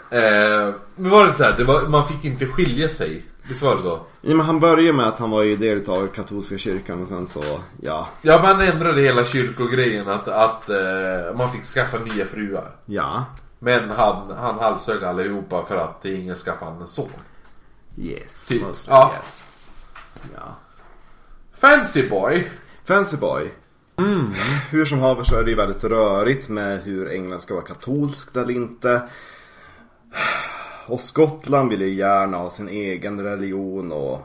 Eh, 0.09 0.73
men 0.95 1.11
var 1.11 1.25
det 1.25 1.33
så 1.33 1.43
här, 1.43 1.53
det 1.57 1.63
var, 1.63 1.81
man 1.87 2.07
fick 2.07 2.25
inte 2.25 2.45
skilja 2.45 2.89
sig? 2.89 3.25
Visst 3.51 3.63
var 3.63 3.75
det 3.75 3.81
så? 3.81 3.99
Ja, 4.21 4.35
men 4.35 4.45
han 4.45 4.59
började 4.59 4.93
med 4.93 5.07
att 5.07 5.19
han 5.19 5.29
var 5.29 5.43
ju 5.43 5.55
del 5.55 5.89
av 5.89 6.07
katolska 6.07 6.57
kyrkan 6.57 7.01
och 7.01 7.07
sen 7.07 7.27
så, 7.27 7.43
ja. 7.81 8.07
Ja, 8.21 8.41
man 8.43 8.61
ändrade 8.61 9.01
hela 9.01 9.25
kyrkogrejen 9.25 10.09
att, 10.09 10.27
att 10.27 10.69
eh, 10.69 11.35
man 11.35 11.51
fick 11.51 11.63
skaffa 11.63 11.97
nya 11.99 12.25
fruar. 12.25 12.75
Ja. 12.85 13.25
Men 13.59 13.89
han, 13.89 14.35
han 14.37 14.59
halshögg 14.59 15.03
allihopa 15.03 15.65
för 15.65 15.77
att 15.77 16.05
ingen 16.05 16.35
skaffade 16.35 16.71
en 16.81 16.87
son. 16.87 17.09
Yes. 17.97 18.47
Typ. 18.47 18.61
mostly 18.61 18.93
Ja. 18.93 19.13
yes. 19.17 19.45
Ja. 20.35 20.55
Fancy 21.57 22.09
boy. 22.09 22.51
Fancy 22.85 23.17
boy. 23.17 23.53
Mm. 23.97 24.33
Hur 24.69 24.85
som 24.85 24.99
haver 24.99 25.23
så 25.23 25.35
är 25.35 25.43
det 25.43 25.49
ju 25.49 25.55
väldigt 25.55 25.83
rörigt 25.83 26.49
med 26.49 26.83
hur 26.83 27.11
England 27.11 27.39
ska 27.39 27.53
vara 27.53 27.65
katolskt 27.65 28.37
eller 28.37 28.53
inte. 28.53 29.01
Och 30.91 31.01
Skottland 31.01 31.69
vill 31.69 31.81
ju 31.81 31.93
gärna 31.93 32.37
ha 32.37 32.49
sin 32.49 32.69
egen 32.69 33.23
religion 33.23 33.91
och 33.91 34.19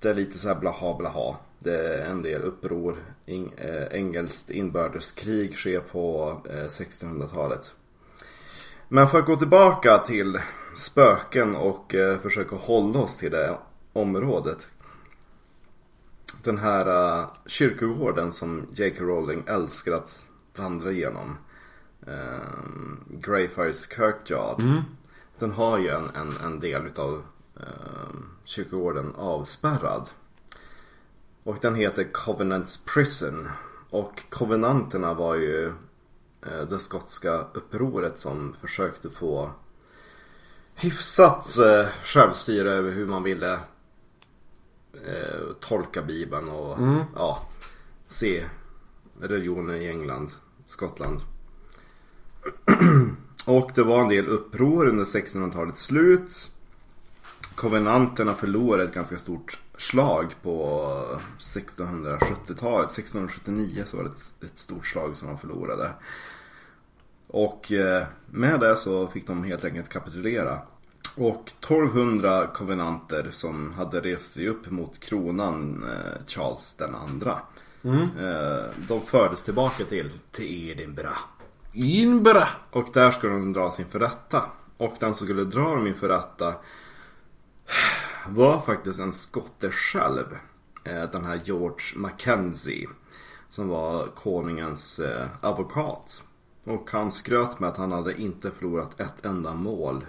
det 0.00 0.10
är 0.10 0.14
lite 0.14 0.38
så 0.38 0.48
här 0.48 0.54
blaha 0.54 0.96
blaha. 0.98 1.36
Det 1.58 1.76
är 1.76 2.10
en 2.10 2.22
del 2.22 2.42
uppror. 2.42 2.96
In, 3.26 3.50
eh, 3.56 3.86
engelskt 3.90 4.50
inbördeskrig 4.50 5.54
sker 5.54 5.80
på 5.80 6.36
eh, 6.50 6.54
1600-talet. 6.54 7.74
Men 8.88 9.08
för 9.08 9.18
att 9.18 9.26
gå 9.26 9.36
tillbaka 9.36 9.98
till 9.98 10.38
spöken 10.76 11.56
och 11.56 11.94
eh, 11.94 12.18
försöka 12.18 12.56
hålla 12.56 12.98
oss 12.98 13.18
till 13.18 13.30
det 13.30 13.58
området. 13.92 14.68
Den 16.42 16.58
här 16.58 17.18
eh, 17.20 17.28
kyrkogården 17.46 18.32
som 18.32 18.66
J.K. 18.72 19.04
Rowling 19.04 19.42
älskar 19.46 19.92
att 19.92 20.28
vandra 20.56 20.90
igenom. 20.90 21.36
Eh, 22.06 22.14
uh, 22.14 22.40
Greyfires 23.20 23.88
Kirkyard. 23.88 24.60
Mm. 24.60 24.82
Den 25.40 25.52
har 25.52 25.78
ju 25.78 25.88
en, 25.88 26.10
en, 26.14 26.36
en 26.44 26.60
del 26.60 26.86
utav 26.86 27.22
uh, 27.56 27.64
kyrkogården 28.44 29.14
avspärrad. 29.14 30.08
Och 31.42 31.58
den 31.60 31.74
heter 31.74 32.12
Covenants 32.12 32.84
Prison. 32.84 33.48
Och 33.90 34.22
Covenanterna 34.30 35.14
var 35.14 35.34
ju 35.34 35.66
eh, 36.46 36.60
det 36.70 36.78
skotska 36.78 37.46
upproret 37.52 38.18
som 38.18 38.56
försökte 38.60 39.10
få 39.10 39.50
hyfsat 40.74 41.58
eh, 41.58 41.86
självstyre 42.02 42.70
över 42.70 42.90
hur 42.90 43.06
man 43.06 43.22
ville 43.22 43.52
eh, 45.04 45.52
tolka 45.60 46.02
bibeln 46.02 46.48
och 46.48 46.78
ja, 47.14 47.48
se 48.08 48.44
religionen 49.20 49.76
i 49.76 49.88
England, 49.88 50.30
Skottland. 50.66 51.20
och 53.44 53.70
det 53.74 53.82
var 53.82 54.02
en 54.02 54.08
del 54.08 54.26
uppror 54.26 54.86
under 54.86 55.04
1600-talets 55.04 55.84
slut. 55.84 56.50
Kovenanterna 57.54 58.34
förlorade 58.34 58.84
ett 58.84 58.94
ganska 58.94 59.18
stort 59.18 59.60
slag 59.76 60.34
på 60.42 60.86
1670-talet. 61.38 62.90
1679 62.90 63.82
så 63.86 63.96
var 63.96 64.04
det 64.04 64.10
ett, 64.10 64.52
ett 64.52 64.58
stort 64.58 64.86
slag 64.86 65.16
som 65.16 65.28
de 65.28 65.38
förlorade. 65.38 65.92
Och 67.26 67.72
eh, 67.72 68.06
med 68.30 68.60
det 68.60 68.76
så 68.76 69.06
fick 69.06 69.26
de 69.26 69.44
helt 69.44 69.64
enkelt 69.64 69.88
kapitulera. 69.88 70.58
Och 71.16 71.52
1200 71.60 72.46
kovenanter 72.46 73.28
som 73.30 73.72
hade 73.72 74.00
rest 74.00 74.32
sig 74.32 74.48
upp 74.48 74.70
mot 74.70 75.00
kronan 75.00 75.84
eh, 75.84 76.26
Charles 76.26 76.74
den 76.74 76.94
andra. 76.94 77.40
Eh, 78.18 78.70
de 78.88 79.00
fördes 79.06 79.44
tillbaka 79.44 79.84
till, 79.84 80.10
till 80.30 80.70
Edinburgh. 80.70 81.20
Inbra. 81.72 82.48
Och 82.70 82.88
där 82.92 83.10
skulle 83.10 83.32
de 83.32 83.52
dras 83.52 83.80
inför 83.80 83.98
rätta. 83.98 84.42
Och 84.76 84.94
den 84.98 85.14
som 85.14 85.26
skulle 85.26 85.44
dra 85.44 85.74
dem 85.74 85.86
inför 85.86 86.08
rätta 86.08 86.54
var 88.28 88.60
faktiskt 88.60 89.00
en 89.00 89.12
skotte 89.12 89.70
själv. 89.70 90.36
Eh, 90.84 91.02
den 91.02 91.24
här 91.24 91.40
George 91.44 91.96
Mackenzie. 91.96 92.88
Som 93.50 93.68
var 93.68 94.06
konungens 94.06 94.98
eh, 94.98 95.26
advokat. 95.40 96.22
Och 96.64 96.90
han 96.90 97.10
skröt 97.10 97.60
med 97.60 97.68
att 97.68 97.76
han 97.76 97.92
hade 97.92 98.20
inte 98.20 98.50
förlorat 98.50 99.00
ett 99.00 99.24
enda 99.24 99.54
mål 99.54 100.06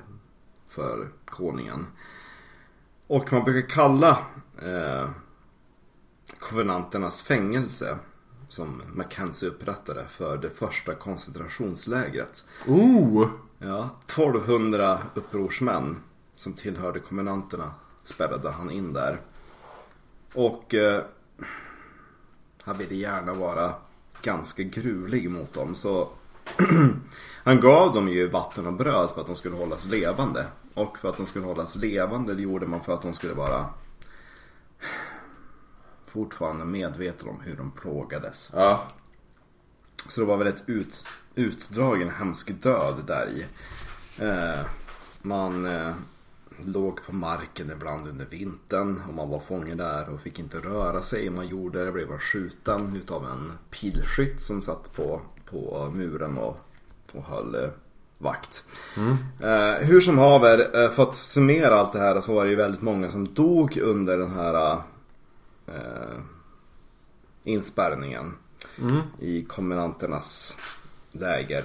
för 0.68 1.10
konungen. 1.26 1.88
Och 3.08 3.34
man 3.34 3.44
brukar 3.44 3.70
kalla 3.70 4.20
eh, 4.62 5.10
kovenanternas 6.40 7.22
fängelse 7.22 7.98
som 8.52 8.82
Mackenzie 8.94 9.50
upprättade 9.50 10.06
för 10.08 10.38
det 10.38 10.50
första 10.50 10.96
koncentrationslägret. 10.96 12.46
Ooh. 12.68 13.30
Ja, 13.58 13.90
1200 14.06 15.00
upprorsmän 15.14 15.98
som 16.36 16.54
tillhörde 16.54 17.00
kovenanterna 17.00 17.74
spärrade 18.04 18.52
han 18.52 18.72
in 18.72 18.94
där. 18.94 19.20
Och 20.34 20.74
eh, 20.76 21.04
han 22.64 22.78
ville 22.78 22.96
gärna 22.96 23.34
vara 23.34 23.74
ganska 24.22 24.64
gruvlig 24.64 25.30
mot 25.30 25.54
dem 25.54 25.76
så 25.76 26.10
han 27.44 27.60
gav 27.62 27.94
dem 27.94 28.08
ju 28.08 28.28
vatten 28.28 28.68
och 28.68 28.74
bröd 28.74 29.10
för 29.10 29.22
att 29.22 29.28
de 29.28 29.36
skulle 29.36 29.56
hållas 29.56 29.86
levande. 29.86 30.46
Och 30.74 30.98
för 30.98 31.10
att 31.10 31.18
de 31.18 31.26
skulle 31.26 31.46
hållas 31.46 31.76
levande 31.76 32.34
det 32.36 32.42
gjorde 32.42 32.68
man 32.68 32.84
för 32.84 32.94
att 32.94 33.02
de 33.02 33.14
skulle 33.14 33.34
vara 33.34 33.66
fortfarande 36.12 36.66
medvetna 36.66 37.32
om 37.32 37.40
hur 37.42 37.56
de 37.56 37.72
plågades. 37.72 38.52
Ja. 38.56 38.84
Så 40.10 40.22
det 40.22 40.28
var 40.28 40.38
väl 40.38 40.48
ett 40.48 40.64
ut, 40.66 41.08
utdragen 41.36 42.10
hemsk 42.10 42.52
död 42.64 42.96
där 43.08 43.30
i. 43.30 43.46
Eh, 44.26 44.66
man 45.22 45.66
eh, 45.66 45.94
låg 46.66 47.00
på 47.06 47.16
marken 47.16 47.72
ibland 47.72 48.08
under 48.08 48.26
vintern 48.26 49.02
och 49.08 49.14
man 49.14 49.30
var 49.30 49.40
fånge 49.40 49.76
där 49.76 50.10
och 50.10 50.22
fick 50.22 50.40
inte 50.40 50.58
röra 50.58 51.02
sig. 51.02 51.30
Man 51.30 51.48
gjorde 51.48 51.86
det, 51.86 51.92
blev 51.92 52.08
bara 52.08 52.20
skjuten 52.20 52.96
utav 52.96 53.26
en 53.26 53.52
pilskytt 53.70 54.42
som 54.42 54.62
satt 54.62 54.96
på, 54.96 55.22
på 55.50 55.92
muren 55.94 56.38
och, 56.38 56.58
och 57.12 57.24
höll 57.24 57.56
eh, 57.56 57.70
vakt. 58.18 58.66
Eh, 59.40 59.88
hur 59.88 60.02
som 60.02 60.18
haver, 60.18 60.84
eh, 60.84 60.92
för 60.92 61.04
att 61.04 61.16
summera 61.16 61.76
allt 61.76 61.94
det 61.94 62.00
här 62.00 62.22
så 62.22 62.34
var 62.34 62.44
det 62.44 62.50
ju 62.50 62.56
väldigt 62.56 62.82
många 62.82 63.12
som 63.12 63.34
dog 63.34 63.78
under 63.78 64.18
den 64.18 64.32
här 64.32 64.82
eh, 65.68 66.20
inspärrningen 67.44 68.34
i 69.20 69.44
kombinanternas 69.44 70.58
läger. 71.12 71.64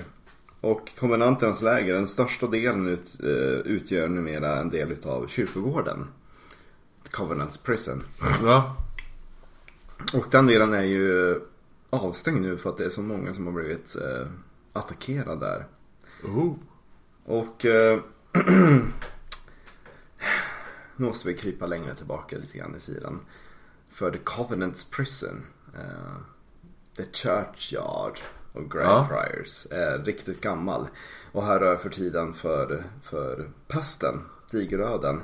Och 0.60 0.90
kombinanternas 0.98 1.62
läger, 1.62 1.94
den 1.94 2.06
största 2.06 2.46
delen 2.46 2.88
ut, 2.88 3.16
eh, 3.22 3.72
utgör 3.72 4.08
numera 4.08 4.60
en 4.60 4.68
del 4.68 4.92
utav 4.92 5.26
kyrkogården. 5.26 6.06
Covenants 7.10 7.58
Prison. 7.58 8.02
Ja. 8.44 8.76
Och 10.14 10.26
den 10.30 10.46
delen 10.46 10.74
är 10.74 10.82
ju 10.82 11.40
avstängd 11.90 12.40
nu 12.40 12.56
för 12.56 12.70
att 12.70 12.76
det 12.76 12.84
är 12.84 12.90
så 12.90 13.02
många 13.02 13.32
som 13.34 13.46
har 13.46 13.52
blivit 13.52 13.96
eh, 13.96 14.26
attackerade 14.72 15.46
där. 15.46 15.66
Oh. 16.24 16.54
Och 17.24 17.66
eh, 17.66 18.00
nu 20.96 21.06
måste 21.06 21.28
vi 21.28 21.34
krypa 21.34 21.66
längre 21.66 21.94
tillbaka 21.94 22.38
lite 22.38 22.58
grann 22.58 22.76
i 22.76 22.80
tiden. 22.80 23.20
För 23.96 24.10
The 24.10 24.18
Covenants 24.18 24.90
Prison, 24.90 25.46
eh, 25.74 26.16
The 26.96 27.04
Churchyard 27.12 28.18
och 28.52 28.70
Greyfriars 28.70 29.66
är 29.70 30.04
riktigt 30.04 30.40
gammal. 30.40 30.88
Och 31.32 31.44
här 31.44 31.60
rör 31.60 31.76
för 31.76 31.90
tiden 31.90 32.34
för, 32.34 32.84
för 33.02 33.50
pesten, 33.68 34.20
digerdöden. 34.52 35.22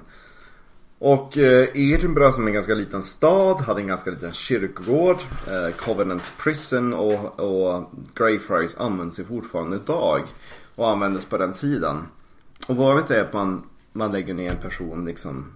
Och 0.99 1.39
eh, 1.39 1.69
Edinburgh 1.75 2.33
som 2.33 2.45
är 2.45 2.49
en 2.49 2.55
ganska 2.55 2.75
liten 2.75 3.03
stad 3.03 3.61
hade 3.61 3.81
en 3.81 3.87
ganska 3.87 4.11
liten 4.11 4.33
kyrkogård. 4.33 5.19
Eh, 5.49 5.75
Covenants 5.77 6.33
Prison 6.43 6.95
och, 6.95 7.41
och 7.41 7.91
Greyfriars 8.15 8.77
används 8.77 9.21
ju 9.21 9.25
fortfarande 9.25 9.77
idag. 9.77 10.23
Och 10.75 10.91
användes 10.91 11.27
på 11.27 11.39
den 11.39 11.53
tiden. 11.53 12.03
Och 12.67 12.77
vanligt 12.77 13.11
är 13.11 13.25
att 13.25 13.33
man, 13.33 13.67
man 13.93 14.13
lägger 14.13 14.35
ner 14.35 14.51
en 14.51 14.57
person 14.57 15.05
liksom 15.05 15.53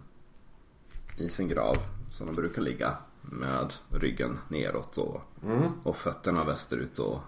i 1.16 1.28
sin 1.28 1.48
grav. 1.48 1.76
Som 2.10 2.26
de 2.26 2.36
brukar 2.36 2.62
ligga. 2.62 2.96
Med 3.30 3.72
ryggen 3.88 4.38
neråt 4.48 4.98
och, 4.98 5.20
och 5.82 5.96
fötterna 5.96 6.44
västerut. 6.44 6.98
Och, 6.98 7.18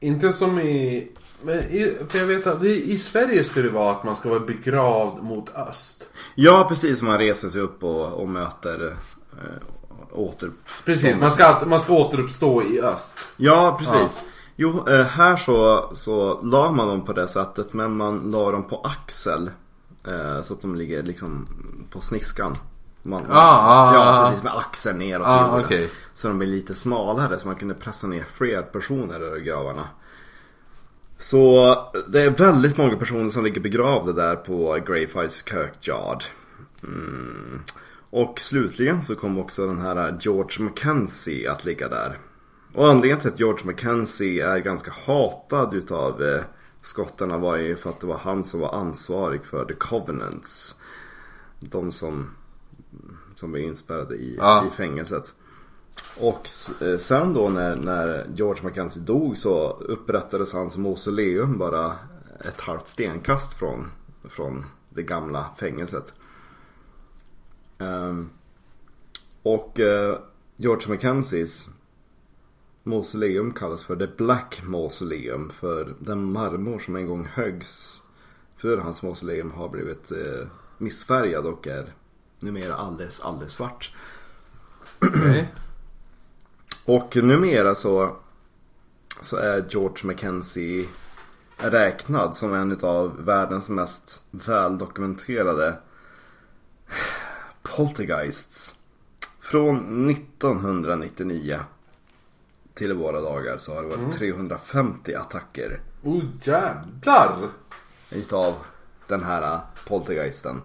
Inte 0.00 0.32
som 0.32 0.58
i... 0.60 1.08
Men 1.42 1.58
i, 1.58 1.96
för 2.08 2.18
jag 2.18 2.26
vet 2.26 2.46
att 2.46 2.60
det, 2.60 2.76
i 2.76 2.98
Sverige 2.98 3.44
ska 3.44 3.62
det 3.62 3.70
vara 3.70 3.92
att 3.96 4.04
man 4.04 4.16
ska 4.16 4.28
vara 4.28 4.40
begravd 4.40 5.22
mot 5.22 5.54
öst. 5.54 6.10
ja 6.34 6.66
precis, 6.68 7.02
man 7.02 7.18
reser 7.18 7.48
sig 7.48 7.60
upp 7.60 7.84
och, 7.84 8.12
och 8.12 8.28
möter 8.28 8.96
eh, 9.32 9.74
åter... 10.12 10.50
Precis, 10.84 11.16
man 11.20 11.30
ska, 11.30 11.62
man 11.66 11.80
ska 11.80 11.92
återuppstå 11.92 12.62
i 12.62 12.80
öst. 12.80 13.18
Ja, 13.36 13.78
precis. 13.80 14.22
Jo, 14.56 14.88
eh, 14.88 15.06
här 15.06 15.36
så, 15.36 15.90
så 15.94 16.42
la 16.42 16.72
man 16.72 16.88
dem 16.88 17.04
på 17.04 17.12
det 17.12 17.28
sättet 17.28 17.72
men 17.72 17.96
man 17.96 18.30
la 18.30 18.50
dem 18.50 18.62
på 18.62 18.80
axel. 18.84 19.50
Eh, 20.06 20.42
så 20.42 20.54
att 20.54 20.62
de 20.62 20.74
ligger 20.74 21.02
liksom 21.02 21.46
på 21.90 22.00
sniskan. 22.00 22.54
Man, 23.06 23.24
Ah, 23.28 23.58
ah, 23.62 23.94
ja, 23.94 24.00
ah. 24.00 24.28
precis 24.28 24.44
med 24.44 24.56
axeln 24.56 24.98
neråt 24.98 25.26
Ah, 25.26 25.60
okej. 25.60 25.90
Så 26.14 26.28
de 26.28 26.38
blir 26.38 26.48
lite 26.48 26.74
smalare 26.74 27.38
så 27.38 27.46
man 27.46 27.56
kunde 27.56 27.74
pressa 27.74 28.06
ner 28.06 28.24
fler 28.34 28.62
personer 28.62 29.20
över 29.20 29.38
gravarna. 29.38 29.88
Så 31.18 31.76
det 32.08 32.22
är 32.22 32.30
väldigt 32.30 32.76
många 32.76 32.96
personer 32.96 33.30
som 33.30 33.44
ligger 33.44 33.60
begravda 33.60 34.12
där 34.12 34.36
på 34.36 34.78
Greyfriars 34.86 35.44
Kirkyard. 35.44 36.24
Mm. 36.82 37.62
Och 38.10 38.40
slutligen 38.40 39.02
så 39.02 39.14
kom 39.14 39.38
också 39.38 39.66
den 39.66 39.80
här 39.80 40.16
George 40.20 40.64
Mackenzie 40.64 41.52
att 41.52 41.64
ligga 41.64 41.88
där. 41.88 42.18
Och 42.74 42.88
anledningen 42.88 43.20
till 43.20 43.28
att 43.28 43.40
George 43.40 43.66
Mackenzie 43.66 44.48
är 44.48 44.58
ganska 44.58 44.92
hatad 45.06 45.74
utav 45.74 46.22
eh, 46.22 46.40
skottarna 46.82 47.38
var 47.38 47.56
ju 47.56 47.76
för 47.76 47.90
att 47.90 48.00
det 48.00 48.06
var 48.06 48.18
han 48.18 48.44
som 48.44 48.60
var 48.60 48.74
ansvarig 48.74 49.44
för 49.44 49.64
The 49.64 49.74
Covenants. 49.74 50.80
De 51.60 51.92
som, 51.92 52.30
som 53.44 53.52
var 53.52 53.58
inspärrade 53.58 54.14
i, 54.14 54.36
Ja. 54.38 54.66
i 54.66 54.70
fängelset. 54.70 55.34
Och 56.20 56.48
eh, 56.82 56.98
sen 56.98 57.34
då 57.34 57.48
när, 57.48 57.76
när 57.76 58.26
George 58.34 58.62
Mackenzie 58.62 59.02
dog 59.02 59.38
så 59.38 59.70
upprättades 59.70 60.52
hans 60.52 60.76
mausoleum 60.76 61.58
bara 61.58 61.92
ett 62.40 62.60
halvt 62.60 62.88
stenkast 62.88 63.54
från, 63.54 63.90
från 64.24 64.64
det 64.90 65.02
gamla 65.02 65.46
fängelset. 65.58 66.12
Ehm, 67.78 68.30
och 69.42 69.80
eh, 69.80 70.18
George 70.56 70.88
Mackenzies 70.88 71.68
mausoleum 72.82 73.52
kallas 73.52 73.84
för 73.84 73.96
The 73.96 74.06
Black 74.06 74.62
Mausoleum 74.64 75.50
för 75.50 75.94
den 75.98 76.32
marmor 76.32 76.78
som 76.78 76.96
en 76.96 77.06
gång 77.06 77.24
höggs 77.24 78.02
för 78.56 78.76
hans 78.76 79.02
mausoleum 79.02 79.50
har 79.50 79.68
blivit 79.68 80.12
eh, 80.12 80.46
missfärgad 80.78 81.46
och 81.46 81.66
är 81.66 81.92
numera 82.40 82.74
alldeles, 82.74 83.20
alldeles 83.20 83.52
svart. 83.52 83.94
Okej. 84.98 85.48
Och 86.84 87.16
numera 87.16 87.74
så, 87.74 88.16
så 89.20 89.36
är 89.36 89.64
George 89.68 90.06
Mackenzie 90.06 90.86
räknad 91.56 92.36
som 92.36 92.54
en 92.54 92.80
av 92.80 93.24
världens 93.24 93.68
mest 93.68 94.22
väldokumenterade 94.30 95.78
poltergeists. 97.62 98.78
Från 99.40 100.10
1999 100.10 101.60
till 102.74 102.92
våra 102.92 103.20
dagar 103.20 103.58
så 103.58 103.74
har 103.74 103.82
det 103.82 103.88
varit 103.88 104.18
350 104.18 105.14
attacker 105.14 105.80
Oh 106.02 106.24
jävlar! 106.42 107.48
utav 108.10 108.54
den 109.06 109.22
här 109.22 109.60
poltergeisten. 109.86 110.62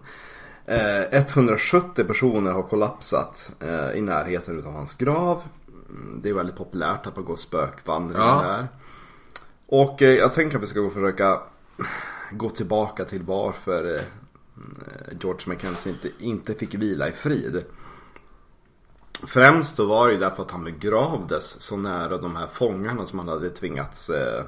Eh, 0.66 1.02
170 1.12 2.04
personer 2.04 2.52
har 2.52 2.62
kollapsat 2.62 3.50
eh, 3.60 3.90
i 3.90 4.00
närheten 4.00 4.58
utav 4.58 4.72
hans 4.72 4.94
grav. 4.94 5.42
Mm, 5.88 6.20
Det 6.22 6.28
är 6.28 6.34
väldigt 6.34 6.56
populärt 6.56 7.06
att 7.06 7.16
man 7.16 7.24
går 7.24 7.36
spökvandringar 7.36 8.42
där. 8.42 8.68
Och 9.66 10.02
eh, 10.02 10.14
jag 10.14 10.32
tänker 10.34 10.56
att 10.56 10.62
vi 10.62 10.66
ska 10.66 10.80
gå 10.80 10.90
försöka 10.90 11.40
gå 12.30 12.50
tillbaka 12.50 13.04
till 13.04 13.22
varför 13.22 13.94
eh, 13.94 14.02
George 15.20 15.42
Mackenzie 15.46 15.92
inte, 15.92 16.08
inte 16.18 16.54
fick 16.54 16.74
vila 16.74 17.08
i 17.08 17.12
frid. 17.12 17.64
Främst 19.26 19.76
då 19.76 19.86
var 19.86 20.06
det 20.06 20.12
ju 20.12 20.20
därför 20.20 20.42
att 20.42 20.50
han 20.50 20.64
begravdes 20.64 21.60
så 21.60 21.76
nära 21.76 22.18
de 22.18 22.36
här 22.36 22.46
fångarna 22.46 23.06
som 23.06 23.18
han 23.18 23.28
hade 23.28 23.50
tvingats 23.50 24.10
eh, 24.10 24.44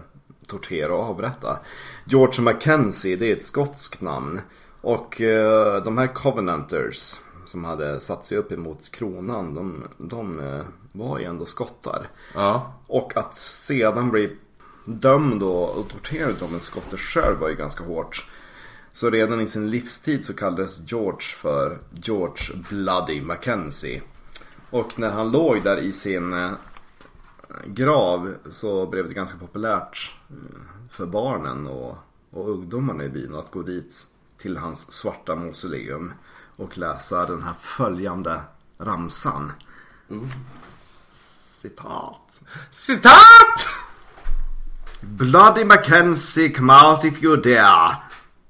tortera 0.46 0.94
och 0.94 1.04
avrätta. 1.04 1.58
George 2.04 2.44
Mackenzie, 2.44 3.16
det 3.16 3.30
är 3.30 3.36
ett 3.36 3.44
skotskt 3.44 4.00
namn. 4.00 4.40
Och 4.82 5.20
eh, 5.20 5.82
de 5.82 5.98
här 5.98 6.06
Covenanters 6.06 7.20
som 7.44 7.64
hade 7.64 8.00
satt 8.00 8.26
sig 8.26 8.38
upp 8.38 8.52
emot 8.52 8.90
kronan, 8.90 9.54
de, 9.54 9.84
de 9.98 10.40
eh, 10.40 10.64
var 10.92 11.18
ju 11.18 11.24
ändå 11.24 11.46
skottar. 11.46 12.08
Ja. 12.34 12.74
Och 12.86 13.16
att 13.16 13.36
sedan 13.36 14.10
bli 14.10 14.36
dömd 14.84 15.42
och, 15.42 15.88
torterad 15.88 16.42
av 16.42 16.54
en 16.54 16.60
skotte 16.60 16.96
själv 16.96 17.38
var 17.38 17.48
ju 17.48 17.54
ganska 17.54 17.84
hårt. 17.84 18.26
Så 18.92 19.10
redan 19.10 19.40
i 19.40 19.46
sin 19.46 19.70
livstid 19.70 20.24
så 20.24 20.34
kallades 20.34 20.90
George 20.90 21.20
för 21.36 21.78
George 21.90 22.56
Bloody 22.70 23.22
Mackenzie. 23.22 24.02
Och 24.70 24.98
när 24.98 25.10
han 25.10 25.30
låg 25.32 25.62
där 25.62 25.76
i 25.76 25.92
sin 25.92 26.32
eh, 26.32 26.50
grav 27.66 28.34
så 28.50 28.86
blev 28.86 29.08
det 29.08 29.14
ganska 29.14 29.38
populärt 29.38 30.14
eh, 30.30 30.36
för 30.90 31.06
barnen 31.06 31.66
och, 31.66 31.96
och 32.30 32.50
ungdomarna 32.50 33.04
i 33.04 33.08
byn 33.08 33.34
att 33.34 33.50
gå 33.50 33.62
dit 33.62 34.06
till 34.42 34.56
hans 34.56 34.92
svarta 34.92 35.34
mausoleum 35.34 36.12
och 36.56 36.78
läsa 36.78 37.26
den 37.26 37.42
här 37.42 37.54
följande 37.60 38.40
ramsan. 38.78 39.52
Citat. 41.10 42.42
Citat! 42.70 43.66
Bloody 45.00 45.64
Mackenzie, 45.64 46.48
come 46.48 46.72
out 46.72 47.04
if 47.04 47.22
you 47.22 47.36
dare. 47.36 47.96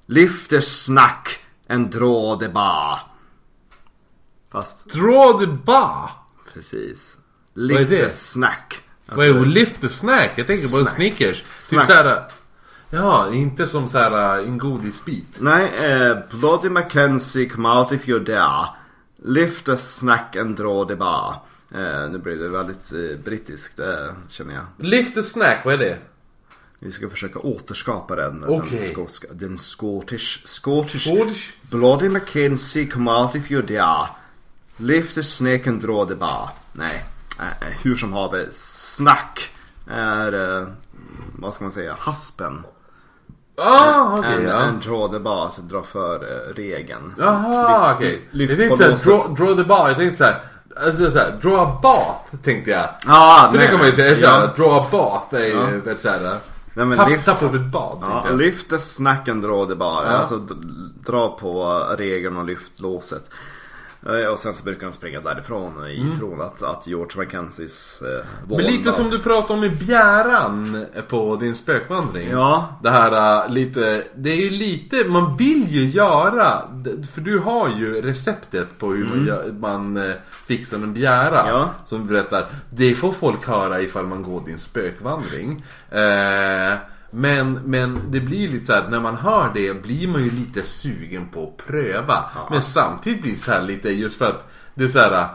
Lift 0.05 0.49
the 0.49 0.61
snack 0.61 1.39
and 1.69 1.91
draw 1.91 2.39
the 2.39 2.49
bar. 2.49 2.99
Fast 4.51 4.89
Draw 4.89 5.39
the 5.45 5.47
bar. 5.51 6.09
precis. 6.53 7.17
Vad 7.53 7.71
är 7.71 7.79
Lift 7.79 7.89
det? 7.91 8.03
the 8.05 8.09
snack. 8.11 8.81
Vad 9.05 9.25
är 9.27 9.45
lift 9.45 9.81
the 9.81 9.89
snack? 9.89 10.31
Jag 10.35 10.47
tänker 10.47 10.63
på 10.63 10.77
Snack. 10.77 10.89
Snickers. 10.95 11.37
Typ 11.37 11.45
Snack. 11.59 11.85
såhär... 11.87 12.29
Ja, 12.95 13.33
inte 13.33 13.67
som 13.67 13.89
såhär 13.89 14.39
en 14.39 14.57
godisbit. 14.57 15.27
Nej, 15.39 15.91
eh, 15.91 16.17
Bloody 16.31 16.69
Mackenzie, 16.69 17.49
come 17.49 17.69
out 17.69 17.91
if 17.91 18.09
you 18.09 18.19
dare. 18.19 18.67
Lift 19.23 19.65
the 19.65 19.77
snack 19.77 20.35
and 20.35 20.57
draw 20.57 20.87
the 20.87 20.95
bar. 20.95 21.35
Eh, 21.71 22.09
nu 22.09 22.17
blir 22.17 22.35
det 22.35 22.49
väldigt 22.49 22.93
eh, 22.93 23.19
brittiskt, 23.23 23.79
eh, 23.79 24.13
känner 24.29 24.53
jag. 24.53 24.65
Lift 24.77 25.15
the 25.15 25.23
snack, 25.23 25.65
vad 25.65 25.73
är 25.73 25.77
det? 25.77 25.97
Vi 26.79 26.91
ska 26.91 27.09
försöka 27.09 27.39
återskapa 27.39 28.15
den. 28.15 28.43
Okej. 28.47 28.79
Den, 28.79 28.91
skotska, 28.91 29.27
den 29.33 29.57
Scottish, 29.57 30.41
Scottish 30.45 31.07
Scottish? 31.07 31.51
Bloody 31.61 32.09
Mackenzie, 32.09 32.85
come 32.85 33.11
out 33.11 33.35
if 33.35 33.51
you 33.51 33.61
dare. 33.61 34.07
Lift 34.77 35.15
the 35.15 35.23
snake 35.23 35.69
and 35.69 35.81
draw 35.81 36.07
the 36.07 36.15
bar. 36.15 36.49
Nej, 36.71 37.05
eh, 37.39 37.67
hur 37.83 37.95
som 37.95 38.13
haver. 38.13 38.47
Snack 38.51 39.49
är, 39.87 40.59
eh, 40.61 40.67
vad 41.39 41.53
ska 41.53 41.63
man 41.63 41.71
säga, 41.71 41.95
haspen. 41.99 42.63
Ah, 43.57 44.17
okej. 44.19 44.33
en, 44.33 44.43
ja. 44.43 44.61
en 44.61 44.79
draw 44.79 45.13
the 45.13 45.19
bar, 45.19 45.45
att 45.45 45.69
dra 45.69 45.83
för 45.83 46.15
eh, 46.15 46.53
regeln. 46.55 47.13
Jaha, 47.19 47.89
Lyft- 47.91 47.95
okej. 47.95 48.27
lyft 48.31 48.59
Jag 48.59 48.77
tänkte 48.77 48.97
såhär, 48.97 49.17
draw, 49.17 49.35
draw 49.35 49.55
the 49.63 49.67
bar. 49.69 49.87
Jag 49.87 49.97
tänkte 49.97 50.17
såhär, 50.17 50.35
alltså 50.87 51.11
såhär, 51.11 51.31
draw 51.41 51.59
a 51.59 51.79
bath, 51.81 52.43
tänkte 52.43 52.71
jag. 52.71 52.89
Ah, 53.07 53.47
För 53.51 53.57
nej, 53.57 53.65
det 53.65 53.71
kan 53.71 53.79
man 53.79 53.87
ju 53.87 53.93
säga, 53.95 54.19
såhär, 54.19 54.41
Ja. 54.41 54.49
draw 54.55 54.73
a 54.79 54.85
bath 54.91 55.35
är 55.35 55.45
ju 55.45 55.51
Ja. 55.51 55.65
väldigt 55.65 55.99
såhär, 56.01 56.37
Nej, 56.75 56.85
men 56.85 56.97
tapp, 56.97 57.25
tappa 57.25 57.45
upp 57.45 57.53
ett 57.53 57.65
bad, 57.71 57.97
Ja, 58.01 58.23
jag. 58.27 58.37
lyft 58.37 58.69
the 58.69 58.79
snack 58.79 59.27
and 59.29 59.43
draw 59.43 59.65
the 59.67 59.75
bar. 59.75 60.03
Ja. 60.05 60.09
Alltså 60.11 60.37
dra 61.05 61.37
på 61.37 61.79
regeln 61.97 62.37
och 62.37 62.45
lyft 62.45 62.79
låset. 62.79 63.29
Eh, 64.05 64.27
Och 64.27 64.39
sen 64.39 64.53
så 64.53 64.63
brukar 64.63 64.87
de 64.87 64.93
springa 64.93 65.21
därifrån 65.21 65.87
i 65.87 66.17
tron 66.19 66.41
att, 66.41 66.63
att 66.63 66.87
George 66.87 67.17
Mackenzies 67.17 68.01
eh, 68.01 68.25
Men 68.47 68.57
lite 68.65 68.91
som 68.93 69.09
du 69.09 69.19
pratade 69.19 69.53
om 69.59 69.63
i 69.63 69.69
Bjäran 69.69 70.85
på 71.07 71.35
din 71.35 71.55
spökvandring. 71.55 72.29
Ja. 72.29 72.79
Det 72.83 72.89
här 72.89 73.43
äh, 73.45 73.51
lite, 73.51 74.03
det 74.15 74.31
är 74.31 74.41
ju 74.41 74.49
lite, 74.49 75.03
man 75.07 75.37
vill 75.37 75.65
ju 75.69 75.89
göra, 75.89 76.61
för 77.13 77.21
du 77.21 77.39
har 77.39 77.69
ju 77.69 78.01
receptet 78.01 78.79
på 78.79 78.93
hur 78.93 79.05
man, 79.05 79.25
gör, 79.25 79.51
man 79.59 79.97
eh, 79.97 80.15
fixar 80.47 80.77
en 80.77 80.93
bjära. 80.93 81.41
Mm. 81.41 81.53
Ja. 81.53 81.69
Som 81.87 82.07
du 82.07 82.13
berättar, 82.13 82.45
det 82.69 82.95
får 82.95 83.11
folk 83.11 83.47
höra 83.47 83.81
ifall 83.81 84.05
man 84.05 84.23
går 84.23 84.41
din 84.45 84.59
spökvandring. 84.59 85.65
Eh, 85.91 86.73
men, 87.13 87.53
men 87.53 88.11
det 88.11 88.19
blir 88.19 88.49
lite 88.49 88.65
så 88.65 88.73
här, 88.73 88.89
när 88.89 88.99
man 88.99 89.15
hör 89.15 89.51
det 89.53 89.83
blir 89.83 90.07
man 90.07 90.23
ju 90.23 90.29
lite 90.29 90.63
sugen 90.63 91.29
på 91.33 91.43
att 91.43 91.67
pröva. 91.67 92.25
Men 92.49 92.61
samtidigt 92.61 93.21
blir 93.21 93.31
det 93.31 93.39
så 93.39 93.51
här 93.51 93.61
lite 93.61 93.89
just 93.91 94.17
för 94.17 94.25
att 94.25 94.51
det 94.75 94.83
är 94.83 94.87
så 94.87 94.99
här. 94.99 95.27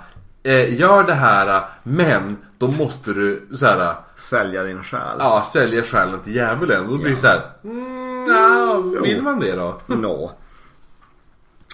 Eh, 0.42 0.80
gör 0.80 1.04
det 1.04 1.14
här 1.14 1.64
men 1.82 2.36
då 2.58 2.68
måste 2.68 3.12
du 3.12 3.48
så 3.54 3.66
här, 3.66 3.94
Sälja 4.16 4.62
din 4.62 4.82
själ. 4.82 5.16
ja, 5.18 5.46
sälja 5.52 5.82
själen 5.82 6.20
till 6.20 6.34
djävulen. 6.34 6.86
Då 6.88 6.98
blir 6.98 7.14
det 7.14 7.20
så 7.20 7.26
här. 7.26 7.42
Mm, 7.64 8.24
ja, 8.28 8.82
vill 9.02 9.22
man 9.22 9.40
det 9.40 9.56
då? 9.56 9.80
Nå. 9.86 10.32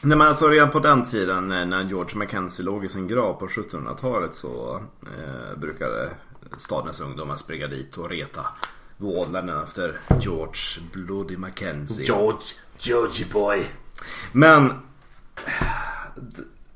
Nej 0.02 0.18
men 0.18 0.28
alltså 0.28 0.48
redan 0.48 0.70
på 0.70 0.78
den 0.78 1.04
tiden 1.04 1.52
eh, 1.52 1.66
när 1.66 1.84
George 1.84 2.18
Mackenzie 2.18 2.64
låg 2.64 2.84
i 2.84 2.88
sin 2.88 3.08
grav 3.08 3.32
på 3.34 3.46
1700-talet 3.46 4.34
så 4.34 4.80
eh, 5.02 5.58
brukade 5.58 6.10
stadens 6.58 7.00
ungdomar 7.00 7.36
springa 7.36 7.66
dit 7.66 7.96
och 7.96 8.10
reta 8.10 8.46
vålnaden 8.96 9.62
efter 9.62 9.98
George 10.20 10.82
Bloody 10.92 11.36
Mackenzie. 11.36 12.04
George, 12.04 12.38
Georgie 12.78 13.26
boy. 13.32 13.66
Men 14.32 14.72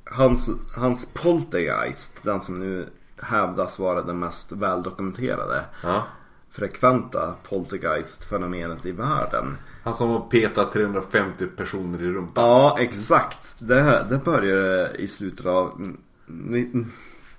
hans, 0.05 0.51
hans 0.77 1.07
poltergeist, 1.15 2.19
den 2.23 2.41
som 2.41 2.59
nu 2.61 2.89
hävdas 3.23 3.79
vara 3.79 4.03
den 4.03 4.19
mest 4.19 4.53
väldokumenterade 4.53 5.65
Ja. 5.83 6.07
frekventa 6.51 7.35
poltergeist-fenomenet 7.49 8.87
i 8.87 8.93
världen. 8.93 9.57
Han 9.85 9.95
som 9.95 10.11
har 10.11 10.21
petat 10.21 10.73
350 10.73 11.47
personer 11.47 12.03
i 12.03 12.11
rumpan. 12.13 12.45
Ja, 12.49 12.77
exakt. 12.81 13.57
Det, 13.59 14.07
det 14.11 14.19
började 14.25 14.95
i 14.97 15.09
slutet 15.09 15.47
av 15.47 15.95
ni- 16.27 16.87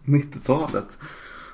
90-talet. 0.05 0.97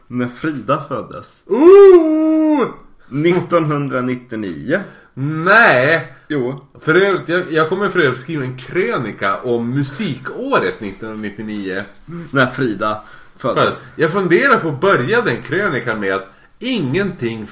När 0.08 0.28
Frida 0.28 0.82
föddes. 0.82 1.44
Ooh! 1.48 2.68
1999. 3.10 4.80
Nej! 5.14 6.14
Jo. 6.28 6.66
För 6.80 6.96
övrigt, 6.96 7.30
jag, 7.30 7.52
jag 7.52 7.70
kommer 7.70 7.90
för 7.90 8.00
övrigt 8.00 8.20
skriva 8.20 8.44
en 8.44 8.58
krönika 8.58 9.42
om 9.42 9.70
musikåret 9.70 10.82
1999. 10.82 11.84
När 12.32 12.46
Frida 12.46 13.04
föddes. 13.38 13.84
Jag 13.96 14.12
funderar 14.12 14.60
på 14.60 14.70
att 14.70 14.82
börja 14.82 15.22
den 15.22 15.42
krönikan 15.42 16.00
med 16.00 16.14
att 16.14 16.28
ingenting, 16.60 17.48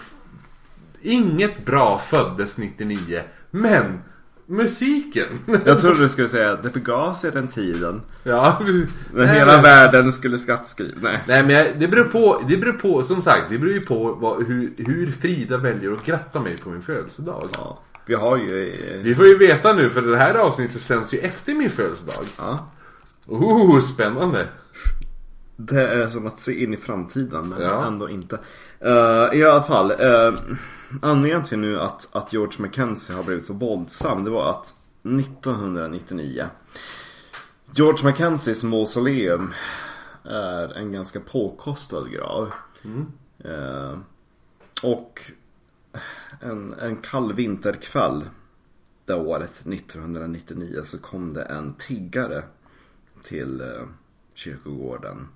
inget 1.02 1.66
bra 1.66 2.00
föddes 2.00 2.58
99. 2.58 3.22
Men 3.52 4.00
musiken. 4.46 5.28
Jag 5.66 5.82
trodde 5.82 6.00
du 6.00 6.10
skulle 6.10 6.30
säga 6.30 6.52
att 6.52 6.64
det 6.64 6.74
begav 6.74 7.14
sig 7.14 7.32
den 7.32 7.48
tiden. 7.48 8.02
ja. 8.24 8.60
När 9.14 9.26
Nej, 9.26 9.40
hela 9.40 9.52
men- 9.54 9.62
världen 9.64 10.12
skulle 10.12 10.38
skattskriva. 10.38 11.00
Nej. 11.02 11.20
Nej 11.28 11.44
men 11.44 11.56
jag, 11.56 11.68
det 11.80 11.88
beror 11.88 12.04
på, 12.04 12.42
det 12.48 12.58
beror 12.58 12.74
på, 12.74 13.04
som 13.04 13.22
sagt, 13.22 13.44
det 13.50 13.58
beror 13.58 13.74
ju 13.74 13.82
på 13.82 14.14
vad, 14.14 14.46
hur, 14.48 14.74
hur 14.78 15.12
Frida 15.12 15.58
väljer 15.58 15.92
att 15.94 16.06
gratta 16.06 16.40
mig 16.40 16.58
på 16.58 16.70
min 16.70 16.82
födelsedag. 16.82 17.50
Ja. 17.58 17.80
Vi 18.06 18.14
har 18.16 18.38
ju... 18.38 18.70
eh, 18.94 19.00
Vi 19.02 19.16
får 19.16 19.26
ju 19.28 19.38
veta 19.38 19.74
nu 19.74 19.90
för 19.90 20.02
det 20.02 20.18
här 20.18 20.36
avsnittet 20.36 20.82
sänds 20.82 21.14
ju 21.14 21.18
efter 21.18 21.54
min 21.54 21.70
födelsedag. 21.70 22.24
Ja. 22.38 22.72
Oh, 23.28 23.80
spännande! 23.80 24.48
Det 25.56 25.88
är 25.88 26.08
som 26.08 26.28
att 26.28 26.40
se 26.40 26.64
in 26.64 26.74
i 26.74 26.78
framtiden 26.78 27.50
men 27.50 27.62
Ja. 27.62 27.86
ändå 27.88 28.10
inte. 28.10 28.40
Eh, 28.80 29.40
I 29.40 29.44
alla 29.44 29.64
fall. 29.64 29.92
Uh, 29.92 30.34
anledningen 31.02 31.44
till 31.44 31.60
nu 31.60 31.80
att, 31.80 32.10
att 32.12 32.34
George 32.34 32.62
Mackenzie 32.62 33.16
har 33.16 33.24
blivit 33.24 33.46
så 33.46 33.54
våldsam 33.54 34.24
det 34.24 34.30
var 34.30 34.52
att 34.52 34.76
1999 35.04 36.46
George 37.76 38.04
Mackenzies 38.04 38.64
mausoleum 38.64 39.54
är 40.24 40.78
en 40.78 40.92
ganska 40.92 41.20
påkostad 41.20 42.12
grav. 42.12 42.52
Eh, 43.40 43.98
och 44.84 45.22
en, 46.40 46.74
en 46.74 46.96
kall 46.96 47.34
vinterkväll 47.34 48.24
det 49.06 49.16
året 49.16 49.52
1999 49.52 50.82
så 50.84 50.98
kom 50.98 51.34
det 51.34 51.44
en 51.44 51.74
tiggare 51.74 52.44
till 53.24 53.62
eh, 53.62 53.88
kyrkogården. 54.34 55.28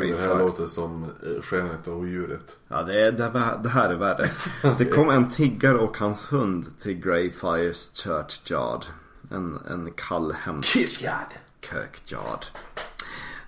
Gud, 0.00 0.16
det 0.16 0.22
här 0.22 0.38
låter 0.38 0.66
som 0.66 1.02
eh, 1.02 1.42
Skönheten 1.42 1.92
och 1.92 2.06
djuret. 2.06 2.56
Ja, 2.68 2.82
det, 2.82 3.00
är, 3.00 3.12
det, 3.12 3.24
är- 3.24 3.58
det 3.62 3.68
här 3.68 3.90
är 3.90 3.94
värre. 3.94 4.30
Det 4.78 4.84
kom 4.84 5.10
en 5.10 5.28
tiggare 5.28 5.78
och 5.78 5.98
hans 5.98 6.32
hund 6.32 6.66
till 6.80 6.94
Greyfires 7.00 7.92
Churchyard. 7.94 8.84
En, 9.30 9.58
en 9.70 9.92
kall 9.96 10.32
hemsk 10.32 10.68
Kirkyard! 10.68 11.32
Kirkyard. 11.60 12.44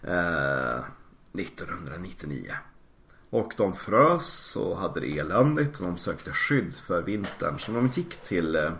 Eh, 0.02 0.84
1999. 1.40 2.52
Och 3.30 3.52
de 3.56 3.74
frös 3.76 4.56
och 4.56 4.78
hade 4.78 5.00
det 5.00 5.18
eländigt 5.18 5.80
och 5.80 5.86
de 5.86 5.96
sökte 5.96 6.32
skydd 6.32 6.74
för 6.74 7.02
vintern. 7.02 7.58
Så 7.58 7.72
de 7.72 7.88
gick 7.94 8.16
till, 8.16 8.56
eh, 8.56 8.70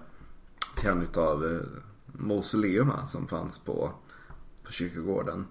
till 0.76 0.88
en 0.88 1.02
utav 1.02 1.44
eh, 1.54 1.60
mausoleuma 2.12 3.06
som 3.06 3.28
fanns 3.28 3.58
på, 3.58 3.92
på 4.64 4.72
kyrkogården. 4.72 5.46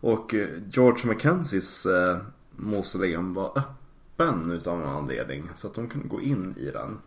Och 0.00 0.34
eh, 0.34 0.48
George 0.70 1.06
Mackenzies 1.06 1.86
eh, 1.86 2.18
mausoleum 2.56 3.34
var 3.34 3.58
öppen 3.58 4.50
utav 4.50 4.78
någon 4.78 4.96
anledning. 4.96 5.50
Så 5.56 5.66
att 5.66 5.74
de 5.74 5.88
kunde 5.88 6.08
gå 6.08 6.20
in 6.20 6.54
i 6.58 6.70
den. 6.70 6.98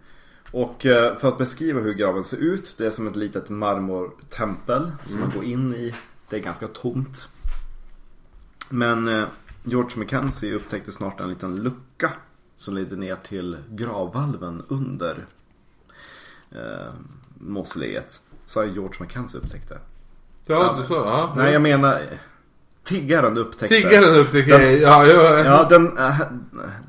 Och 0.51 0.85
eh, 0.85 1.17
för 1.17 1.27
att 1.27 1.37
beskriva 1.37 1.81
hur 1.81 1.93
graven 1.93 2.23
ser 2.23 2.37
ut. 2.37 2.75
Det 2.77 2.85
är 2.85 2.91
som 2.91 3.07
ett 3.07 3.15
litet 3.15 3.49
marmortempel 3.49 4.91
som 5.05 5.19
man 5.19 5.31
går 5.35 5.43
in 5.43 5.73
i. 5.73 5.93
Det 6.29 6.35
är 6.35 6.39
ganska 6.39 6.67
tomt. 6.67 7.29
Men 8.69 9.07
eh, 9.07 9.27
George 9.63 9.99
Mackenzie 9.99 10.53
upptäckte 10.53 10.91
snart 10.91 11.19
en 11.19 11.29
liten 11.29 11.55
lucka 11.55 12.11
som 12.57 12.75
leder 12.75 12.97
ner 12.97 13.15
till 13.15 13.57
gravvalven 13.69 14.63
under 14.67 15.25
eh, 16.51 16.93
mausoleet. 17.33 18.19
Jag 18.55 18.67
George 18.67 18.95
Mackenzie 18.99 19.39
upptäckte? 19.39 19.79
Ja, 20.45 20.75
du 20.81 20.87
sa, 20.87 20.95
ja. 20.95 21.33
Nej, 21.37 21.53
jag 21.53 21.61
menar 21.61 22.19
tiggaren 22.83 23.37
upptäckte. 23.37 23.75
Tiggaren 23.75 24.15
upptäckte 24.15 24.51
jag. 24.51 24.73
Ja, 24.73 25.05
ja, 25.05 25.39
Ja, 25.39 25.67
den, 25.69 25.97
äh, 25.97 26.19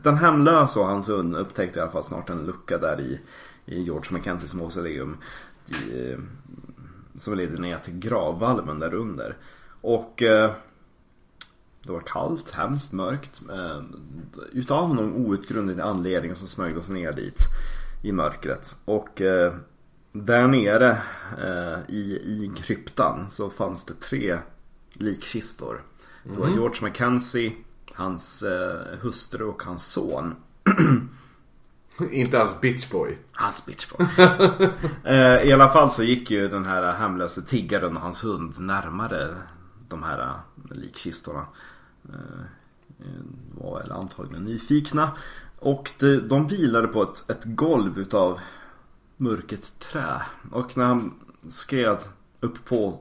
den 0.02 0.16
hemlösa 0.16 0.80
och 0.80 0.86
hans 0.86 1.08
hund 1.08 1.36
upptäckte 1.36 1.78
i 1.78 1.82
alla 1.82 1.90
fall 1.90 2.04
snart 2.04 2.30
en 2.30 2.46
lucka 2.46 2.78
där 2.78 3.00
i, 3.00 3.20
i 3.66 3.82
George 3.82 4.12
Mackenzies 4.12 4.54
mausoleum. 4.54 5.16
I, 5.68 6.16
som 7.18 7.34
leder 7.34 7.58
ner 7.58 7.78
till 7.78 7.98
gravvalven 7.98 8.78
där 8.78 8.94
under. 8.94 9.36
Och 9.80 10.22
eh, 10.22 10.52
det 11.82 11.92
var 11.92 12.00
kallt, 12.00 12.50
hemskt 12.50 12.92
mörkt. 12.92 13.42
Eh, 13.50 13.82
utav 14.52 14.94
någon 14.94 15.12
outgrundlig 15.12 15.80
anledning 15.80 16.36
så 16.36 16.46
smög 16.46 16.84
sig 16.84 16.94
ner 16.94 17.12
dit 17.12 17.40
i 18.02 18.12
mörkret. 18.12 18.76
Och 18.84 19.20
eh, 19.20 19.54
där 20.12 20.46
nere 20.46 20.98
i, 21.88 22.16
i 22.16 22.52
kryptan 22.56 23.26
så 23.30 23.50
fanns 23.50 23.84
det 23.84 23.94
tre 23.94 24.38
likkistor. 24.94 25.82
Det 26.22 26.38
var 26.38 26.48
George 26.48 26.82
Mackenzie, 26.82 27.52
hans 27.92 28.42
eh, 28.42 28.98
hustru 29.00 29.44
och 29.44 29.62
hans 29.62 29.86
son. 29.86 30.34
Inte 32.10 32.40
alls 32.40 32.60
bitchboy. 32.60 33.18
Hans 33.32 33.66
bitchboy. 33.66 34.06
eh, 35.04 35.42
I 35.42 35.52
alla 35.52 35.68
fall 35.68 35.90
så 35.90 36.02
gick 36.02 36.30
ju 36.30 36.48
den 36.48 36.64
här 36.64 36.92
hemlöse 36.92 37.42
tiggaren 37.42 37.96
och 37.96 38.02
hans 38.02 38.24
hund 38.24 38.60
närmare 38.60 39.34
de 39.88 40.02
här 40.02 40.18
eh, 40.20 40.76
likkistorna. 40.76 41.46
Eh, 42.08 42.44
var 43.54 43.80
väl 43.80 43.92
antagligen 43.92 44.44
nyfikna. 44.44 45.12
Och 45.58 45.90
de, 45.98 46.16
de 46.16 46.46
vilade 46.46 46.88
på 46.88 47.02
ett, 47.02 47.30
ett 47.30 47.44
golv 47.44 47.98
utav 47.98 48.40
mörket 49.16 49.78
trä. 49.78 50.22
Och 50.52 50.76
när 50.76 50.84
han 50.84 51.14
skred 51.48 51.98
upp 52.40 52.64
på 52.64 53.00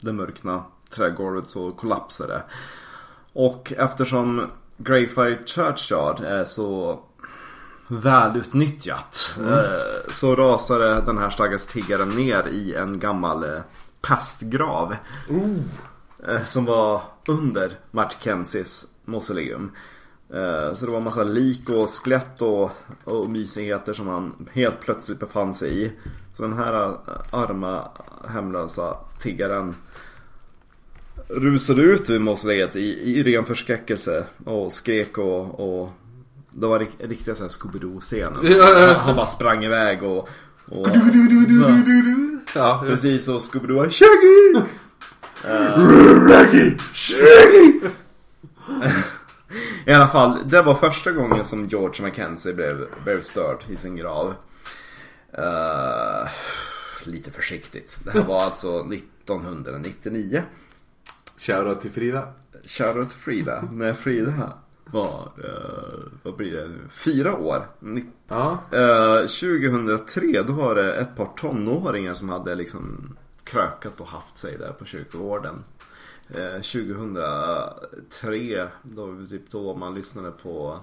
det 0.00 0.12
mörkna 0.12 0.64
trägolvet 0.94 1.48
så 1.48 1.72
kollapsade 1.72 2.32
det. 2.32 2.42
Och 3.32 3.72
eftersom 3.76 4.46
Greyfire 4.76 5.38
Churchyard 5.46 6.20
är 6.20 6.44
så 6.44 7.00
välutnyttjat 7.88 9.38
eh, 9.40 10.12
så 10.12 10.36
rasade 10.36 11.00
den 11.00 11.18
här 11.18 11.30
stackars 11.30 11.66
tiggaren 11.66 12.08
ner 12.08 12.48
i 12.48 12.74
en 12.74 12.98
gammal 12.98 13.44
eh, 13.44 13.60
pestgrav. 14.02 14.96
Eh, 16.28 16.44
Som 16.44 16.64
var 16.64 17.02
under 17.28 17.72
Mackenzies 17.90 18.86
mausoleum. 19.04 19.70
Så 20.74 20.84
det 20.86 20.90
var 20.90 20.98
en 20.98 21.04
massa 21.04 21.22
lik 21.24 21.68
och 21.68 21.90
skelett 21.90 22.42
och, 22.42 22.70
och 23.04 23.30
mysigheter 23.30 23.92
som 23.92 24.08
han 24.08 24.48
helt 24.52 24.80
plötsligt 24.80 25.20
befann 25.20 25.54
sig 25.54 25.82
i. 25.82 25.92
Så 26.36 26.42
den 26.42 26.52
här 26.52 26.96
arma 27.30 27.88
hemlösa 28.28 28.96
tiggaren 29.20 29.74
rusade 31.28 31.82
ut 31.82 32.10
ur 32.10 32.18
mausoleet 32.18 32.76
i, 32.76 33.18
i 33.18 33.22
ren 33.22 33.44
förskräckelse 33.44 34.24
och 34.44 34.72
skrek 34.72 35.18
och, 35.18 35.60
och 35.60 35.90
det 36.50 36.66
var 36.66 36.78
rikt, 36.78 36.96
riktiga 36.98 37.34
såhär 37.34 37.48
Scooby-Doo-scenen. 37.48 38.52
Ja. 38.52 38.94
Han, 38.98 39.16
bara 39.16 39.26
sprang 39.26 39.64
iväg 39.64 40.02
och... 40.02 40.28
och 40.66 40.88
Ja, 42.54 42.82
precis 42.86 43.28
och 43.28 43.40
Scooby-Doo 43.40 43.74
var 43.74 43.88
Shaggy! 43.90 44.66
Raggy! 46.28 46.76
Shaggy! 46.94 47.80
I 49.86 49.92
alla 49.92 50.08
fall, 50.08 50.38
det 50.46 50.62
var 50.62 50.74
första 50.74 51.12
gången 51.12 51.44
som 51.44 51.68
George 51.68 52.02
Mackenzie 52.02 52.54
blev, 52.54 52.86
blev 53.04 53.22
störd 53.22 53.58
i 53.68 53.76
sin 53.76 53.96
grav. 53.96 54.34
Eh, 55.38 56.28
lite 57.04 57.30
försiktigt. 57.30 57.98
Det 58.04 58.10
här 58.10 58.22
var 58.22 58.40
alltså 58.40 58.86
1999. 58.92 60.42
Shoutout 61.46 61.80
till 61.80 61.90
Frida. 61.90 62.28
Shoutout 62.64 63.10
till 63.10 63.18
Frida. 63.18 63.68
När 63.72 63.94
Frida 63.94 64.52
var, 64.84 65.32
eh, 65.44 66.02
vad 66.22 66.36
blir 66.36 66.52
det 66.52 66.68
nu, 66.68 66.88
fyra 66.90 67.36
år. 67.36 67.66
Ja. 68.28 68.58
eh, 68.72 69.16
2003 69.26 70.42
då 70.42 70.52
var 70.52 70.74
det 70.74 70.94
ett 70.94 71.16
par 71.16 71.26
tonåringar 71.36 72.14
som 72.14 72.28
hade 72.28 72.54
liksom 72.54 73.16
krökat 73.44 74.00
och 74.00 74.06
haft 74.06 74.38
sig 74.38 74.58
där 74.58 74.72
på 74.72 74.84
kyrkogården. 74.84 75.64
Eh, 76.28 76.60
2003 76.60 78.68
då 78.82 79.26
typ 79.26 79.50
då 79.50 79.74
man 79.74 79.94
lyssnade 79.94 80.30
på 80.30 80.80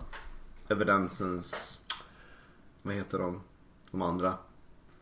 Evidensens 0.70 1.82
Vad 2.82 2.96
heter 2.96 3.20
de? 3.20 3.42
De 3.92 4.02
andra? 4.02 4.34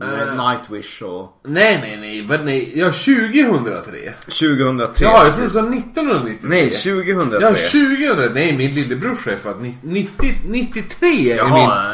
Eh. 0.04 0.48
Nightwish 0.50 1.02
och 1.04 1.42
Nej, 1.48 1.78
nej, 1.82 1.98
nej. 2.02 2.26
Vad, 2.30 2.46
nej. 2.46 2.72
Ja, 2.76 2.86
2003. 2.86 3.92
2003 4.26 5.06
Ja, 5.06 5.26
jag 5.26 5.36
tror 5.36 5.44
du 5.46 5.50
sa 5.50 5.60
1993. 5.60 6.50
Nej, 6.50 6.70
2003 6.72 7.40
Ja, 7.42 7.50
2000. 7.50 8.34
Nej, 8.34 8.58
min 8.58 8.76
lillebror 8.76 9.18
är 9.28 9.36
född 9.36 9.74
90, 9.82 10.34
93 10.46 11.32
är 11.32 11.38
Jaha, 11.38 11.48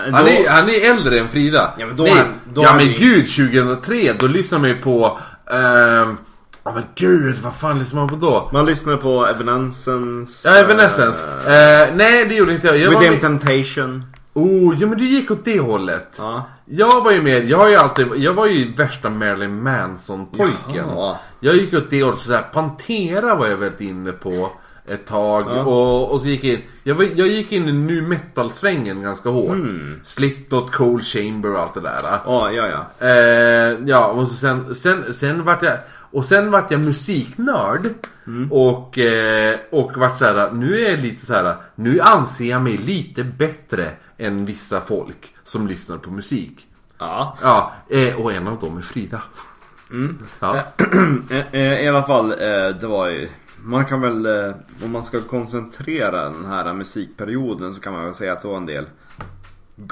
min. 0.04 0.12
då- 0.12 0.18
Han 0.18 0.28
är, 0.28 0.49
han 0.49 0.70
är 0.70 0.91
äldre 0.91 1.20
än 1.20 1.30
Frida. 1.30 1.74
Ja, 1.80 1.86
men 1.88 1.95
då 1.95 2.04
nej, 2.04 2.12
är- 2.14 2.26
då 2.54 2.64
ja 2.64 2.76
men 2.76 2.88
vi- 2.88 2.93
gud, 2.93 3.28
2003. 3.30 4.14
Då 4.20 4.28
lyssnar 4.28 4.60
man 4.60 4.70
ju 4.70 4.76
på... 4.76 5.20
ehm, 5.51 6.18
Ja 6.66 6.74
men 6.74 6.84
gud, 6.95 7.38
vad 7.43 7.54
fan 7.56 7.80
lyssnar 7.80 7.99
man 7.99 8.10
på 8.10 8.16
då? 8.16 8.49
Man 8.54 8.66
lyssnade 8.66 8.97
på 8.97 9.28
Evanescence 9.28 10.49
Ja, 10.49 10.56
Evanescence. 10.56 11.24
Eh, 11.47 11.95
nej, 11.95 12.26
det 12.26 12.36
gjorde 12.36 12.54
inte 12.54 12.68
jag. 12.68 12.78
jag 12.78 12.89
Within 12.89 13.12
med... 13.12 13.22
Temptation 13.22 14.04
Oh, 14.34 14.81
ja 14.81 14.88
men 14.88 14.97
du 14.97 15.05
gick 15.05 15.31
åt 15.31 15.45
det 15.45 15.59
hållet. 15.59 16.09
Ja 16.17 16.45
Jag 16.65 17.03
var 17.03 17.11
ju 17.11 17.21
med, 17.21 17.49
jag 17.49 17.57
har 17.57 17.69
ju 17.69 17.75
alltid, 17.75 18.07
jag 18.15 18.34
var 18.34 18.47
ju 18.47 18.73
värsta 18.73 19.09
Marilyn 19.09 19.63
Manson-pojken. 19.63 20.88
Jaha. 20.89 21.17
Jag 21.39 21.55
gick 21.55 21.73
åt 21.73 21.89
det 21.89 22.03
hållet, 22.03 22.19
så 22.19 22.31
här, 22.31 22.41
Pantera 22.41 23.36
var 23.36 23.47
jag 23.47 23.57
väldigt 23.57 23.81
inne 23.81 24.11
på 24.11 24.51
ett 24.88 25.07
tag. 25.07 25.43
Ja. 25.47 25.63
Och, 25.63 26.11
och 26.11 26.19
så 26.19 26.27
gick 26.27 26.43
jag 26.43 26.53
in, 26.53 26.61
jag, 26.84 26.95
var, 26.95 27.07
jag 27.15 27.27
gick 27.27 27.51
in 27.51 27.67
i 27.67 27.71
nu 27.71 28.01
metal-svängen 28.01 29.01
ganska 29.01 29.29
hårt. 29.29 29.49
Mm. 29.49 29.99
Slipknot, 30.03 30.71
Cold 30.71 31.03
Chamber 31.03 31.53
och 31.53 31.59
allt 31.59 31.73
det 31.73 31.81
där. 31.81 31.99
Ja, 32.03 32.51
ja, 32.51 32.67
ja 32.67 33.07
Eh, 33.07 33.77
ja, 33.86 34.07
och 34.07 34.27
så 34.27 34.34
sen, 34.34 34.75
sen, 34.75 35.13
sen 35.13 35.43
vart 35.43 35.63
jag 35.63 35.77
och 36.14 36.26
sen 36.26 36.51
vart 36.51 36.72
jag 36.72 36.80
musiknörd 36.80 37.89
och, 38.51 38.97
eh, 38.97 39.55
och 39.70 39.91
vart 39.97 40.18
så 40.18 40.26
här, 40.26 40.51
nu 40.51 40.80
är 40.86 40.91
jag 40.91 40.99
lite 40.99 41.26
så 41.26 41.34
här, 41.34 41.55
nu 41.76 41.99
anser 41.99 42.45
jag 42.45 42.61
mig 42.61 42.78
lite 42.78 43.24
bättre 43.24 43.91
än 44.18 44.45
vissa 44.45 44.82
folk 44.82 45.36
som 45.43 45.68
lyssnar 45.68 45.97
på 45.97 46.11
musik. 46.11 46.68
Ja 46.99 47.38
Ja, 47.41 47.72
eh, 47.89 48.22
och 48.22 48.34
en 48.34 48.47
av 48.47 48.59
dem 48.59 48.78
är 48.78 48.82
Frida. 48.82 49.22
Ja. 50.39 50.57
Eh, 51.51 51.84
I 51.84 51.88
alla 51.88 52.03
fall, 52.03 52.30
det 52.80 52.88
var 52.88 53.07
ju 53.07 53.30
Man 53.64 53.86
kan 53.86 54.01
väl, 54.01 54.28
om 54.84 54.91
man 54.91 55.03
ska 55.03 55.22
koncentrera 55.22 56.30
den 56.30 56.45
här 56.45 56.74
musikperioden 56.74 57.74
så 57.74 57.82
kan 57.82 57.93
man 57.93 58.05
väl 58.05 58.14
säga 58.14 58.34
att 58.34 58.41
det 58.41 58.47
var 58.47 58.57
en 58.57 58.66
del 58.66 58.86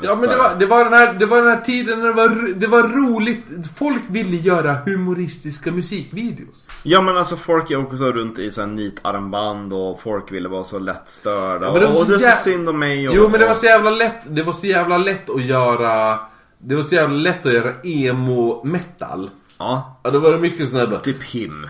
Ja 0.02 0.16
men 0.16 0.30
det 0.30 0.38
var, 0.38 0.56
det, 0.60 0.66
var 0.66 0.84
den 0.84 0.94
här, 0.94 1.14
det 1.14 1.26
var 1.26 1.38
den 1.38 1.48
här 1.48 1.62
tiden 1.62 2.00
när 2.00 2.08
det 2.08 2.14
var, 2.14 2.54
det 2.56 2.68
var 2.68 2.84
roligt. 2.84 3.46
Folk 3.76 4.04
ville 4.08 4.38
göra 4.38 4.74
humoristiska 4.86 5.72
musikvideos. 5.72 6.70
Ja 6.84 7.02
men 7.02 7.18
alltså 7.18 7.36
folk 7.36 7.70
gick 7.70 7.80
också 7.80 8.12
runt 8.12 8.40
i 8.40 8.52
sån 8.52 8.76
nitarmband 8.76 9.74
och 9.74 10.02
folk 10.02 10.32
ville 10.32 10.50
vara 10.50 10.64
så 10.64 10.80
lättstörda. 10.80 11.66
Ja, 11.66 11.72
men 11.72 11.82
det 11.82 11.88
var 11.88 11.94
och 11.94 12.06
så 12.06 12.12
det 12.12 12.26
är 12.26 12.32
så 12.32 12.44
synd 12.44 12.70
om 12.70 12.80
mig 12.80 13.10
och, 13.10 13.16
Jo 13.16 13.30
men 13.30 13.40
det 13.40 13.48
var 13.48 13.54
så 13.54 13.66
jävla 13.66 13.90
lätt, 13.90 14.22
det 14.28 14.44
var 14.44 14.54
så 14.54 14.68
jävla 14.68 14.98
lätt 14.98 15.30
att 15.30 15.44
göra 15.44 16.20
Det 16.58 16.76
var 16.76 16.84
så 16.84 16.96
jävla 16.96 17.16
lätt 17.16 17.46
att 17.46 17.54
göra 17.54 17.74
emo 17.84 18.62
metal 18.66 19.30
Ja, 19.58 20.00
Ja 20.04 20.12
då 20.12 20.20
var 20.20 20.32
det 20.32 20.40
mycket 20.40 20.70
sån 20.70 20.78
här 20.78 21.00
typ 21.04 21.24
him. 21.24 21.68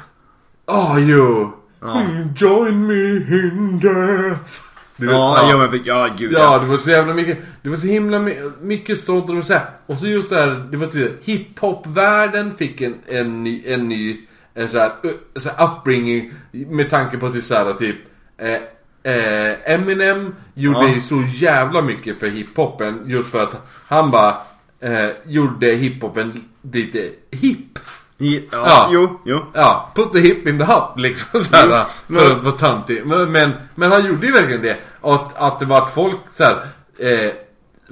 Ah 0.65 0.97
jo! 0.99 1.51
Ja. 1.81 2.01
Join 2.35 2.87
me 2.87 3.15
in 3.15 3.79
death 3.79 4.70
vet, 5.05 5.15
Ja, 5.15 5.49
ja, 5.49 5.57
men 5.57 5.81
ja 5.85 6.09
gud 6.17 6.31
Ja, 6.33 6.59
det 6.59 6.65
var 6.65 6.77
så 6.77 6.89
jävla 6.89 7.13
mycket 7.13 7.37
Det 7.63 7.69
var 7.69 7.75
så 7.75 7.87
himla 7.87 8.19
my- 8.19 8.35
mycket 8.61 8.99
sånt 8.99 9.29
och, 9.29 9.43
så 9.43 9.53
här, 9.53 9.65
och 9.85 9.97
så 9.99 10.07
just 10.07 10.29
det 10.29 10.35
här, 10.35 10.67
det 10.71 10.77
var 10.77 10.87
typ 10.87 11.25
hiphop-världen 11.25 12.53
fick 12.57 12.81
en, 12.81 12.95
en 13.07 13.43
ny, 13.43 13.63
en 13.65 13.89
ny 13.89 14.17
en 14.53 14.69
så 14.69 14.79
här, 14.79 14.91
så 15.35 15.49
här 15.57 15.65
upbringing 15.67 16.31
med 16.51 16.89
tanke 16.89 17.17
på 17.17 17.25
att 17.25 17.33
det 17.33 17.39
är 17.39 17.41
så 17.41 17.55
här, 17.55 17.73
typ 17.73 17.95
eh, 18.37 19.13
eh, 19.13 19.73
Eminem 19.73 20.35
gjorde 20.53 20.87
Ja. 20.87 21.01
så 21.01 21.23
jävla 21.33 21.81
mycket 21.81 22.19
för 22.19 22.27
hiphopen 22.27 23.01
just 23.05 23.29
för 23.29 23.43
att 23.43 23.67
han 23.87 24.11
bara 24.11 24.35
eh, 24.79 25.09
gjorde 25.25 25.67
hiphopen 25.67 26.43
lite 26.71 27.09
hipp. 27.31 27.79
Ja, 28.21 28.47
Ja. 28.51 28.89
jo, 28.91 29.19
jo. 29.25 29.45
Ja, 29.53 29.91
put 29.95 30.13
the 30.13 30.19
hip 30.19 30.47
in 30.47 30.59
the 30.59 30.65
hop 30.65 30.99
liksom 30.99 31.43
såhär, 31.43 31.85
Jo, 32.07 32.19
För 32.19 32.31
att 32.31 32.43
vara 32.43 32.55
töntig. 32.55 33.05
Men, 33.05 33.31
men, 33.31 33.51
men 33.75 33.91
han 33.91 34.05
gjorde 34.05 34.25
ju 34.25 34.31
verkligen 34.33 34.61
det. 34.61 34.77
Att, 35.01 35.37
att 35.37 35.59
det 35.59 35.65
var 35.65 35.77
att 35.81 35.93
folk 35.93 36.19
såhär, 36.31 36.63
eh, 36.99 37.31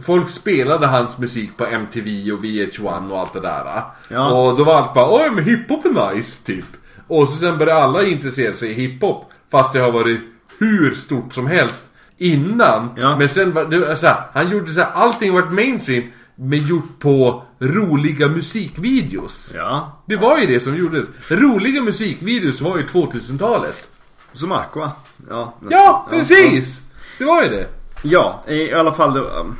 Folk 0.06 0.30
spelade 0.30 0.88
hans 0.88 1.18
musik 1.18 1.58
på 1.58 1.66
MTV 1.66 2.32
och 2.32 2.44
VH1 2.44 3.12
och 3.12 3.20
allt 3.20 3.34
det 3.34 3.40
där. 3.40 3.82
Ja. 4.10 4.32
Och 4.32 4.58
då 4.58 4.64
var 4.64 4.76
allt 4.76 4.94
bara 4.94 5.24
Oj 5.24 5.30
men 5.32 5.44
hiphop 5.44 5.86
är 5.86 6.14
nice 6.16 6.46
typ. 6.46 6.66
Och 7.08 7.28
så 7.30 7.38
sen 7.38 7.58
började 7.58 7.84
alla 7.84 8.04
intressera 8.04 8.54
sig 8.54 8.70
i 8.70 8.74
hiphop. 8.74 9.32
Fast 9.52 9.74
det 9.74 9.80
har 9.80 9.92
varit 9.92 10.22
hur 10.60 10.96
stort 10.96 11.34
som 11.34 11.48
helst 11.48 11.84
innan. 12.18 12.90
Ja. 12.98 13.18
Men 13.18 13.30
sen 13.30 13.54
var 13.54 13.66
det 13.66 13.96
så 13.96 14.08
här, 14.08 14.16
han 14.34 14.50
gjorde 14.50 14.74
så 14.74 14.80
här, 14.82 14.92
allting 14.94 15.34
vart 15.34 15.52
mainstream. 15.52 16.04
Men 16.42 16.60
gjort 16.60 17.00
på 17.00 17.44
roliga 17.60 18.28
musikvideos. 18.28 19.52
Ja. 19.56 20.02
Det 20.06 20.16
var 20.16 20.40
ju 20.40 20.48
det 20.48 20.60
som 20.60 20.76
gjordes. 20.76 21.06
Roliga 21.32 21.82
musikvideos 21.82 22.62
var 22.62 22.78
ju 22.78 22.86
2000-talet. 22.86 23.90
Som 24.34 24.52
Aqua. 24.52 24.92
Ja, 25.30 25.54
Ja, 25.70 26.08
precis! 26.10 26.82
Det 27.18 27.26
var 27.26 27.44
ju 27.44 27.50
det. 27.50 27.68
Ja, 28.04 28.44
i 28.48 28.74
alla 28.74 28.94
fall 28.94 29.14
det, 29.14 29.20
um, 29.20 29.56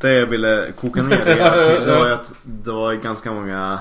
det 0.00 0.12
jag 0.12 0.26
ville 0.26 0.72
koka 0.80 1.02
ner 1.02 1.24
det 1.24 1.84
det 1.86 1.98
var 1.98 2.06
ju 2.06 2.12
att 2.12 2.32
det 2.42 2.72
var 2.72 2.94
ganska 2.94 3.32
många 3.32 3.80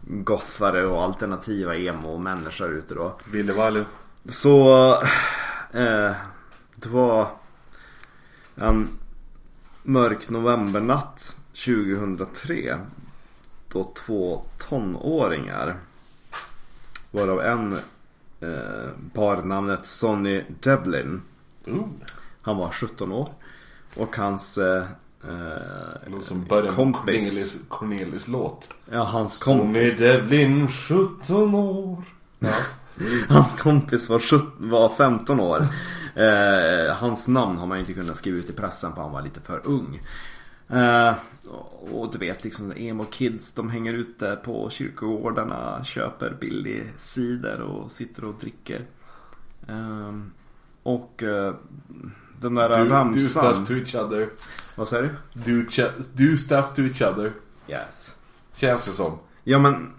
gothare 0.00 0.86
och 0.86 1.02
alternativa 1.02 1.76
emo-människor 1.76 2.72
ute 2.72 2.94
då. 2.94 3.16
Ville 3.32 3.52
Vallo. 3.52 3.84
Så 4.28 4.90
eh, 5.72 6.12
det 6.74 6.88
var 6.88 7.28
en 8.54 8.88
mörk 9.82 10.28
novembernatt 10.28 11.36
2003 11.64 12.78
då 13.72 13.92
två 14.06 14.42
tonåringar 14.68 15.76
varav 17.10 17.40
en 17.40 17.72
eh, 18.40 18.90
bar 19.14 19.42
namnet 19.42 19.86
Sonny 19.86 20.44
Devlin 20.60 21.22
Oh, 21.66 21.88
han 22.42 22.56
var 22.56 22.70
17 22.70 23.12
år. 23.12 23.28
Och 23.96 24.16
hans 24.16 24.58
eh, 24.58 24.84
låter 26.06 26.26
som 26.26 26.44
början 26.44 26.68
på 26.68 26.74
kompis. 26.74 27.04
Cornelis, 27.04 27.56
Cornelis 27.68 28.28
låt. 28.28 28.74
Ja, 28.90 29.04
hans, 29.04 29.38
kom, 29.38 29.58
Sonny 29.58 29.90
Devlin, 29.90 30.68
17 30.68 31.54
år. 31.54 32.04
Ja. 32.38 32.48
hans 33.28 33.54
kompis 33.54 34.08
var, 34.08 34.18
17, 34.18 34.70
var 34.70 34.88
15 34.88 35.40
år. 35.40 35.62
Eh, 36.14 36.94
hans 36.94 37.28
namn 37.28 37.58
har 37.58 37.66
man 37.66 37.78
inte 37.78 37.92
kunnat 37.92 38.16
skriva 38.16 38.38
ut 38.38 38.50
i 38.50 38.52
pressen 38.52 38.94
för 38.94 39.02
han 39.02 39.12
var 39.12 39.22
lite 39.22 39.40
för 39.40 39.60
ung. 39.64 40.00
Eh, 40.68 41.14
och 41.92 42.12
du 42.12 42.18
vet 42.18 42.44
liksom 42.44 42.72
emo 42.76 43.04
kids 43.04 43.54
de 43.54 43.70
hänger 43.70 43.92
ute 43.94 44.36
på 44.44 44.70
kyrkogårdarna, 44.70 45.84
köper 45.84 46.36
billig 46.40 46.92
cider 46.96 47.60
och 47.60 47.92
sitter 47.92 48.24
och 48.24 48.34
dricker. 48.40 48.86
Eh, 49.68 50.12
och 50.82 51.22
eh, 51.22 51.54
den 52.40 52.54
där 52.54 52.68
Do, 52.68 52.84
do 52.84 52.90
ramsan. 52.90 53.20
stuff 53.22 53.68
to 53.68 53.72
each 53.74 53.94
other. 53.94 54.28
Vad 54.74 54.88
säger 54.88 55.10
du? 55.32 55.62
Do, 55.62 55.82
do 56.12 56.36
stuff 56.36 56.64
to 56.74 56.82
each 56.82 57.02
other. 57.02 57.32
Yes. 57.68 58.16
Känns 58.54 58.84
det 58.84 58.90
som. 58.90 59.18
Ja 59.44 59.58
men 59.58 59.92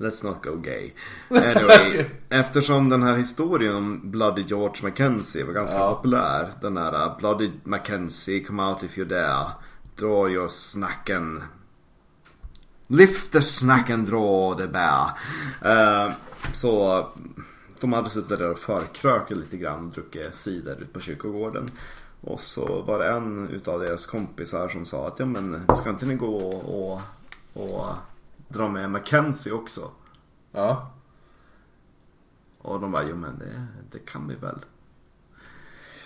Let's 0.00 0.22
not 0.24 0.42
go 0.44 0.56
gay. 0.56 0.92
Anyway, 1.30 2.06
eftersom 2.28 2.88
den 2.88 3.02
här 3.02 3.16
historien 3.16 3.74
om 3.74 4.10
Bloody 4.10 4.42
George 4.42 4.82
Mackenzie 4.82 5.44
var 5.44 5.52
ganska 5.52 5.78
Ja. 5.78 5.94
populär. 5.94 6.50
Den 6.60 6.76
här 6.76 7.06
uh, 7.06 7.18
Bloody 7.18 7.50
Mackenzie, 7.64 8.44
come 8.44 8.62
out 8.62 8.82
if 8.82 8.96
you're 8.98 9.08
there. 9.08 9.46
Draw 9.96 10.30
your 10.32 10.48
snacken. 10.48 11.42
Lift 12.86 13.32
the 13.32 13.42
snack 13.42 13.90
and 13.90 14.06
draw 14.08 14.54
the 14.54 14.66
bear. 14.68 15.10
Eh, 15.64 16.12
så 16.52 17.06
de 17.80 17.92
hade 17.92 18.10
suttit 18.10 18.38
där 18.38 18.50
och 18.50 18.58
förkrökat 18.58 19.36
lite 19.36 19.56
grann 19.56 19.86
och 19.86 19.92
druckit 19.92 20.34
cider 20.34 20.72
ute 20.76 20.92
på 20.92 21.00
kyrkogården. 21.00 21.68
Och 22.20 22.40
så 22.40 22.82
var 22.82 22.98
det 22.98 23.08
en 23.08 23.48
utav 23.48 23.80
deras 23.80 24.06
kompisar 24.06 24.68
som 24.68 24.84
sa 24.84 25.08
att 25.08 25.18
ja 25.18 25.26
men 25.26 25.62
ska 25.76 25.90
inte 25.90 26.06
ni 26.06 26.14
gå 26.14 26.36
och, 26.36 26.92
och, 26.92 27.00
och 27.52 27.86
dra 28.50 28.68
med 28.68 28.90
Mackenzie 28.90 29.52
också? 29.52 29.90
Ja. 30.52 30.90
Och 32.58 32.80
de 32.80 32.92
bara, 32.92 33.02
jo 33.08 33.16
men 33.16 33.38
det, 33.38 33.66
det 33.90 33.98
kan 33.98 34.28
vi 34.28 34.34
väl. 34.34 34.58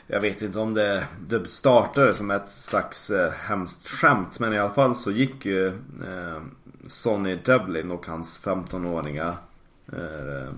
Jag 0.06 0.20
vet 0.20 0.42
inte 0.42 0.58
om 0.58 0.74
det, 0.74 1.08
det 1.26 1.48
startade 1.48 2.14
som 2.14 2.30
ett 2.30 2.50
slags 2.50 3.10
eh, 3.10 3.32
hemskt 3.32 3.88
skämt 3.88 4.38
men 4.40 4.52
i 4.52 4.58
alla 4.58 4.74
fall 4.74 4.96
så 4.96 5.10
gick 5.10 5.46
ju 5.46 5.66
eh, 6.06 6.42
Sonny 6.86 7.36
Devlin 7.36 7.90
och 7.90 8.06
hans 8.06 8.44
15-åriga 8.44 9.36
eh, 9.92 10.52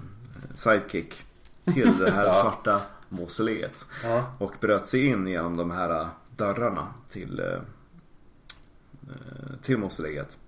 sidekick 0.54 1.24
till 1.64 1.98
det 1.98 2.10
här 2.10 2.24
Ja. 2.26 2.32
svarta 2.32 2.80
mausoleet. 3.08 3.86
Ja. 4.04 4.32
Och 4.38 4.54
bröt 4.60 4.86
sig 4.86 5.06
in 5.06 5.26
genom 5.26 5.56
de 5.56 5.70
här 5.70 6.08
dörrarna 6.36 6.94
till, 7.10 7.40
eh, 7.40 7.46
eh, 9.08 9.56
till 9.62 9.78
mausoleet. 9.78 10.38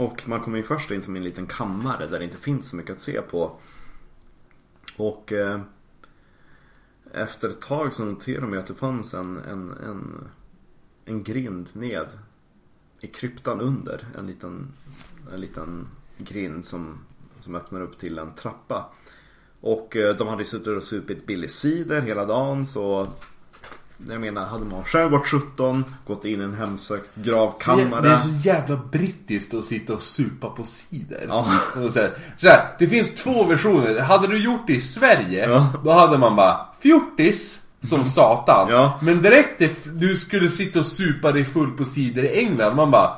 Och 0.00 0.28
man 0.28 0.40
kommer 0.40 0.58
ju 0.58 0.64
först 0.64 0.90
in 0.90 1.02
som 1.02 1.16
i 1.16 1.18
en 1.18 1.24
liten 1.24 1.46
kammare 1.46 2.06
där 2.06 2.18
det 2.18 2.24
inte 2.24 2.36
finns 2.36 2.68
så 2.68 2.76
mycket 2.76 2.92
att 2.92 3.00
se 3.00 3.22
på. 3.22 3.58
Och 4.96 5.32
eh, 5.32 5.60
efter 7.12 7.48
ett 7.48 7.60
tag 7.60 7.92
så 7.92 8.04
noterade 8.04 8.46
de 8.46 8.52
ju 8.52 8.60
att 8.60 8.66
det 8.66 8.74
fanns 8.74 9.14
en, 9.14 9.38
en, 9.38 9.72
en, 9.72 10.28
en 11.04 11.22
grind 11.22 11.68
ned 11.72 12.06
i 13.00 13.06
kryptan 13.06 13.60
under. 13.60 14.06
En 14.18 14.26
liten, 14.26 14.72
en 15.32 15.40
liten 15.40 15.88
grind 16.18 16.64
som, 16.64 16.98
som 17.40 17.54
öppnar 17.54 17.80
upp 17.80 17.98
till 17.98 18.18
en 18.18 18.34
trappa. 18.34 18.92
Och 19.60 19.96
eh, 19.96 20.16
de 20.16 20.28
hade 20.28 20.42
ju 20.42 20.46
suttit 20.48 20.68
och 20.68 20.84
supit 20.84 21.26
billig 21.26 21.50
cider 21.50 22.00
hela 22.00 22.24
dagen 22.24 22.66
så 22.66 23.06
jag 24.08 24.20
menar, 24.20 24.46
hade 24.46 24.64
man 24.64 24.84
själv 24.84 25.10
varit 25.10 25.26
17, 25.26 25.84
gått 26.06 26.24
in 26.24 26.40
i 26.40 26.44
en 26.44 26.54
hemsökt 26.54 27.10
gravkammare. 27.14 28.00
Det 28.02 28.08
är 28.08 28.16
så 28.18 28.48
jävla 28.48 28.76
brittiskt 28.92 29.54
att 29.54 29.64
sitta 29.64 29.92
och 29.94 30.02
supa 30.02 30.50
på 30.50 30.64
cider. 30.64 31.24
Ja. 31.28 31.46
Och 31.84 31.92
så 31.92 32.00
här, 32.00 32.10
så 32.36 32.48
här, 32.48 32.76
det 32.78 32.86
finns 32.86 33.14
två 33.14 33.44
versioner. 33.44 34.00
Hade 34.00 34.26
du 34.28 34.44
gjort 34.44 34.66
det 34.66 34.72
i 34.72 34.80
Sverige, 34.80 35.48
Ja. 35.50 35.72
då 35.84 35.92
hade 35.92 36.18
man 36.18 36.36
bara 36.36 36.66
fjortis 36.82 37.60
som 37.82 38.04
satan. 38.04 38.68
Ja. 38.70 38.98
Men 39.02 39.22
direkt 39.22 39.62
du 39.84 40.16
skulle 40.16 40.48
sitta 40.48 40.78
och 40.78 40.86
supa 40.86 41.32
dig 41.32 41.44
full 41.44 41.70
på 41.70 41.84
cider 41.84 42.22
i 42.22 42.38
England, 42.38 42.76
man 42.76 42.90
bara 42.90 43.10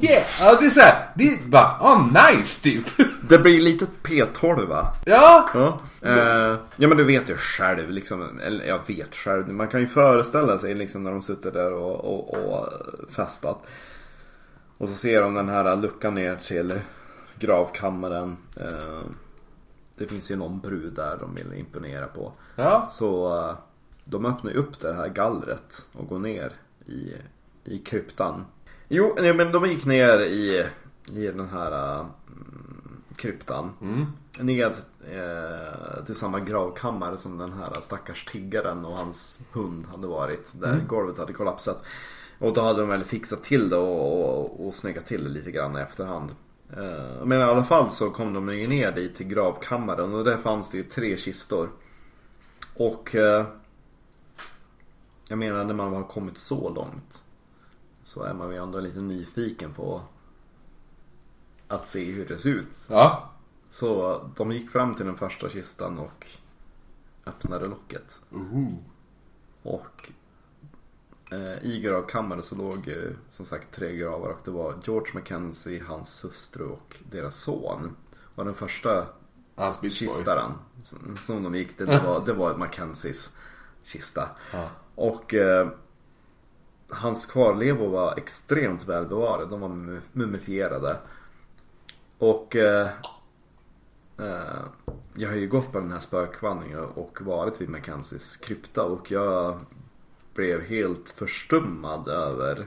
Yeah! 0.00 0.24
Ja, 0.40 0.56
det 0.60 0.66
är 0.66 0.70
såhär, 0.70 1.08
det 1.14 1.28
är 1.28 1.48
bara, 1.48 1.76
ah 1.80 2.10
nice 2.12 2.62
typ. 2.62 2.84
Det 3.28 3.38
blir 3.38 3.60
lite 3.60 3.86
P12 4.02 4.66
va? 4.66 4.92
ja! 5.06 5.48
Ja. 5.54 5.80
Eh, 6.02 6.58
ja 6.76 6.88
men 6.88 6.96
du 6.96 7.04
vet 7.04 7.30
ju 7.30 7.36
själv 7.36 7.90
liksom, 7.90 8.40
eller 8.40 8.64
jag 8.64 8.80
vet 8.86 9.16
själv. 9.16 9.48
Man 9.48 9.68
kan 9.68 9.80
ju 9.80 9.86
föreställa 9.86 10.58
sig 10.58 10.74
liksom 10.74 11.04
när 11.04 11.10
de 11.10 11.22
sitter 11.22 11.52
där 11.52 11.72
och, 11.72 12.04
och, 12.04 12.34
och 12.34 12.68
festat. 13.10 13.66
Och 14.78 14.88
så 14.88 14.94
ser 14.94 15.22
de 15.22 15.34
den 15.34 15.48
här 15.48 15.76
luckan 15.76 16.14
ner 16.14 16.36
till 16.36 16.80
gravkammaren. 17.38 18.36
Eh, 18.60 19.02
det 19.96 20.06
finns 20.06 20.30
ju 20.30 20.36
någon 20.36 20.60
brud 20.60 20.92
där 20.92 21.16
de 21.20 21.34
vill 21.34 21.52
imponera 21.58 22.06
på. 22.06 22.32
Ja. 22.56 22.88
Så 22.90 23.38
eh, 23.38 23.56
de 24.04 24.26
öppnar 24.26 24.50
ju 24.50 24.56
upp 24.56 24.80
det 24.80 24.94
här 24.94 25.08
gallret 25.08 25.86
och 25.92 26.08
går 26.08 26.18
ner 26.18 26.52
i, 26.86 27.14
i 27.64 27.78
kryptan. 27.78 28.44
Jo, 28.88 29.16
nej, 29.20 29.34
men 29.34 29.52
de 29.52 29.66
gick 29.66 29.84
ner 29.84 30.20
i, 30.20 30.66
i 31.12 31.26
den 31.26 31.48
här 31.48 31.98
uh, 32.00 32.06
kryptan. 33.16 33.70
Ned 34.38 34.74
eh, 35.10 36.04
till 36.04 36.14
samma 36.14 36.40
gravkammare 36.40 37.18
som 37.18 37.38
den 37.38 37.52
här 37.52 37.80
stackars 37.80 38.24
tiggaren 38.24 38.84
och 38.84 38.96
hans 38.96 39.40
hund 39.52 39.86
hade 39.86 40.06
varit. 40.06 40.52
Där 40.60 40.80
golvet 40.88 41.18
hade 41.18 41.32
kollapsat. 41.32 41.84
Och 42.38 42.54
då 42.54 42.60
hade 42.60 42.80
de 42.80 42.88
väl 42.88 43.04
fixat 43.04 43.42
till 43.42 43.68
det 43.68 43.76
och, 43.76 44.38
och, 44.38 44.66
och 44.66 44.74
snyggat 44.74 45.06
till 45.06 45.24
det 45.24 45.30
lite 45.30 45.50
grann 45.50 45.76
i 45.76 45.80
efterhand. 45.80 46.30
Eh, 46.76 47.24
men 47.24 47.40
i 47.40 47.42
alla 47.42 47.64
fall 47.64 47.90
så 47.90 48.10
kom 48.10 48.32
de 48.32 48.46
ner 48.46 48.92
dit 48.92 49.16
till 49.16 49.26
gravkammaren 49.26 50.14
och 50.14 50.24
där 50.24 50.36
fanns 50.36 50.70
det 50.70 50.76
ju 50.76 50.84
tre 50.84 51.16
kistor. 51.16 51.68
Och 52.74 53.14
eh, 53.14 53.46
jag 55.28 55.38
menar 55.38 55.64
när 55.64 55.74
man 55.74 55.94
har 55.94 56.02
kommit 56.02 56.38
så 56.38 56.70
långt 56.70 57.25
så 58.06 58.22
är 58.22 58.34
man 58.34 58.50
ju 58.50 58.56
ändå 58.56 58.80
lite 58.80 59.00
nyfiken 59.00 59.72
på 59.72 60.02
att 61.68 61.88
se 61.88 62.04
hur 62.12 62.26
det 62.28 62.38
ser 62.38 62.50
ut. 62.50 62.68
Ja. 62.90 63.30
Så 63.70 64.20
de 64.36 64.52
gick 64.52 64.70
fram 64.70 64.94
till 64.94 65.06
den 65.06 65.16
första 65.16 65.48
kistan 65.48 65.98
och 65.98 66.26
öppnade 67.26 67.66
locket. 67.66 68.20
Och 69.62 70.12
eh, 71.32 71.64
i 71.64 71.80
gravkammaren 71.80 72.42
så 72.42 72.54
låg 72.56 72.86
ju 72.88 73.16
som 73.30 73.46
sagt 73.46 73.72
tre 73.74 73.96
gravar 73.96 74.28
och 74.28 74.40
det 74.44 74.50
var 74.50 74.74
George 74.84 75.14
Mackenzie, 75.14 75.82
hans 75.88 76.24
hustru 76.24 76.64
och 76.64 76.96
deras 77.10 77.36
son. 77.36 77.96
Och 78.34 78.44
den 78.44 78.54
första 78.54 79.06
kistan 79.90 80.52
som- 81.16 81.42
de 81.42 81.54
gick 81.54 81.76
till, 81.76 81.86
det 81.86 82.00
var, 82.00 82.22
det 82.26 82.32
var 82.32 82.56
Mackenzies 82.56 83.36
kista. 83.82 84.28
Ja. 84.52 84.68
Och 84.94 85.34
eh, 85.34 85.68
hans 86.88 87.26
kvarlevor 87.26 87.88
var 87.88 88.18
extremt 88.18 88.84
välbevarade. 88.84 89.46
De 89.46 89.60
var 89.60 90.00
mumifierade. 90.12 90.96
Och 92.18 92.56
eh, 92.56 92.88
eh, 94.18 94.64
jag 95.14 95.28
har 95.28 95.36
ju 95.36 95.48
gått 95.48 95.72
på 95.72 95.80
den 95.80 95.92
här 95.92 95.98
spökvandringen 95.98 96.78
och 96.78 97.18
varit 97.20 97.60
vid 97.60 97.68
Mackenzies 97.68 98.36
krypta 98.36 98.82
och 98.82 99.10
jag 99.10 99.60
blev 100.34 100.60
helt 100.60 101.10
förstummad 101.10 102.08
över 102.08 102.66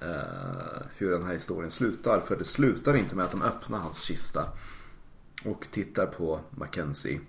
eh, 0.00 0.86
hur 0.96 1.10
den 1.10 1.22
här 1.22 1.32
historien 1.32 1.70
slutar. 1.70 2.20
För 2.20 2.36
det 2.36 2.44
slutar 2.44 2.96
inte 2.96 3.16
med 3.16 3.24
att 3.24 3.30
de 3.30 3.42
öppnar 3.42 3.78
hans 3.78 4.02
kista 4.02 4.44
och 5.44 5.66
tittar 5.70 6.06
på 6.06 6.40
Mackenzie. 6.50 7.20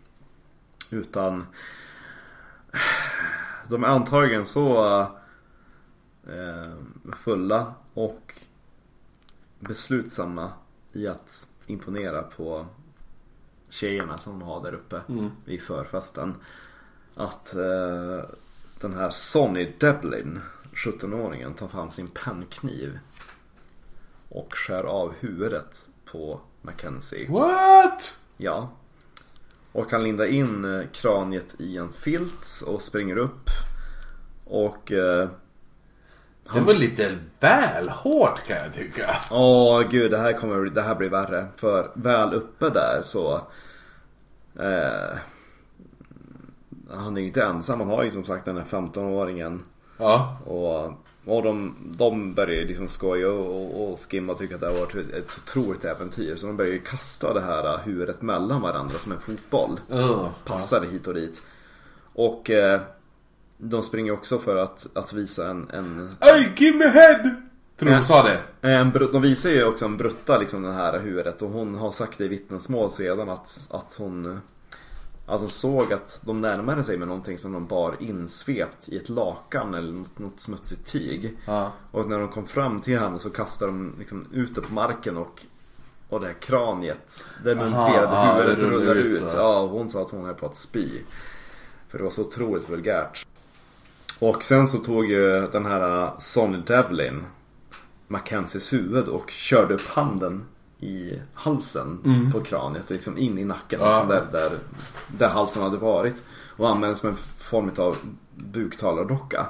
Utan 0.89 1.45
de 3.67 3.83
är 3.83 3.87
antagligen 3.87 4.45
så 4.45 4.99
eh, 4.99 5.09
fulla 7.23 7.73
och 7.93 8.33
beslutsamma 9.59 10.51
i 10.93 11.07
att 11.07 11.47
imponera 11.67 12.21
på 12.21 12.65
tjejerna 13.69 14.17
som 14.17 14.39
de 14.39 14.45
har 14.45 14.63
där 14.63 14.73
uppe 14.73 15.01
vid 15.45 15.61
förfesten. 15.61 16.35
Att 17.15 17.55
eh, 17.55 18.23
den 18.79 18.93
här 18.93 19.09
Sonny 19.09 19.73
Devlin, 19.79 20.39
17-åringen, 20.73 21.53
tar 21.53 21.67
fram 21.67 21.91
sin 21.91 22.07
pennkniv 22.07 22.99
och 24.29 24.53
skär 24.53 24.83
av 24.83 25.13
huvudet 25.19 25.89
på 26.11 26.39
Mackenzie. 26.61 27.29
What? 27.29 28.17
Ja. 28.37 28.69
Och 29.71 29.91
han 29.91 30.03
lindar 30.03 30.25
in 30.25 30.65
eh, 30.65 30.87
kraniet 30.93 31.55
i 31.59 31.77
en 31.77 31.93
filt 31.93 32.63
och 32.65 32.81
springer 32.81 33.17
upp. 33.17 33.49
Och... 34.45 34.91
eh, 34.91 35.29
Det 36.53 36.59
var 36.59 36.73
lite 36.73 37.17
väl 37.39 37.89
hårt 37.89 38.47
kan 38.47 38.57
jag 38.57 38.73
tycka. 38.73 39.15
Åh 39.31 39.81
gud, 39.81 40.11
det 40.11 40.17
här, 40.17 40.33
kommer, 40.33 40.65
det 40.65 40.81
här 40.81 40.95
blir 40.95 41.09
värre. 41.09 41.47
För 41.55 41.91
väl 41.93 42.33
uppe 42.33 42.69
där 42.69 42.99
så... 43.03 43.41
Eh, 44.59 45.17
han 46.89 47.17
är 47.17 47.21
ju 47.21 47.27
inte 47.27 47.43
ensam. 47.43 47.79
Han 47.79 47.89
har 47.89 48.03
ju 48.03 48.11
som 48.11 48.25
sagt 48.25 48.45
den 48.45 48.57
här 48.57 48.63
15-åringen. 48.63 49.59
Ja. 49.97 50.37
Och, 50.45 50.85
och 51.35 51.43
de, 51.43 51.75
de 51.97 52.33
börjar 52.33 52.55
ju 52.55 52.67
liksom 52.67 52.87
skoja 52.87 53.29
och, 53.29 53.61
och, 53.61 53.91
och 53.91 53.99
skimma 54.11 54.33
och 54.33 54.39
tycka 54.39 54.55
att 54.55 54.61
det 54.61 54.67
har 54.67 54.79
varit 54.79 54.95
ett 54.95 55.39
otroligt 55.43 55.85
äventyr. 55.85 56.35
Så 56.35 56.47
de 56.47 56.57
börjar 56.57 56.73
ju 56.73 56.79
kasta 56.79 57.33
det 57.33 57.41
här 57.41 57.73
eh, 57.73 57.79
huvudet 57.79 58.21
mellan 58.21 58.61
varandra 58.61 58.99
som 58.99 59.11
en 59.11 59.19
fotboll. 59.19 59.79
Uh, 59.91 60.29
Passar 60.43 60.81
hit 60.81 61.07
och 61.07 61.13
dit. 61.13 61.41
Och 62.13 62.49
eh, 62.49 62.81
de 63.57 63.83
springer 63.83 64.11
också 64.11 64.39
för 64.39 64.55
att, 64.55 64.87
att 64.93 65.13
visa 65.13 65.49
en, 65.49 65.69
en, 65.69 66.11
Hey, 66.19 66.47
give 66.55 66.77
me 66.77 66.87
head! 66.87 67.35
Tror 67.77 67.89
de 67.89 68.03
sa 68.03 68.23
det. 68.23 68.41
en 68.61 68.91
De 68.91 69.21
visar 69.21 69.49
ju 69.49 69.63
också 69.63 69.85
en 69.85 69.97
brutta 69.97 70.37
liksom 70.37 70.63
det 70.63 70.73
här 70.73 70.99
huvudet 70.99 71.41
och 71.41 71.49
hon 71.49 71.75
har 71.75 71.91
sagt 71.91 72.17
det 72.17 72.25
i 72.25 72.27
vittnesmål 72.27 72.91
sedan 72.91 73.29
att, 73.29 73.67
att 73.69 73.95
hon 73.99 74.41
att 75.27 75.39
hon 75.39 75.49
såg 75.49 75.93
att 75.93 76.21
de 76.25 76.41
närmade 76.41 76.83
sig 76.83 76.97
med 76.97 77.07
någonting 77.07 77.37
som 77.37 77.51
de 77.51 77.67
bar 77.67 77.95
insvept 77.99 78.89
i 78.89 78.97
ett 78.97 79.09
lakan 79.09 79.73
eller 79.73 79.91
något, 79.91 80.19
något 80.19 80.41
smutsigt 80.41 80.91
tyg. 80.91 81.37
Ja. 81.45 81.71
Och 81.91 82.09
när 82.09 82.19
de 82.19 82.27
kom 82.27 82.47
fram 82.47 82.79
till 82.79 82.99
henne 82.99 83.19
så 83.19 83.29
kastade 83.29 83.71
de 83.71 83.95
liksom 83.99 84.27
ut 84.33 84.55
det 84.55 84.61
på 84.61 84.73
marken 84.73 85.17
och 85.17 85.41
och 86.09 86.19
det 86.19 86.27
här 86.27 86.33
kraniet, 86.33 87.27
det 87.43 87.55
mumifierade 87.55 88.07
Aha, 88.07 88.33
huvudet 88.33 88.59
det 88.59 88.65
rullar 88.65 88.95
ut, 88.95 89.23
ut. 89.23 89.33
Ja, 89.35 89.67
hon 89.67 89.89
sa 89.89 90.01
att 90.01 90.11
hon 90.11 90.25
höll 90.25 90.35
på 90.35 90.45
att 90.45 90.55
spy. 90.55 90.89
För 91.89 91.97
det 91.97 92.03
var 92.03 92.11
så 92.11 92.21
otroligt 92.21 92.69
vulgärt. 92.69 93.25
Och 94.19 94.43
sen 94.43 94.67
så 94.67 94.77
tog 94.77 95.05
ju 95.05 95.47
den 95.51 95.65
här 95.65 96.03
uh, 96.03 96.13
Sonny 96.19 96.57
Devlin 96.67 97.23
Mackenzies 98.07 98.73
huvud 98.73 99.07
och 99.07 99.31
körde 99.31 99.73
upp 99.73 99.87
handen 99.87 100.45
i 100.79 101.19
halsen 101.33 101.99
Mm. 102.05 102.31
på 102.31 102.39
kraniet. 102.39 102.89
Liksom 102.89 103.17
in 103.17 103.37
i 103.39 103.45
nacken. 103.45 103.79
Ja. 103.83 103.89
Liksom 103.89 104.07
där, 104.09 104.27
där, 104.31 104.51
där 105.07 105.29
halsen 105.29 105.63
hade 105.63 105.77
varit. 105.77 106.23
Och 106.57 106.69
användes 106.69 106.99
som 106.99 107.09
en 107.09 107.15
form 107.39 107.71
av 107.77 107.97
buktalardocka. 108.35 109.47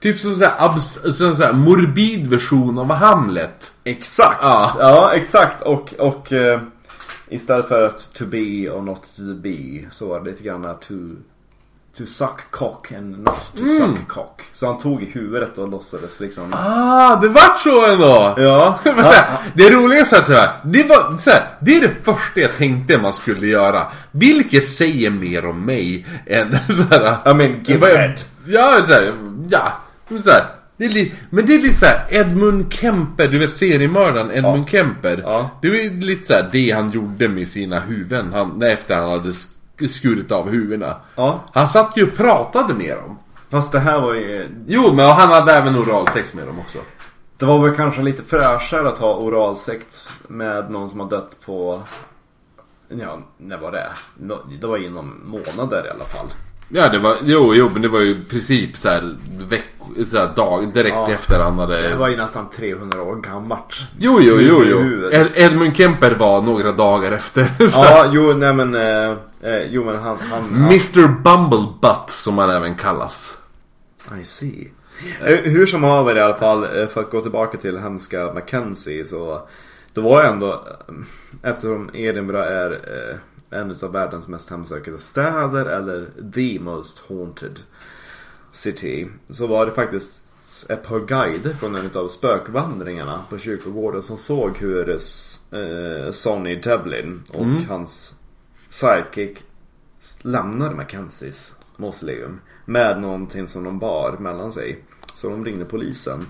Typ 0.00 0.18
som 0.18 0.34
sån 0.34 0.42
abs- 0.44 1.10
sån 1.12 1.34
här 1.34 1.52
morbid 1.52 2.26
version 2.30 2.78
av 2.78 2.92
Hamlet. 2.92 3.72
Exakt! 3.84 4.38
Ja. 4.42 4.76
Ja, 4.78 5.12
exakt. 5.12 5.62
Och, 5.62 5.94
och 5.98 6.32
eh, 6.32 6.60
istället 7.28 7.68
för 7.68 7.82
att 7.82 8.14
to 8.14 8.24
be 8.26 8.70
or 8.70 8.82
not 8.82 9.02
to 9.16 9.34
be 9.34 9.90
så 9.90 10.08
var 10.08 10.20
det 10.20 10.30
lite 10.30 10.42
grann 10.42 10.76
to, 10.80 10.94
to 11.96 12.06
suck 12.06 12.50
cock 12.50 12.92
and 12.92 13.18
not 13.18 13.52
to 13.56 13.64
suck 13.68 14.08
cock. 14.08 14.42
Så 14.52 14.66
han 14.66 14.78
tog 14.78 15.02
i 15.02 15.06
huvudet 15.06 15.58
och 15.58 15.68
låtsades 15.68 16.20
liksom... 16.20 16.52
Ah, 16.52 17.16
det 17.16 17.28
vart 17.28 17.60
så 17.60 17.86
ändå! 17.86 18.34
Ja. 18.36 18.78
Men 18.84 18.94
så 18.94 19.10
här, 19.10 19.38
det 19.54 19.70
roliga 19.70 20.00
är 20.00 20.02
att 20.02 20.26
så 20.26 20.32
här, 20.32 20.60
det, 20.64 20.82
var, 20.82 21.18
så 21.18 21.30
här, 21.30 21.42
det 21.60 21.76
är 21.76 21.80
det 21.80 21.94
första 22.02 22.40
jag 22.40 22.56
tänkte 22.56 22.98
man 22.98 23.12
skulle 23.12 23.46
göra. 23.46 23.86
Vilket 24.10 24.68
säger 24.68 25.10
mer 25.10 25.46
om 25.46 25.64
mig 25.64 26.06
än 26.26 26.56
så 26.66 26.82
här, 26.82 27.30
I 27.30 27.34
mean, 27.34 27.62
give 27.64 27.86
head. 27.86 28.14
Ja, 28.46 28.82
så 28.86 28.92
här, 28.92 29.12
ja. 29.48 29.72
Men 30.08 30.22
Så 30.22 30.30
här, 30.30 30.46
det 30.76 30.84
är 30.84 30.88
li, 30.88 31.12
men 31.30 31.46
det 31.46 31.54
är 31.54 31.58
lite 31.58 31.78
så 31.78 31.86
här 31.86 32.06
Edmund 32.10 32.72
Kemper, 32.72 33.28
du 33.28 33.38
vet 33.38 33.54
seriemördaren 33.54 34.30
Edmund 34.32 34.68
Kemper. 34.68 35.22
Ja. 35.24 35.50
Det 35.62 35.68
ju 35.68 36.00
lite 36.00 36.26
så 36.26 36.34
här 36.34 36.48
det 36.52 36.70
han 36.70 36.90
gjorde 36.90 37.28
med 37.28 37.48
sina 37.48 37.80
huvuden 37.80 38.32
han, 38.32 38.62
efter 38.62 38.94
han 38.94 39.10
hade 39.10 39.32
skurit 39.88 40.32
av 40.32 40.48
huvudena. 40.48 40.96
Ja. 41.14 41.40
Han 41.52 41.66
satt 41.66 41.96
ju 41.96 42.06
och 42.06 42.16
pratade 42.16 42.74
med 42.74 42.96
dem. 42.96 43.18
Fast 43.50 43.72
det 43.72 43.80
här 43.80 44.00
var 44.00 44.14
ju... 44.14 44.48
Jo, 44.66 44.92
men 44.92 45.10
han 45.10 45.28
hade 45.28 45.52
även 45.52 45.76
oralsex 45.76 46.34
med 46.34 46.46
dem 46.46 46.58
också. 46.58 46.78
Det 47.38 47.46
var 47.46 47.58
väl 47.58 47.76
kanske 47.76 48.02
lite 48.02 48.22
fräschare 48.22 48.88
att 48.88 48.98
ha 48.98 49.14
oralsex 49.16 50.08
med 50.28 50.70
någon 50.70 50.90
som 50.90 51.00
har 51.00 51.08
dött 51.08 51.36
på... 51.44 51.82
Ja, 52.88 53.18
när 53.38 53.58
var 53.58 53.72
det? 53.72 53.88
Det 54.60 54.66
var 54.66 54.76
inom 54.76 55.20
månader 55.24 55.86
i 55.86 55.90
alla 55.90 56.04
fall. 56.04 56.26
Ja, 56.74 56.88
det 56.88 56.98
var, 56.98 57.14
jo, 57.22 57.54
jo, 57.54 57.70
men 57.72 57.82
det 57.82 57.88
var 57.88 58.00
ju 58.00 58.10
i 58.10 58.20
princip 58.30 58.76
så 58.76 58.88
här, 58.88 59.16
veck, 59.48 59.64
så 60.08 60.18
här 60.18 60.34
dag, 60.36 60.72
direkt 60.74 60.94
Ja. 60.94 61.10
efter 61.10 61.40
han 61.40 61.58
hade... 61.58 61.88
Det 61.88 61.96
var 61.96 62.08
ju 62.08 62.16
nästan 62.16 62.50
300 62.50 63.02
år 63.02 63.16
gammalt. 63.16 63.74
Jo, 63.98 64.18
jo, 64.20 64.40
jo, 64.40 64.64
jo. 64.64 65.10
Ed, 65.10 65.26
Edmund 65.34 65.76
Kemper 65.76 66.10
var 66.10 66.42
några 66.42 66.72
dagar 66.72 67.12
efter. 67.12 67.44
Så 67.68 67.80
Ja, 67.80 68.06
jo, 68.12 68.32
nej 68.32 68.52
men... 68.52 68.74
Eh, 68.74 69.16
eh, 69.42 69.62
jo 69.70 69.84
men 69.84 69.94
han... 69.94 70.18
han, 70.20 70.42
han 70.54 70.64
Mr 70.64 71.08
Bumblebutt 71.22 72.10
som 72.10 72.38
han 72.38 72.50
även 72.50 72.74
kallas. 72.74 73.36
I 74.22 74.24
see. 74.24 74.68
Eh, 75.26 75.36
Hur 75.52 75.66
som 75.66 75.82
haver 75.84 76.16
i 76.16 76.20
alla 76.20 76.36
fall, 76.36 76.80
eh, 76.80 76.88
för 76.88 77.00
att 77.00 77.10
gå 77.10 77.20
tillbaka 77.20 77.58
till 77.58 77.78
hemska 77.78 78.32
Mackenzie 78.34 79.04
så 79.04 79.42
Det 79.94 80.00
var 80.00 80.22
ändå, 80.22 80.52
eh, 80.52 81.50
eftersom 81.50 81.90
Edinburgh 81.94 82.40
är 82.52 82.70
eh, 82.72 83.16
en 83.52 83.76
av 83.82 83.92
världens 83.92 84.28
mest 84.28 84.50
hemsökta 84.50 84.98
städer 84.98 85.66
eller 85.66 86.06
the 86.34 86.58
most 86.58 86.98
haunted 87.08 87.60
city. 88.50 89.08
Så 89.30 89.46
var 89.46 89.66
det 89.66 89.72
faktiskt 89.72 90.22
ett 90.68 90.82
par 90.82 91.00
guider 91.00 91.52
från 91.52 91.76
en 91.76 91.90
av 91.94 92.08
spökvandringarna 92.08 93.24
på 93.30 93.38
kyrkogården 93.38 94.02
som 94.02 94.18
såg 94.18 94.58
hur 94.58 94.90
eh, 94.90 96.10
Sonny 96.10 96.56
Devlin 96.56 97.22
och 97.28 97.46
hans 97.68 98.16
sidekick 98.68 99.38
lämnade 100.22 100.74
Mackenzies 100.74 101.56
mausoleum 101.76 102.40
med 102.64 103.00
någonting 103.00 103.48
som 103.48 103.64
de 103.64 103.78
bar 103.78 104.16
mellan 104.18 104.52
sig. 104.52 104.84
Så 105.14 105.28
de 105.28 105.44
ringde 105.44 105.64
polisen. 105.64 106.26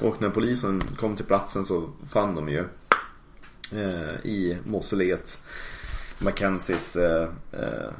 Och 0.00 0.22
när 0.22 0.30
polisen 0.30 0.80
kom 0.80 1.16
till 1.16 1.24
platsen 1.24 1.64
så 1.64 1.88
fann 2.10 2.34
de 2.34 2.48
ju 2.48 2.64
eh, 3.72 4.26
i 4.26 4.58
mausoleet 4.64 5.38
Mackenzies 6.18 6.96
eh, 6.96 7.28
eh, 7.52 7.90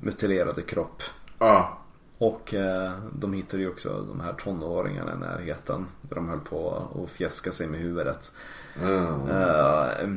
mutilerade 0.00 0.62
kropp. 0.62 1.02
Ja. 1.38 1.78
Och 2.18 2.54
eh, 2.54 2.92
de 3.12 3.32
hittade 3.32 3.62
ju 3.62 3.68
också 3.68 4.04
de 4.08 4.20
här 4.20 4.32
tonåringarna 4.32 5.14
i 5.14 5.18
närheten. 5.18 5.86
Där 6.02 6.14
de 6.14 6.28
höll 6.28 6.40
på 6.40 6.88
att 7.04 7.10
fjäska 7.10 7.52
sig 7.52 7.66
med 7.66 7.80
huvudet. 7.80 8.32
Eh, 8.82 10.08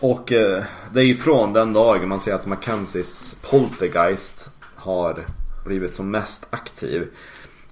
och 0.00 0.32
eh, 0.32 0.64
det 0.92 1.00
är 1.00 1.04
ju 1.04 1.16
från 1.16 1.52
den 1.52 1.72
dagen 1.72 2.08
man 2.08 2.20
ser 2.20 2.34
att 2.34 2.46
Mackenzies 2.46 3.36
poltergeist 3.42 4.50
har 4.74 5.24
blivit 5.64 5.94
som 5.94 6.10
mest 6.10 6.46
aktiv. 6.50 7.08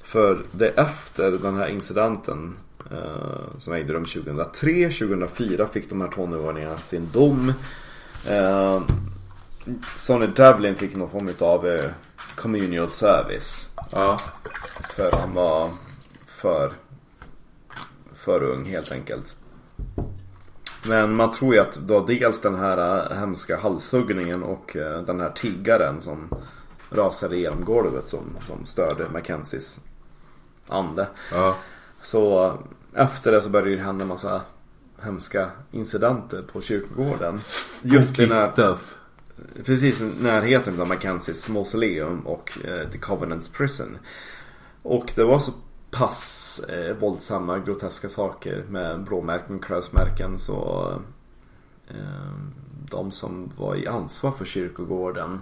För 0.02 0.42
det 0.52 0.68
är 0.68 0.84
efter 0.84 1.30
den 1.30 1.56
här 1.56 1.66
incidenten 1.66 2.56
eh, 2.90 3.58
som 3.58 3.72
ägde 3.72 3.92
rum 3.92 4.04
2003, 4.04 4.90
2004 4.90 5.66
fick 5.66 5.90
de 5.90 6.00
här 6.00 6.08
tonåringarna 6.08 6.76
sin 6.76 7.08
dom. 7.12 7.52
Eh, 8.28 8.82
Sonny 9.96 10.26
Devlin 10.26 10.76
fick 10.76 10.96
någon 10.96 11.10
form 11.10 11.30
av 11.38 11.68
eh, 11.68 11.90
communal 12.34 12.90
service. 12.90 13.74
Ja. 13.90 14.18
För 14.96 15.10
han 15.12 15.34
var 15.34 15.70
för, 16.26 16.72
för 18.14 18.42
ung 18.42 18.64
helt 18.64 18.92
enkelt. 18.92 19.36
Men 20.86 21.16
man 21.16 21.30
tror 21.30 21.54
ju 21.54 21.60
att 21.60 21.74
då 21.74 22.00
dels 22.00 22.40
den 22.40 22.54
här 22.54 23.10
äh, 23.10 23.18
hemska 23.18 23.58
halshuggningen 23.58 24.42
och 24.42 24.76
äh, 24.76 25.02
den 25.02 25.20
här 25.20 25.30
tiggaren 25.30 26.00
som 26.00 26.28
rasade 26.90 27.36
genom 27.36 27.64
golvet 27.64 28.08
som, 28.08 28.36
som 28.46 28.66
störde 28.66 29.08
Mackenzies 29.12 29.80
ande. 30.68 31.08
Ja. 31.32 31.56
Så 32.02 32.46
äh, 32.46 32.54
efter 33.02 33.32
det 33.32 33.42
så 33.42 33.48
började 33.50 33.76
det 33.76 33.82
hända 33.82 34.02
en 34.02 34.08
massa 34.08 34.40
hemska 35.02 35.50
incidenter 35.70 36.42
på 36.42 36.60
kyrkogården. 36.60 37.40
Just 37.82 38.18
i 38.18 38.26
när, 38.26 38.76
precis 39.64 40.00
i 40.00 40.10
närheten 40.20 40.80
av 40.80 40.88
Mackenzies 40.88 41.48
mausoleum 41.48 42.20
och 42.20 42.58
eh, 42.64 42.88
The 42.88 42.98
Covenants 42.98 43.48
Prison. 43.48 43.98
Och 44.82 45.12
det 45.14 45.24
var 45.24 45.38
så 45.38 45.52
pass 45.90 46.60
eh, 46.68 46.96
våldsamma, 46.96 47.58
groteska 47.58 48.08
saker 48.08 48.64
med 48.68 49.04
blåmärken 49.04 49.58
klösmärken 49.58 50.38
så 50.38 50.90
eh, 51.88 52.32
de 52.90 53.10
som 53.10 53.50
var 53.56 53.76
i 53.76 53.86
ansvar 53.86 54.32
för 54.32 54.44
kyrkogården 54.44 55.40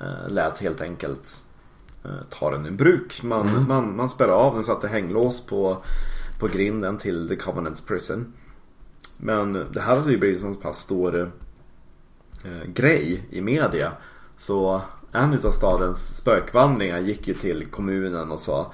eh, 0.00 0.28
lät 0.28 0.58
helt 0.58 0.80
enkelt 0.80 1.44
eh, 2.04 2.10
ta 2.30 2.50
den 2.50 2.66
i 2.66 2.70
bruk. 2.70 3.22
Man, 3.22 3.66
man, 3.68 3.96
man 3.96 4.10
spärrade 4.10 4.34
av 4.34 4.54
den, 4.54 4.64
satte 4.64 4.88
hänglås 4.88 5.46
på, 5.46 5.82
på 6.40 6.48
grinden 6.48 6.98
till 6.98 7.28
The 7.28 7.36
Covenants 7.36 7.80
Prison. 7.80 8.32
Men 9.22 9.52
det 9.52 9.80
här 9.80 9.96
hade 9.96 10.10
ju 10.10 10.18
blivit 10.18 10.42
en 10.42 10.54
så 10.54 10.60
pass 10.60 10.78
stor 10.78 11.32
eh, 12.44 12.64
grej 12.66 13.22
i 13.30 13.40
media. 13.40 13.92
Så 14.36 14.82
en 15.12 15.32
utav 15.32 15.52
stadens 15.52 16.16
spökvandringar 16.16 16.98
gick 16.98 17.28
ju 17.28 17.34
till 17.34 17.66
kommunen 17.66 18.30
och 18.30 18.40
sa 18.40 18.72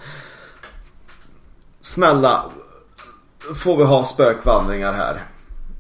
Snälla, 1.81 2.51
får 3.55 3.77
vi 3.77 3.85
ha 3.85 4.05
spökvandringar 4.05 4.93
här? 4.93 5.25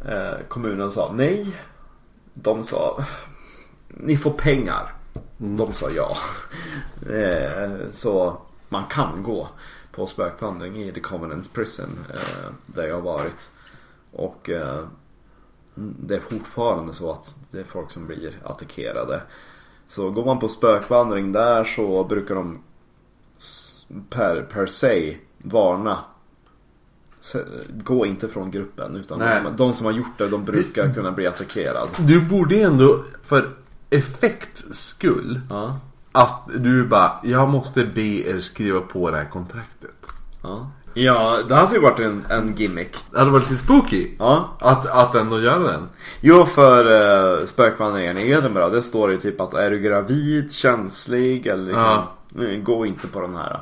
Eh, 0.09 0.47
kommunen 0.48 0.93
sa 0.93 1.12
nej. 1.12 1.47
De 2.34 2.64
sa 2.64 3.05
ni 3.88 4.16
får 4.16 4.30
pengar. 4.30 4.94
De 5.38 5.72
sa 5.72 5.90
ja. 5.90 6.16
Eh, 7.14 7.70
så 7.93 8.38
man 8.68 8.84
kan 8.84 9.22
gå 9.22 9.48
på 9.93 10.06
spökvandring 10.06 10.82
i 10.82 10.93
The 10.93 11.01
Covenant 11.01 11.52
Prison 11.52 11.98
eh, 12.14 12.51
där 12.66 12.86
jag 12.86 12.94
har 12.94 13.02
varit. 13.02 13.51
Och 14.16 14.51
eh, 14.51 14.84
det 15.74 16.14
är 16.14 16.20
fortfarande 16.20 16.94
så 16.94 17.12
att 17.12 17.36
det 17.51 17.60
är 17.60 17.64
folk 17.64 17.90
som 17.90 18.06
blir 18.06 18.32
attackerade. 18.44 19.22
Så 19.88 20.10
går 20.10 20.24
man 20.24 20.38
på 20.38 20.48
spökvandring 20.48 21.32
där 21.32 21.64
så 21.64 22.05
brukar 22.05 22.34
de 22.34 22.59
per, 24.10 24.43
per 24.43 24.66
se 24.66 25.16
varna. 25.38 26.05
Gå 27.68 28.06
inte 28.06 28.28
från 28.28 28.51
gruppen 28.51 28.97
utan 28.97 29.18
de 29.18 29.43
som, 29.43 29.56
de 29.56 29.72
som 29.72 29.86
har 29.86 29.93
gjort 29.93 30.18
det 30.18 30.28
de 30.28 30.44
brukar 30.44 30.94
kunna 30.94 31.12
bli 31.12 31.26
attackerad. 31.26 31.88
Du 31.98 32.20
borde 32.20 32.62
ändå, 32.62 32.98
för 33.22 33.48
effekts 33.90 34.64
skull, 34.70 35.40
Ja, 35.51 35.80
att 36.12 36.48
du 36.56 36.86
bara, 36.86 37.20
jag 37.22 37.48
måste 37.48 37.84
be 37.84 38.01
er 38.02 38.40
skriva 38.40 38.80
på 38.80 39.10
det 39.10 39.16
här 39.16 39.28
kontraktet. 39.30 40.12
ja. 40.43 40.70
Ja 41.05 41.43
det 41.48 41.55
hade 41.55 41.74
ju 41.74 41.81
varit 41.81 42.01
en, 42.01 42.27
en 42.31 42.55
gimmick. 42.56 42.97
Det 43.10 43.18
hade 43.18 43.31
varit 43.31 43.51
lite 43.51 43.64
spooky. 43.64 44.09
Ja. 44.18 44.56
Att, 44.60 44.86
att 44.86 45.14
ändå 45.14 45.40
göra 45.40 45.59
den. 45.59 45.89
Jo, 46.20 46.47
för 46.47 46.86
uh, 47.40 47.47
spökvandringen 47.47 48.18
i 48.18 48.31
Edinburgh, 48.31 48.70
det 48.74 48.82
står 48.82 49.10
ju 49.10 49.16
typ 49.18 49.40
att 49.40 49.55
är 49.55 49.70
du 49.70 49.78
gravid, 49.78 50.52
känslig 50.52 51.47
eller 51.47 51.64
liksom, 51.64 52.02
Ja. 52.35 52.56
gå 52.62 52.86
inte 52.86 53.09
på 53.09 53.20
den 53.20 53.36
här. 53.36 53.60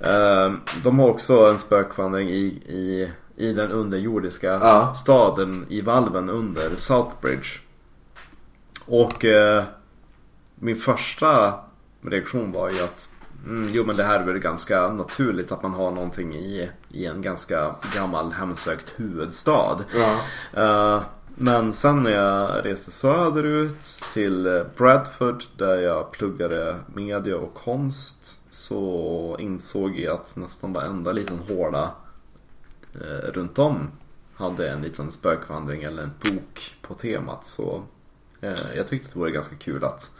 Eh, 0.00 0.52
de 0.82 0.98
har 0.98 1.08
också 1.08 1.46
en 1.46 1.58
spökvandring 1.58 2.28
i, 2.28 2.44
i, 2.68 3.10
i 3.36 3.52
den 3.52 3.70
underjordiska 3.70 4.46
Ja. 4.46 4.94
staden 4.94 5.66
i 5.68 5.80
valven 5.80 6.30
under 6.30 6.76
Southbridge. 6.76 7.60
Och 8.86 9.24
eh, 9.24 9.64
min 10.54 10.76
första 10.76 11.54
reaktion 12.02 12.52
var 12.52 12.70
ju 12.70 12.84
att 12.84 13.10
Mm, 13.46 13.70
jo 13.72 13.84
men 13.84 13.96
det 13.96 14.04
här 14.04 14.20
är 14.20 14.24
väl 14.24 14.38
ganska 14.38 14.88
naturligt 14.88 15.52
att 15.52 15.62
man 15.62 15.74
har 15.74 15.90
någonting 15.90 16.34
i, 16.34 16.70
i 16.88 17.06
en 17.06 17.22
ganska 17.22 17.74
gammal 17.94 18.32
hemsökt 18.32 18.92
huvudstad. 18.96 19.78
Ja. 19.94 20.20
Eh, 20.52 21.02
men 21.34 21.72
sen 21.72 22.02
när 22.02 22.10
jag 22.10 22.66
reste 22.66 22.90
söderut 22.90 23.84
till 24.12 24.64
Bradford 24.76 25.44
där 25.56 25.76
jag 25.76 26.10
pluggade 26.10 26.76
media 26.94 27.36
och 27.36 27.54
konst 27.54 28.40
så 28.50 29.36
insåg 29.40 29.98
jag 29.98 30.14
att 30.14 30.36
nästan 30.36 30.72
varenda 30.72 31.12
liten 31.12 31.38
håla 31.38 31.90
eh, 32.94 33.32
runt 33.32 33.58
om 33.58 33.90
hade 34.34 34.70
en 34.70 34.82
liten 34.82 35.12
spökvandring 35.12 35.82
eller 35.82 36.02
en 36.02 36.12
bok 36.22 36.74
på 36.82 36.94
temat. 36.94 37.46
Så 37.46 37.82
eh, 38.40 38.76
jag 38.76 38.86
tyckte 38.86 39.08
att 39.08 39.12
det 39.12 39.18
vore 39.18 39.30
ganska 39.30 39.56
kul 39.56 39.84
att, 39.84 40.10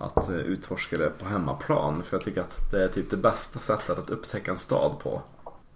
att 0.00 0.28
eh, 0.28 0.36
utforska 0.36 0.96
det 0.96 1.10
på 1.18 1.26
hemmaplan. 1.28 2.02
För 2.02 2.16
jag 2.16 2.24
tycker 2.24 2.40
att 2.40 2.70
det 2.70 2.84
är 2.84 2.88
typ 2.88 3.10
det 3.10 3.16
bästa 3.16 3.58
sättet 3.58 3.98
att 3.98 4.10
upptäcka 4.10 4.50
en 4.50 4.56
stad 4.56 4.98
på. 5.02 5.22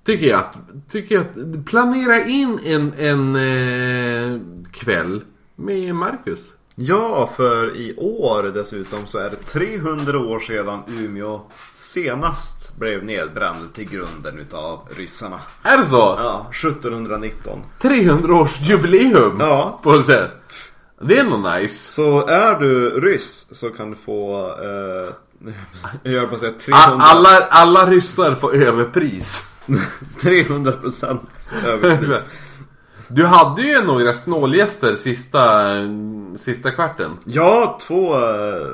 Tycker 0.04 0.26
jag 0.26 0.40
att, 0.40 0.56
tycker 0.90 1.14
jag 1.14 1.24
att 1.24 1.64
planera 1.66 2.24
in 2.24 2.60
en, 2.64 2.92
en 2.98 3.36
eh, 3.36 4.40
kväll 4.72 5.24
med 5.56 5.94
Marcus. 5.94 6.52
Ja, 6.76 7.30
för 7.36 7.76
i 7.76 7.94
år 7.96 8.42
dessutom 8.42 9.06
så 9.06 9.18
är 9.18 9.30
det 9.30 9.36
300 9.36 10.18
år 10.18 10.40
sedan 10.40 10.82
Umeå 10.88 11.40
senast 11.74 12.76
blev 12.76 13.04
nedbränd 13.04 13.74
till 13.74 13.90
grunden 13.90 14.38
utav 14.38 14.88
ryssarna. 14.96 15.40
Är 15.62 15.78
det 15.78 15.84
så? 15.84 15.96
Ja, 15.96 16.50
1719. 16.50 17.60
300 17.80 18.34
års 18.34 18.60
jubileum 18.60 19.36
Ja. 19.40 19.80
på 19.82 20.02
sätt. 20.02 20.30
Det 21.06 21.18
är 21.18 21.24
nog 21.24 21.52
nice. 21.54 21.92
Så 21.92 22.26
är 22.26 22.60
du 22.60 23.00
ryss 23.00 23.46
så 23.52 23.70
kan 23.70 23.90
du 23.90 23.96
få, 23.96 24.46
eh, 24.48 25.14
jag 26.12 26.20
höll 26.20 26.28
på 26.28 26.34
att 26.34 26.40
säga 26.40 26.52
A- 26.52 26.60
300, 26.60 27.04
Alla, 27.04 27.28
alla 27.50 27.86
ryssar 27.86 28.34
får 28.34 28.54
överpris. 28.54 29.50
300 30.22 30.72
procent 30.72 31.50
överpris. 31.66 32.24
Du 33.08 33.26
hade 33.26 33.62
ju 33.62 33.82
några 33.82 34.14
snålgäster 34.14 34.96
sista, 34.96 35.70
sista 36.36 36.70
kvarten. 36.70 37.10
Ja, 37.24 37.78
två 37.82 38.14
eh, 38.14 38.66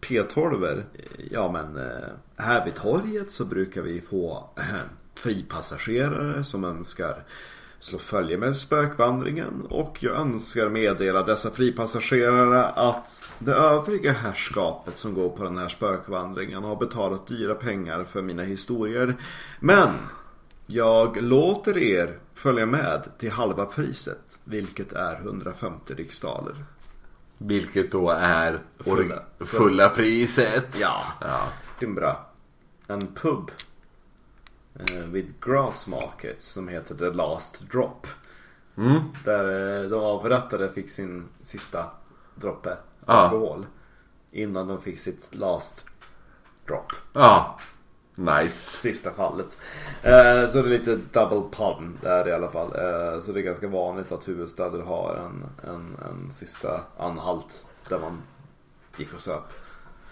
P12 0.00 0.82
Ja 1.30 1.52
men 1.52 1.76
eh, 1.86 2.08
här 2.36 2.64
vid 2.64 2.74
torget 2.74 3.32
så 3.32 3.44
brukar 3.44 3.82
vi 3.82 4.00
få 4.00 4.50
eh, 4.56 4.64
fripassagerare 5.14 6.44
som 6.44 6.64
önskar 6.64 7.22
slå 7.80 7.98
följe 7.98 8.38
med 8.38 8.56
spökvandringen 8.56 9.66
och 9.70 9.98
jag 10.00 10.16
önskar 10.16 10.68
meddela 10.68 11.22
dessa 11.22 11.50
fripassagerare 11.50 12.64
att 12.64 13.22
det 13.38 13.52
övriga 13.52 14.12
herrskapet 14.12 14.96
som 14.96 15.14
går 15.14 15.28
på 15.28 15.44
den 15.44 15.58
här 15.58 15.68
spökvandringen 15.68 16.64
har 16.64 16.76
betalat 16.76 17.26
dyra 17.26 17.54
pengar 17.54 18.04
för 18.04 18.22
mina 18.22 18.42
historier. 18.42 19.16
Men 19.60 19.88
jag 20.66 21.22
låter 21.22 21.78
er 21.78 22.18
följa 22.34 22.66
med 22.66 23.08
till 23.18 23.30
halva 23.30 23.64
priset, 23.66 24.38
vilket 24.44 24.92
är 24.92 25.16
150 25.16 25.94
riksdaler. 25.94 26.64
Vilket 27.38 27.92
då 27.92 28.10
är 28.10 28.60
Fulla. 28.78 29.22
fulla, 29.38 29.88
priset. 29.88 30.76
Ja. 30.80 31.02
Ja. 31.20 31.48
Edinburgh. 31.78 32.16
En 32.86 33.06
pub. 33.06 33.50
Eh, 34.80 35.04
vid 35.04 35.34
Grassmarket 35.40 36.42
som 36.42 36.68
heter 36.68 36.94
The 36.94 37.10
Last 37.10 37.70
Drop. 37.70 38.06
Mm. 38.76 39.00
Där 39.24 39.82
eh, 39.82 39.90
de 39.90 40.00
avrättade 40.00 40.72
fick 40.72 40.90
sin 40.90 41.28
sista 41.42 41.86
droppe 42.34 42.76
alkohol. 43.06 43.66
Innan 44.32 44.68
de 44.68 44.80
fick 44.80 44.98
sitt 44.98 45.34
last 45.34 45.84
drop. 46.66 46.92
ja. 47.12 47.58
Nice. 48.14 48.78
Sista 48.78 49.10
fallet. 49.10 49.58
Eh, 50.02 50.48
så 50.48 50.62
det 50.62 50.68
är 50.68 50.78
lite 50.78 50.98
double 51.12 51.42
pun 51.50 51.98
där 52.00 52.28
i 52.28 52.32
alla 52.32 52.48
fall. 52.48 52.66
Eh, 52.66 53.20
så 53.20 53.32
det 53.32 53.40
är 53.40 53.42
ganska 53.42 53.68
vanligt 53.68 54.12
att 54.12 54.28
huvudstäder 54.28 54.78
har 54.78 55.14
en, 55.14 55.70
en, 55.70 55.96
en 56.10 56.30
sista 56.30 56.80
anhalt. 56.98 57.66
Där 57.88 57.98
man 57.98 58.22
gick 58.96 59.14
och 59.14 59.20
söp. 59.20 59.42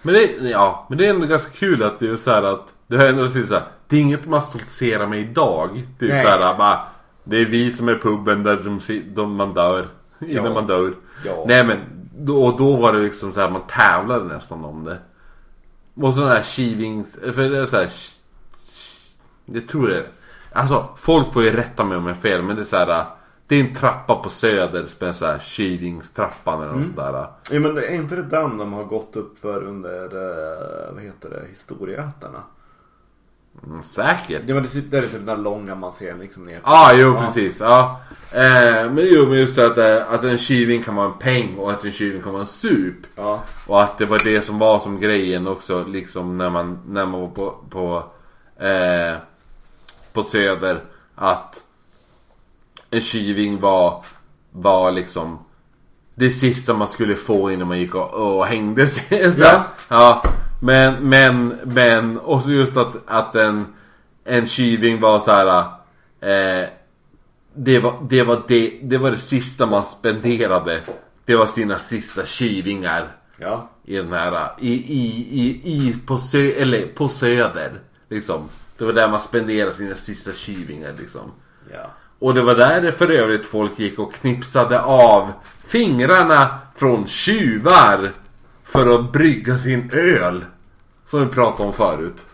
Men 0.03 0.15
det, 0.15 0.27
ja, 0.49 0.87
men 0.89 0.99
det 0.99 1.07
är 1.07 1.11
ändå 1.11 1.27
ganska 1.27 1.51
kul 1.51 1.83
att 1.83 1.99
det 1.99 2.11
är 2.11 2.17
så 2.17 2.31
här 2.31 2.43
att 2.43 2.75
det 2.89 2.97
har 2.97 3.05
ändå 3.07 3.29
så 3.29 3.39
här, 3.55 3.63
Det 3.89 3.97
är 3.97 4.01
inget 4.01 4.27
man 4.27 4.41
stoltserar 4.41 5.07
med 5.07 5.19
idag. 5.21 5.87
Det 5.99 6.05
är 6.05 6.09
Nej. 6.09 6.23
så 6.25 6.29
här 6.29 6.59
bara. 6.59 6.79
Det 7.25 7.37
är 7.37 7.45
vi 7.45 7.73
som 7.73 7.89
är 7.89 7.95
puben 7.95 8.43
där 8.43 8.57
de, 8.57 8.81
de 9.15 9.35
man 9.35 9.55
dör. 9.55 9.87
Innan 10.21 10.45
Ja. 10.45 10.55
man 10.55 10.67
dör. 10.67 10.95
Ja. 11.25 11.45
Nej 11.49 11.65
men. 11.65 11.79
Då, 12.21 12.45
och 12.45 12.59
då 12.59 12.77
var 12.77 12.93
det 12.93 12.99
liksom 12.99 13.33
så 13.33 13.41
här 13.41 13.51
man 13.51 13.63
tävlade 13.69 14.25
nästan 14.25 14.65
om 14.65 14.85
det. 14.85 14.99
Och 16.07 16.15
sådana 16.15 16.35
här 16.35 16.43
kivings. 16.43 17.19
För 17.35 17.43
det 17.51 17.59
är 17.59 17.67
så 17.67 17.77
här. 17.77 17.89
Jag 19.45 19.69
tror 19.69 19.89
det. 19.89 20.07
Alltså 20.53 20.89
folk 20.97 21.33
får 21.33 21.43
ju 21.43 21.51
rätta 21.51 21.85
mig 21.85 21.97
om 21.99 22.07
jag 22.07 22.15
har 22.15 22.21
fel. 22.21 22.43
Men 22.43 22.57
det 22.57 22.63
är 22.63 22.65
så 22.65 22.77
här. 22.77 23.05
Det 23.47 23.57
är 23.57 23.61
en 23.61 23.75
trappa 23.75 24.15
på 24.15 24.29
söder 24.29 24.85
som 24.85 25.09
är 25.09 25.13
så 25.13 25.27
här 25.27 25.39
Kivingstrappan 25.39 26.63
eller 26.63 26.73
något 26.73 26.87
sådär. 26.87 27.27
Ja 27.51 27.61
men 27.61 27.79
är 27.79 27.95
inte 27.95 28.17
det 28.17 28.23
den 28.23 28.59
de 28.59 28.73
har 28.73 28.85
gått 28.85 29.17
upp 29.17 29.39
för 29.39 29.63
under, 29.63 30.03
eh, 30.05 30.95
vad 30.95 31.03
heter 31.03 31.31
det, 31.31 31.43
historieätarna? 31.49 32.43
Mm, 33.67 33.83
säkert. 33.83 34.43
Ja 34.47 34.55
men 34.55 34.63
det 34.63 34.69
typ, 34.69 34.91
det 34.91 34.99
är 34.99 35.03
typ 35.03 35.13
den 35.13 35.27
där 35.27 35.37
långa 35.37 35.75
man 35.75 35.93
ser 35.93 36.17
liksom 36.17 36.45
ner. 36.45 36.61
Ja, 36.65 36.93
jo 36.95 37.19
precis. 37.19 37.61
Ja. 37.61 38.01
Eh, 38.33 38.91
men 38.91 38.99
jo, 39.11 39.27
men 39.29 39.39
just 39.39 39.57
det 39.57 39.67
att, 39.67 39.79
eh, 39.79 40.13
att 40.15 40.25
en 40.25 40.39
tjuving 40.39 40.83
kan 40.83 40.97
vara 40.97 41.07
en 41.07 41.19
peng 41.19 41.57
och 41.57 41.71
att 41.71 41.85
en 41.85 41.93
tjuving 41.93 42.23
kan 42.23 42.33
vara 42.33 42.43
en 42.43 42.47
sup. 42.47 42.97
Ja. 43.15 43.43
Och 43.67 43.83
att 43.83 43.99
det 43.99 44.07
var 44.07 44.21
det 44.25 44.43
som 44.43 44.59
var 44.59 44.81
som 44.81 45.01
grejen 45.01 45.47
också 45.47 45.85
liksom 45.85 46.39
när 46.39 46.51
man, 46.51 46.79
när 46.89 47.07
man 47.07 47.21
var 47.21 47.29
på, 47.29 47.55
på, 47.71 48.03
eh, 48.65 49.17
på 50.13 50.23
Söder. 50.23 50.81
Att 51.15 51.63
en 52.91 53.01
tjuving 53.01 53.61
var, 53.61 54.05
var 54.51 54.91
liksom 54.91 55.39
det 56.15 56.31
sista 56.31 56.75
man 56.75 56.89
skulle 56.89 57.15
få 57.15 57.53
innan 57.53 57.69
man 57.69 57.79
gick 57.79 57.95
och, 57.95 58.39
och 58.39 58.47
hängde 58.47 58.87
sig. 58.87 59.35
Ja. 59.39 59.65
ja. 59.89 60.23
Men, 60.61 60.95
men, 60.95 61.59
men, 61.65 62.19
och 62.19 62.43
så 62.43 62.51
just 62.51 62.77
att, 62.77 62.97
att 63.07 63.35
en, 63.37 63.67
en 64.25 64.47
tjuving 64.47 65.01
var 65.01 65.19
så 65.19 65.31
här. 65.31 65.59
Eh, 66.21 66.69
det 67.55 67.79
var, 67.79 67.95
det 68.09 68.23
var 68.23 68.43
det, 68.49 68.79
det 68.83 68.99
var 68.99 69.11
det 69.11 69.19
sista 69.19 69.67
man 69.67 69.85
spenderade. 69.85 70.81
Det 71.25 71.37
var 71.37 71.47
sina 71.47 71.79
sista 71.79 72.25
tjuvingar 72.25 73.17
Ja. 73.41 73.71
i 73.85 73.97
den 73.97 74.13
här, 74.13 74.51
i, 74.61 74.73
i, 74.73 75.29
i, 75.31 75.73
i 75.73 75.97
på, 76.07 76.19
sö, 76.19 76.39
eller 76.39 76.87
på 76.87 77.09
söder. 77.09 77.71
Liksom. 78.09 78.49
Det 78.79 78.85
var 78.85 78.93
där 78.93 79.09
man 79.09 79.21
spenderade 79.21 79.77
sina 79.77 79.95
sista 79.95 80.33
tjuvingar 80.33 80.93
liksom. 80.99 81.33
Ja. 81.73 81.91
Och 82.19 82.35
det 82.35 82.43
var 82.43 82.55
där 82.55 82.81
det 82.81 82.93
för 82.93 83.11
övrigt 83.11 83.47
folk 83.47 83.79
gick 83.79 83.99
och 83.99 84.15
knipsade 84.15 84.83
av 84.83 85.33
fingrarna 85.67 86.59
från 86.77 87.07
tjuvar 87.07 88.13
för 88.69 88.95
att 88.95 89.13
brygga 89.13 89.59
sin 89.59 89.91
öl. 89.93 90.45
Som 91.07 91.21
vi 91.21 91.27
pratade 91.27 91.69
om 91.69 91.75
förut. 91.75 92.27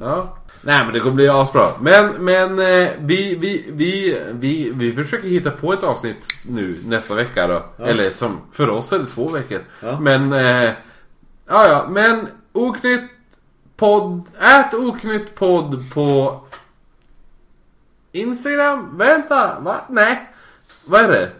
Ja. 0.00 0.36
Nej 0.62 0.84
men 0.84 0.92
det 0.92 1.00
kommer 1.00 1.14
bli 1.14 1.28
asbra. 1.28 1.70
Men, 1.80 2.24
men 2.24 2.58
eh, 2.58 2.90
vi, 2.98 3.36
vi, 3.36 3.64
vi, 3.68 4.22
vi, 4.32 4.72
vi 4.74 4.94
försöker 4.94 5.28
hitta 5.28 5.50
på 5.50 5.72
ett 5.72 5.82
avsnitt 5.82 6.26
nu 6.42 6.78
nästa 6.84 7.14
vecka 7.14 7.46
då. 7.46 7.84
Eller 7.84 8.10
som 8.10 8.40
för 8.52 8.68
oss 8.68 8.92
är 8.92 8.98
det 8.98 9.06
två 9.06 9.28
veckor. 9.28 9.60
Ja. 9.80 10.00
Men, 10.00 10.32
eh, 10.32 10.70
ja 11.46 11.68
ja. 11.68 11.86
Men 11.90 12.26
oknytt 12.52 13.10
podd, 13.76 14.22
ät 14.40 14.74
oknytt 14.74 15.34
podd 15.34 15.94
på 15.94 16.40
Instagram? 18.12 18.98
Vänta, 18.98 19.60
va? 19.60 19.76
Nej. 19.88 20.28
Vad 20.84 21.00
är 21.00 21.08
det? 21.08 21.30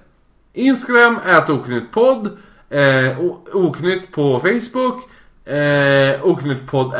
Instagram, 0.53 1.19
ät 1.27 1.51
oknytt 1.51 1.93
podd. 1.93 2.39
Eh, 2.71 3.21
oknytt 3.53 4.13
på 4.13 4.41
Facebook. 4.41 5.03
Eh, 5.45 6.25
oknyttpodd 6.25 6.95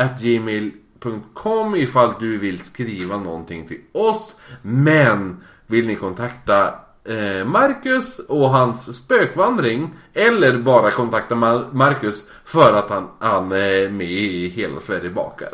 ifall 1.75 2.13
du 2.19 2.37
vill 2.37 2.59
skriva 2.59 3.17
någonting 3.17 3.67
till 3.67 3.81
oss. 3.91 4.35
Men 4.61 5.43
vill 5.67 5.87
ni 5.87 5.95
kontakta 5.95 6.73
eh, 7.03 7.45
Marcus 7.45 8.19
och 8.19 8.49
hans 8.49 8.95
spökvandring 8.97 9.89
eller 10.13 10.57
bara 10.57 10.91
kontakta 10.91 11.35
Mar- 11.35 11.67
Marcus 11.73 12.23
för 12.45 12.73
att 12.73 12.89
han, 12.89 13.07
han 13.19 13.51
är 13.51 13.89
med 13.89 14.11
i 14.11 14.47
Hela 14.47 14.79
Sverige 14.79 15.09
bakar. 15.09 15.51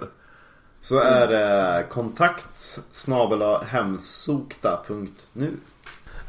Så 0.81 0.99
är 0.99 1.27
det 1.27 1.85
kontakt 1.89 2.79
snabel 2.91 3.41
hemsokta.nu. 3.67 5.51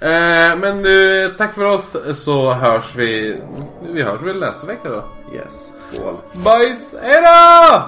Eh, 0.01 0.56
men 0.59 0.82
nu, 0.82 1.28
tack 1.39 1.55
för 1.55 1.64
oss 1.64 1.97
så 2.14 2.52
hörs 2.52 2.94
vi. 2.94 3.40
Vi 3.93 4.02
hörs 4.02 4.23
väl 4.23 4.40
nästa 4.40 4.66
vecka 4.66 4.89
då. 4.89 5.05
Yes, 5.35 5.73
skål. 5.78 6.16
Bajs, 6.32 6.94
hejdå! 7.02 7.85